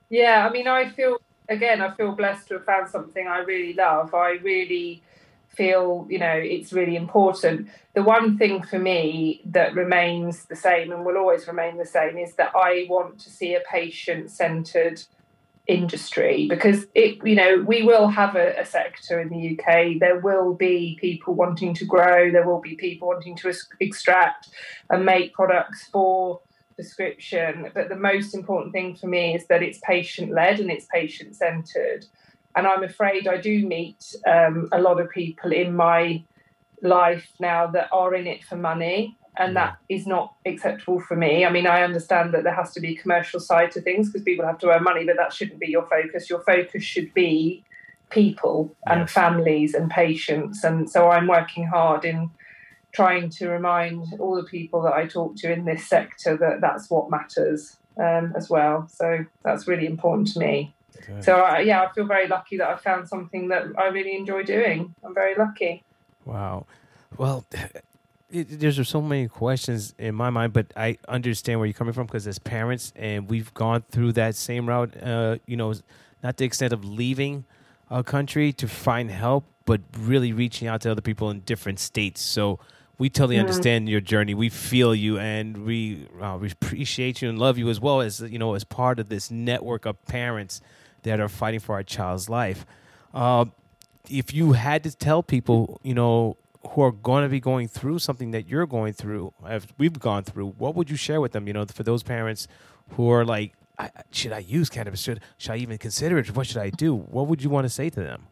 Yeah. 0.10 0.48
I 0.48 0.52
mean, 0.52 0.68
I 0.68 0.90
feel, 0.90 1.18
again, 1.48 1.82
I 1.82 1.92
feel 1.92 2.12
blessed 2.12 2.50
to 2.50 2.56
have 2.56 2.66
found 2.66 2.90
something 2.90 3.28
I 3.28 3.40
really 3.40 3.74
love. 3.74 4.14
I 4.14 4.32
really 4.32 5.02
feel, 5.50 6.08
you 6.10 6.18
know, 6.18 6.34
it's 6.34 6.74
really 6.74 6.96
important. 6.96 7.70
The 7.94 8.04
one 8.04 8.38
thing 8.38 8.64
for 8.64 8.80
me 8.80 9.42
that 9.46 9.76
remains 9.76 10.46
the 10.46 10.56
same 10.56 10.92
and 10.92 11.06
will 11.06 11.18
always 11.18 11.48
remain 11.48 11.78
the 11.78 11.86
same 11.86 12.18
is 12.18 12.36
that 12.36 12.52
I 12.56 12.86
want 12.90 13.20
to 13.20 13.30
see 13.30 13.56
a 13.56 13.62
patient 13.70 14.32
centered 14.32 15.02
industry 15.68 16.48
because 16.50 16.88
it 16.96 17.20
you 17.24 17.36
know 17.36 17.64
we 17.68 17.84
will 17.84 18.08
have 18.08 18.36
a, 18.36 18.60
a, 18.60 18.66
sector 18.66 19.22
in 19.22 19.30
the 19.30 19.58
UK 19.58 20.00
there 20.00 20.20
will 20.20 20.56
be 20.56 20.98
people 21.00 21.36
wanting 21.36 21.74
to 21.76 21.86
grow. 21.86 22.32
There 22.32 22.48
will 22.48 22.62
be 22.62 22.76
people 22.76 23.08
wanting 23.10 23.36
to 23.38 23.54
extract 23.80 24.50
and 24.90 25.06
make 25.06 25.34
products 25.34 25.88
for 25.92 26.42
prescription. 26.76 27.70
But 27.76 27.90
the 27.90 27.96
most 27.96 28.34
important 28.34 28.74
thing 28.74 28.96
for 28.96 29.08
me 29.08 29.36
is 29.36 29.46
that 29.48 29.62
it's 29.62 29.80
patient 29.84 30.34
led 30.34 30.60
and 30.60 30.72
it's 30.72 30.88
patient 30.92 31.36
centered 31.36 32.06
and 32.56 32.68
I'm 32.68 32.84
afraid 32.84 33.28
I 33.28 33.38
do 33.38 33.66
meet 33.66 34.16
um, 34.26 34.68
a 34.72 34.82
lot 34.82 35.00
of 35.00 35.10
people 35.10 35.52
in 35.52 35.76
my 35.76 36.24
life 36.82 37.30
now 37.40 37.68
that 37.68 37.90
are 37.92 38.16
in 38.16 38.28
it 38.28 38.44
for 38.44 38.56
money 38.56 39.18
and 39.38 39.56
that 39.56 39.78
is 39.90 40.06
not 40.06 40.34
acceptable 40.46 41.00
for 41.00 41.16
me. 41.16 41.46
I 41.46 41.50
mean, 41.50 41.66
I 41.66 41.84
understand 41.84 42.34
that 42.34 42.44
there 42.44 42.54
has 42.54 42.74
to 42.74 42.80
be 42.82 42.94
a 42.94 43.02
commercial 43.02 43.40
side 43.40 43.72
to 43.72 43.82
things 43.82 44.10
because 44.10 44.24
people 44.24 44.46
have 44.46 44.60
to 44.60 44.70
earn 44.70 44.84
money, 44.84 45.06
but 45.06 45.16
that 45.18 45.34
shouldn't 45.34 45.60
be 45.60 45.68
your 45.68 45.88
focus. 45.88 46.30
Your 46.30 46.42
focus 46.42 46.84
should 46.84 47.14
be 47.14 47.64
people 48.10 48.76
and 48.86 49.02
yes. 49.02 49.12
families 49.12 49.74
and 49.74 49.90
patients. 49.90 50.64
And 50.64 50.90
so 50.90 51.10
I'm 51.10 51.28
working 51.28 51.66
hard 51.66 52.04
in 52.04 52.30
trying 52.92 53.30
to 53.30 53.48
remind 53.48 54.06
all 54.20 54.36
the 54.36 54.44
people 54.44 54.82
that 54.82 54.94
I 54.94 55.08
talk 55.08 55.38
to 55.38 55.52
in 55.52 55.64
this 55.64 55.88
sector 55.88 56.36
that 56.38 56.60
that's 56.60 56.90
what 56.90 57.10
matters 57.10 57.78
um, 57.98 58.34
as 58.36 58.50
well. 58.50 58.88
So 58.90 59.26
that's 59.44 59.68
really 59.68 59.86
important 59.86 60.28
to 60.34 60.40
me. 60.40 60.76
Okay. 60.98 61.22
So 61.22 61.46
uh, 61.46 61.60
yeah, 61.60 61.84
I 61.84 61.92
feel 61.94 62.06
very 62.06 62.28
lucky 62.28 62.58
that 62.58 62.68
I 62.68 62.76
found 62.76 63.08
something 63.08 63.48
that 63.48 63.64
I 63.78 63.88
really 63.88 64.16
enjoy 64.16 64.44
doing. 64.44 64.94
I'm 65.04 65.16
very 65.16 65.36
lucky. 65.36 65.84
Wow. 66.26 66.66
Well, 67.18 67.46
it, 68.32 68.60
there's 68.60 68.88
so 68.88 69.02
many 69.02 69.28
questions 69.28 69.94
in 69.98 70.16
my 70.16 70.30
mind, 70.30 70.54
but 70.54 70.68
I 70.76 70.98
understand 71.08 71.60
where 71.60 71.68
you're 71.68 71.74
coming 71.74 71.94
from 71.94 72.08
because 72.08 72.28
as 72.28 72.40
parents, 72.40 72.94
and 72.96 73.30
we've 73.30 73.54
gone 73.54 73.84
through 73.92 74.14
that 74.14 74.36
same 74.36 74.68
route. 74.68 75.02
Uh, 75.02 75.38
you 75.46 75.58
know, 75.58 75.74
not 76.24 76.38
the 76.38 76.46
extent 76.46 76.74
of 76.74 76.86
leaving 76.86 77.46
a 77.90 78.04
country 78.04 78.54
to 78.54 78.68
find 78.68 79.12
help, 79.12 79.46
but 79.66 79.82
really 79.98 80.34
reaching 80.34 80.68
out 80.68 80.82
to 80.82 80.92
other 80.92 81.02
people 81.02 81.30
in 81.30 81.42
different 81.42 81.80
states. 81.80 82.22
So 82.22 82.60
we 82.98 83.10
totally 83.10 83.36
mm-hmm. 83.36 83.48
understand 83.48 83.90
your 83.90 84.02
journey. 84.02 84.34
We 84.34 84.50
feel 84.50 84.96
you, 84.96 85.18
and 85.18 85.66
we 85.66 86.08
uh, 86.22 86.38
we 86.40 86.52
appreciate 86.52 87.22
you 87.22 87.30
and 87.30 87.38
love 87.38 87.58
you 87.58 87.70
as 87.70 87.80
well 87.80 88.02
as 88.02 88.22
you 88.22 88.40
know 88.40 88.54
as 88.54 88.64
part 88.64 89.00
of 89.00 89.10
this 89.10 89.30
network 89.32 89.86
of 89.86 90.04
parents 90.06 90.62
that 91.04 91.20
are 91.20 91.30
fighting 91.30 91.60
for 91.60 91.74
our 91.74 91.84
child's 91.84 92.30
life. 92.30 92.66
Uh, 93.14 93.46
if 94.10 94.34
you 94.34 94.54
had 94.54 94.84
to 94.84 94.96
tell 94.96 95.24
people, 95.24 95.80
you 95.84 95.94
know, 95.94 96.38
who 96.70 96.82
are 96.82 96.92
going 96.92 97.24
to 97.24 97.30
be 97.30 97.40
going 97.40 97.68
through 97.68 98.00
something 98.00 98.32
that 98.32 98.48
you're 98.48 98.68
going 98.68 98.94
through, 98.94 99.34
as 99.48 99.66
we've 99.78 100.00
gone 100.00 100.24
through, 100.24 100.50
what 100.58 100.76
would 100.76 100.90
you 100.90 100.96
share 100.96 101.20
with 101.20 101.32
them? 101.32 101.48
You 101.48 101.54
know, 101.54 101.66
for 101.66 101.84
those 101.84 102.04
parents 102.04 102.48
who 102.92 103.10
are 103.10 103.26
like, 103.26 103.54
I, 103.80 103.90
should 104.12 104.32
I 104.32 104.40
use 104.40 104.70
cannabis? 104.70 105.02
Should 105.02 105.22
should 105.38 105.52
I 105.52 105.58
even 105.58 105.78
consider 105.78 106.20
it? 106.20 106.36
What 106.36 106.48
should 106.48 106.58
I 106.58 106.70
do? 106.70 106.96
What 106.96 107.28
would 107.28 107.42
you 107.42 107.50
want 107.50 107.66
to 107.66 107.70
say 107.70 107.90
to 107.90 108.00
them? 108.00 108.28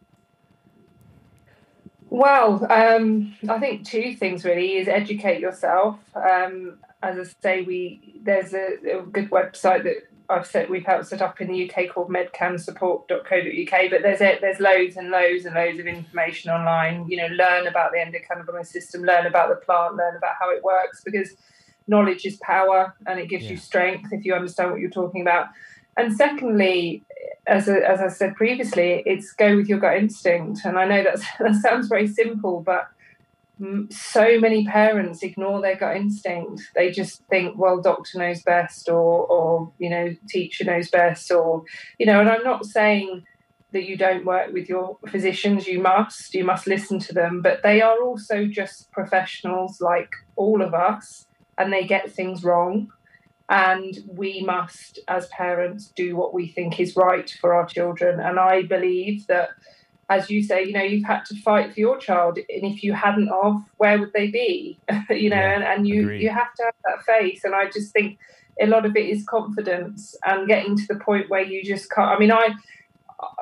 Well, 2.08 2.66
um, 2.70 3.34
I 3.48 3.58
think 3.58 3.86
two 3.86 4.14
things 4.14 4.44
really 4.44 4.76
is 4.76 4.88
educate 4.88 5.40
yourself. 5.40 5.98
Um, 6.14 6.78
as 7.02 7.18
I 7.18 7.32
say, 7.42 7.62
we 7.62 8.20
there's 8.22 8.52
a, 8.52 8.98
a, 8.98 9.02
good 9.02 9.30
website 9.30 9.84
that 9.84 10.09
I've 10.30 10.46
set 10.46 10.70
we've 10.70 10.84
helped 10.84 11.06
set 11.06 11.20
up 11.20 11.40
in 11.40 11.48
the 11.48 11.70
UK 11.70 11.92
called 11.92 12.08
medcansupport.co.uk. 12.08 13.90
But 13.90 14.02
there's 14.02 14.20
a, 14.20 14.38
there's 14.40 14.60
loads 14.60 14.96
and 14.96 15.10
loads 15.10 15.44
and 15.44 15.54
loads 15.54 15.78
of 15.78 15.86
information 15.86 16.50
online. 16.50 17.08
You 17.08 17.18
know, 17.18 17.26
learn 17.28 17.66
about 17.66 17.92
the 17.92 17.98
endocannabinoid 17.98 18.66
system, 18.66 19.02
learn 19.02 19.26
about 19.26 19.48
the 19.48 19.56
plant, 19.56 19.96
learn 19.96 20.16
about 20.16 20.34
how 20.38 20.50
it 20.50 20.62
works 20.62 21.02
because 21.04 21.34
knowledge 21.86 22.24
is 22.24 22.36
power 22.36 22.94
and 23.06 23.18
it 23.18 23.28
gives 23.28 23.44
yeah. 23.44 23.52
you 23.52 23.56
strength 23.56 24.12
if 24.12 24.24
you 24.24 24.34
understand 24.34 24.70
what 24.70 24.80
you're 24.80 24.90
talking 24.90 25.20
about. 25.20 25.48
And 25.96 26.16
secondly, 26.16 27.02
as, 27.46 27.68
a, 27.68 27.86
as 27.86 28.00
I 28.00 28.08
said 28.08 28.36
previously, 28.36 29.02
it's 29.04 29.32
go 29.32 29.56
with 29.56 29.68
your 29.68 29.78
gut 29.78 29.96
instinct. 29.96 30.60
And 30.64 30.78
I 30.78 30.86
know 30.86 31.02
that's, 31.02 31.24
that 31.40 31.56
sounds 31.56 31.88
very 31.88 32.06
simple, 32.06 32.60
but 32.60 32.88
so 33.90 34.40
many 34.40 34.64
parents 34.64 35.22
ignore 35.22 35.60
their 35.60 35.76
gut 35.76 35.96
instinct. 35.96 36.62
They 36.74 36.90
just 36.90 37.22
think, 37.28 37.58
well, 37.58 37.80
doctor 37.80 38.18
knows 38.18 38.42
best, 38.42 38.88
or, 38.88 39.26
or 39.26 39.72
you 39.78 39.90
know, 39.90 40.14
teacher 40.28 40.64
knows 40.64 40.90
best, 40.90 41.30
or 41.30 41.64
you 41.98 42.06
know. 42.06 42.20
And 42.20 42.28
I'm 42.28 42.44
not 42.44 42.64
saying 42.64 43.24
that 43.72 43.84
you 43.84 43.96
don't 43.96 44.24
work 44.24 44.52
with 44.52 44.68
your 44.68 44.98
physicians. 45.08 45.66
You 45.66 45.80
must. 45.80 46.34
You 46.34 46.44
must 46.44 46.66
listen 46.66 46.98
to 47.00 47.12
them, 47.12 47.42
but 47.42 47.62
they 47.62 47.80
are 47.80 48.02
also 48.02 48.46
just 48.46 48.90
professionals 48.92 49.80
like 49.80 50.10
all 50.36 50.62
of 50.62 50.74
us, 50.74 51.26
and 51.58 51.72
they 51.72 51.84
get 51.84 52.10
things 52.10 52.42
wrong. 52.42 52.88
And 53.48 53.98
we 54.06 54.42
must, 54.42 55.00
as 55.08 55.26
parents, 55.26 55.92
do 55.96 56.14
what 56.14 56.32
we 56.32 56.46
think 56.48 56.78
is 56.78 56.94
right 56.94 57.28
for 57.40 57.52
our 57.52 57.66
children. 57.66 58.20
And 58.20 58.38
I 58.38 58.62
believe 58.62 59.26
that 59.26 59.50
as 60.10 60.28
you 60.28 60.42
say, 60.42 60.64
you 60.64 60.72
know, 60.72 60.82
you've 60.82 61.06
had 61.06 61.24
to 61.26 61.40
fight 61.40 61.72
for 61.72 61.78
your 61.78 61.96
child, 61.96 62.36
and 62.36 62.64
if 62.64 62.82
you 62.82 62.92
hadn't 62.92 63.28
of, 63.28 63.62
where 63.76 63.98
would 63.98 64.12
they 64.12 64.26
be? 64.26 64.78
you 65.10 65.30
know, 65.30 65.36
yeah, 65.36 65.54
and, 65.54 65.64
and 65.64 65.88
you 65.88 66.02
agreed. 66.02 66.22
you 66.22 66.30
have 66.30 66.52
to 66.54 66.64
have 66.64 66.74
that 66.84 67.04
faith. 67.06 67.42
And 67.44 67.54
I 67.54 67.70
just 67.70 67.92
think 67.92 68.18
a 68.60 68.66
lot 68.66 68.84
of 68.84 68.96
it 68.96 69.08
is 69.08 69.24
confidence 69.24 70.16
and 70.26 70.48
getting 70.48 70.76
to 70.76 70.82
the 70.88 70.96
point 70.96 71.30
where 71.30 71.42
you 71.42 71.64
just 71.64 71.90
can't. 71.90 72.10
I 72.10 72.18
mean, 72.18 72.32
I 72.32 72.50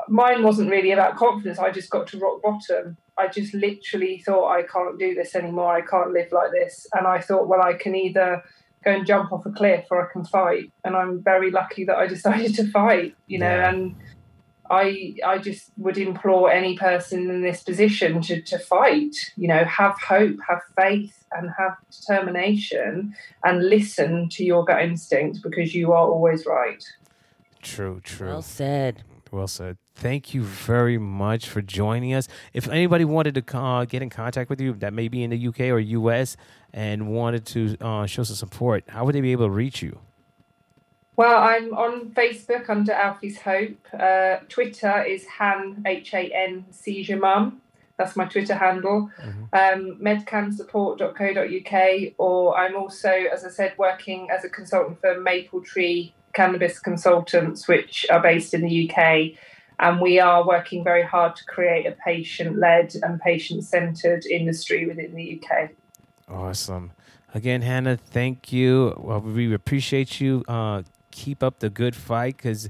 mine 0.09 0.43
wasn't 0.43 0.71
really 0.71 0.93
about 0.93 1.17
confidence. 1.17 1.59
I 1.59 1.71
just 1.71 1.91
got 1.91 2.07
to 2.09 2.19
rock 2.19 2.43
bottom. 2.43 2.99
I 3.17 3.29
just 3.29 3.55
literally 3.55 4.23
thought 4.25 4.51
I 4.51 4.63
can't 4.63 4.99
do 4.99 5.15
this 5.15 5.35
anymore. 5.35 5.75
I 5.75 5.81
can't 5.81 6.13
live 6.13 6.31
like 6.33 6.51
this. 6.53 6.87
And 6.93 7.07
I 7.07 7.21
thought, 7.21 7.49
well, 7.49 7.63
I 7.63 7.75
can 7.75 7.95
either 7.95 8.43
go 8.85 8.93
and 8.93 9.07
jump 9.07 9.33
off 9.33 9.47
a 9.47 9.51
cliff 9.51 9.87
or 9.91 10.07
I 10.07 10.13
can 10.13 10.25
fight. 10.25 10.71
And 10.85 10.95
I'm 10.95 11.23
very 11.23 11.51
lucky 11.51 11.85
that 11.85 11.97
I 11.97 12.07
decided 12.17 12.55
to 12.57 12.71
fight. 12.71 13.17
You 13.27 13.39
know, 13.39 13.57
yeah. 13.57 13.71
and 13.71 13.97
I 14.71 15.17
I 15.25 15.39
just 15.39 15.71
would 15.77 15.99
implore 15.99 16.51
any 16.51 16.77
person 16.77 17.31
in 17.31 17.43
this 17.43 17.63
position 17.63 18.21
to, 18.23 18.41
to 18.43 18.59
fight, 18.59 19.17
you 19.37 19.49
know, 19.49 19.65
have 19.65 20.01
hope, 20.01 20.37
have 20.49 20.63
faith, 20.77 21.25
and 21.33 21.51
have 21.59 21.77
determination 21.91 23.15
and 23.45 23.69
listen 23.69 24.29
to 24.31 24.45
your 24.45 24.65
gut 24.65 24.83
instinct 24.83 25.43
because 25.43 25.75
you 25.75 25.93
are 25.93 26.09
always 26.09 26.47
right. 26.47 26.85
True, 27.63 28.01
true. 28.03 28.29
Well 28.29 28.43
said. 28.43 29.05
Well 29.31 29.49
said. 29.49 29.77
Thank 29.95 30.33
you 30.33 30.43
very 30.43 30.97
much 30.97 31.49
for 31.49 31.61
joining 31.61 32.15
us. 32.15 32.29
If 32.53 32.69
anybody 32.69 33.05
wanted 33.05 33.35
to 33.35 33.59
uh, 33.59 33.85
get 33.85 34.01
in 34.01 34.11
contact 34.11 34.49
with 34.49 34.61
you, 34.61 34.75
that 34.75 34.93
may 34.93 35.09
be 35.09 35.23
in 35.23 35.31
the 35.31 35.49
UK 35.49 35.61
or 35.61 35.79
US, 35.79 36.37
and 36.73 37.09
wanted 37.09 37.45
to 37.47 37.77
uh, 37.81 38.07
show 38.07 38.23
some 38.23 38.37
support, 38.37 38.85
how 38.89 39.05
would 39.05 39.15
they 39.15 39.21
be 39.21 39.33
able 39.33 39.47
to 39.47 39.51
reach 39.51 39.83
you? 39.83 39.99
Well, 41.19 41.43
I'm 41.43 41.75
on 41.75 42.11
Facebook 42.11 42.71
under 42.71 42.93
Alfie's 42.93 43.41
Hope. 43.41 43.89
Uh, 43.93 44.37
Twitter 44.49 45.03
is 45.03 45.27
Han 45.27 45.83
H 45.85 46.15
A 46.15 46.31
N 46.33 46.65
Seizure 46.71 47.17
Mum. 47.17 47.61
That's 47.97 48.15
my 48.15 48.27
Twitter 48.27 48.55
handle. 48.55 49.11
Mm-hmm. 49.21 49.43
Um, 49.53 49.99
medcansupport.co.uk, 50.01 52.13
or 52.19 52.57
I'm 52.57 52.77
also, 52.77 53.11
as 53.11 53.45
I 53.45 53.49
said, 53.49 53.75
working 53.77 54.29
as 54.31 54.45
a 54.45 54.49
consultant 54.49 55.01
for 55.01 55.21
Maple 55.21 55.61
Tree 55.61 56.15
Cannabis 56.35 56.79
Consultants, 56.79 57.67
which 57.67 58.07
are 58.13 58.23
based 58.23 58.55
in 58.55 58.63
the 58.63 58.89
UK. 58.89 59.33
And 59.81 60.01
we 60.01 60.21
are 60.21 60.47
working 60.47 60.85
very 60.85 61.03
hard 61.03 61.35
to 61.35 61.45
create 61.47 61.87
a 61.87 61.93
patient 61.93 62.61
led 62.61 62.95
and 63.03 63.21
patient 63.21 63.65
centered 63.65 64.25
industry 64.25 64.87
within 64.87 65.17
the 65.17 65.43
UK. 65.43 65.71
Awesome. 66.29 66.93
Again, 67.35 67.63
Hannah, 67.63 67.97
thank 67.97 68.53
you. 68.53 68.95
Well, 68.97 69.21
we 69.21 69.53
appreciate 69.53 70.21
you 70.21 70.45
uh, 70.47 70.83
keep 71.11 71.43
up 71.43 71.61
the 71.61 71.71
good 71.71 71.95
fight 71.95 72.37
because 72.37 72.69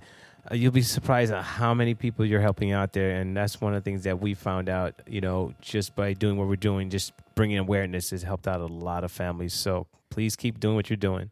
uh, 0.51 0.55
you'll 0.55 0.73
be 0.73 0.83
surprised 0.83 1.33
at 1.33 1.43
how 1.43 1.75
many 1.75 1.95
people 1.95 2.25
you're 2.25 2.41
helping 2.41 2.73
out 2.73 2.93
there. 2.93 3.21
And 3.21 3.37
that's 3.37 3.61
one 3.61 3.75
of 3.75 3.83
the 3.83 3.91
things 3.91 4.05
that 4.05 4.21
we 4.21 4.35
found 4.35 4.69
out, 4.69 4.95
you 5.07 5.21
know, 5.21 5.55
just 5.61 5.95
by 5.95 6.13
doing 6.13 6.37
what 6.37 6.49
we're 6.49 6.57
doing, 6.57 6.91
just 6.91 7.13
bringing 7.35 7.59
awareness 7.59 8.11
has 8.11 8.23
helped 8.23 8.49
out 8.49 8.61
a 8.61 8.67
lot 8.67 9.05
of 9.05 9.13
families. 9.13 9.55
So 9.55 9.87
please 10.11 10.37
keep 10.37 10.61
doing 10.61 10.75
what 10.75 10.91
you're 10.91 10.97
doing. 10.97 11.31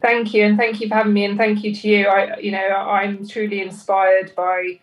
Thank 0.00 0.32
you, 0.32 0.44
and 0.44 0.56
thank 0.56 0.80
you 0.80 0.88
for 0.88 0.94
having 0.94 1.12
me, 1.12 1.26
and 1.26 1.36
thank 1.36 1.62
you 1.62 1.74
to 1.74 1.88
you. 1.88 2.06
I, 2.06 2.38
you 2.38 2.52
know, 2.52 2.58
I'm 2.58 3.28
truly 3.28 3.60
inspired 3.60 4.34
by 4.34 4.80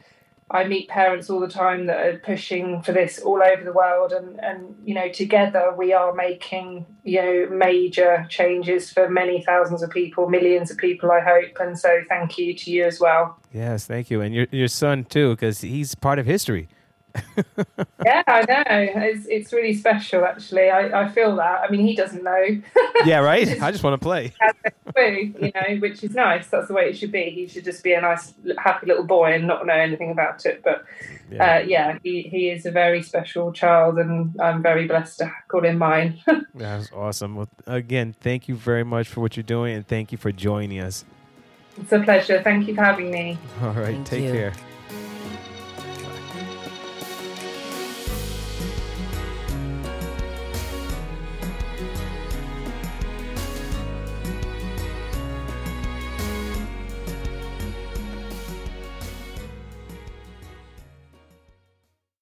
I 0.50 0.64
meet 0.64 0.88
parents 0.88 1.30
all 1.30 1.42
the 1.42 1.50
time 1.50 1.88
that 1.88 1.98
are 1.98 2.18
pushing 2.20 2.82
for 2.82 2.94
this 2.94 3.20
all 3.20 3.42
over 3.44 3.64
the 3.64 3.74
world, 3.74 4.14
and 4.14 4.40
and 4.40 4.76
you 4.86 4.94
know 4.94 5.10
together 5.10 5.74
we 5.78 5.92
are 5.92 6.14
making 6.14 6.86
you 7.04 7.22
know 7.22 7.48
major 7.50 8.26
changes 8.30 8.92
for 8.92 9.10
many 9.10 9.44
thousands 9.44 9.84
of 9.84 9.90
people, 9.90 10.30
millions 10.30 10.72
of 10.72 10.78
people, 10.78 11.12
I 11.12 11.20
hope. 11.20 11.58
And 11.60 11.78
so, 11.78 12.02
thank 12.08 12.38
you 12.38 12.54
to 12.54 12.72
you 12.72 12.86
as 12.86 13.00
well. 13.00 13.38
Yes, 13.54 13.86
thank 13.86 14.10
you, 14.10 14.22
and 14.22 14.34
your 14.34 14.48
your 14.52 14.70
son 14.70 15.04
too, 15.04 15.32
because 15.32 15.62
he's 15.62 15.96
part 15.96 16.18
of 16.18 16.26
history. 16.26 16.70
Yeah, 18.06 18.24
I 18.28 18.42
know. 18.42 18.64
It's 18.68 19.26
it's 19.28 19.54
really 19.54 19.74
special, 19.74 20.26
actually. 20.26 20.70
I, 20.70 21.04
I 21.04 21.10
feel 21.10 21.36
that. 21.36 21.62
I 21.62 21.70
mean, 21.70 21.86
he 21.86 21.96
doesn't 21.96 22.24
know. 22.24 22.62
yeah, 23.06 23.20
right. 23.20 23.62
I 23.62 23.72
just 23.72 23.84
want 23.84 24.00
to 24.00 24.04
play. 24.04 24.34
you 24.96 25.52
know, 25.54 25.76
which 25.80 26.04
is 26.04 26.16
nice. 26.16 26.48
That's 26.48 26.68
the 26.68 26.74
way 26.74 26.90
it 26.90 26.98
should 26.98 27.12
be. 27.12 27.30
He 27.30 27.48
should 27.48 27.64
just 27.64 27.84
be 27.84 27.94
a 27.94 28.02
nice, 28.02 28.34
happy 28.58 28.88
little 28.88 29.06
boy 29.06 29.34
and 29.34 29.48
not 29.48 29.66
know 29.66 29.74
anything 29.74 30.12
about 30.12 30.46
it. 30.46 30.62
But 30.64 30.86
yeah, 31.32 31.56
uh, 31.56 31.60
yeah 31.60 31.98
he, 32.04 32.24
he 32.24 32.50
is 32.50 32.66
a 32.66 32.72
very 32.72 33.02
special 33.02 33.52
child, 33.52 34.00
and 34.00 34.36
I'm 34.40 34.62
very 34.62 34.88
blessed 34.88 35.20
to 35.20 35.32
call 35.48 35.64
him 35.64 35.78
mine. 35.78 36.20
That's 36.56 36.92
awesome. 36.92 37.36
Well, 37.36 37.50
again, 37.66 38.16
thank 38.20 38.48
you 38.48 38.56
very 38.56 38.84
much 38.84 39.08
for 39.08 39.22
what 39.22 39.36
you're 39.36 39.44
doing, 39.44 39.76
and 39.76 39.88
thank 39.88 40.12
you 40.12 40.18
for 40.18 40.32
joining 40.32 40.80
us. 40.80 41.06
It's 41.80 41.92
a 41.92 42.00
pleasure. 42.00 42.42
Thank 42.42 42.68
you 42.68 42.76
for 42.76 42.84
having 42.84 43.12
me. 43.12 43.38
All 43.62 43.70
right. 43.70 43.94
Thank 43.96 44.08
take 44.08 44.24
you. 44.24 44.32
care. 44.32 44.54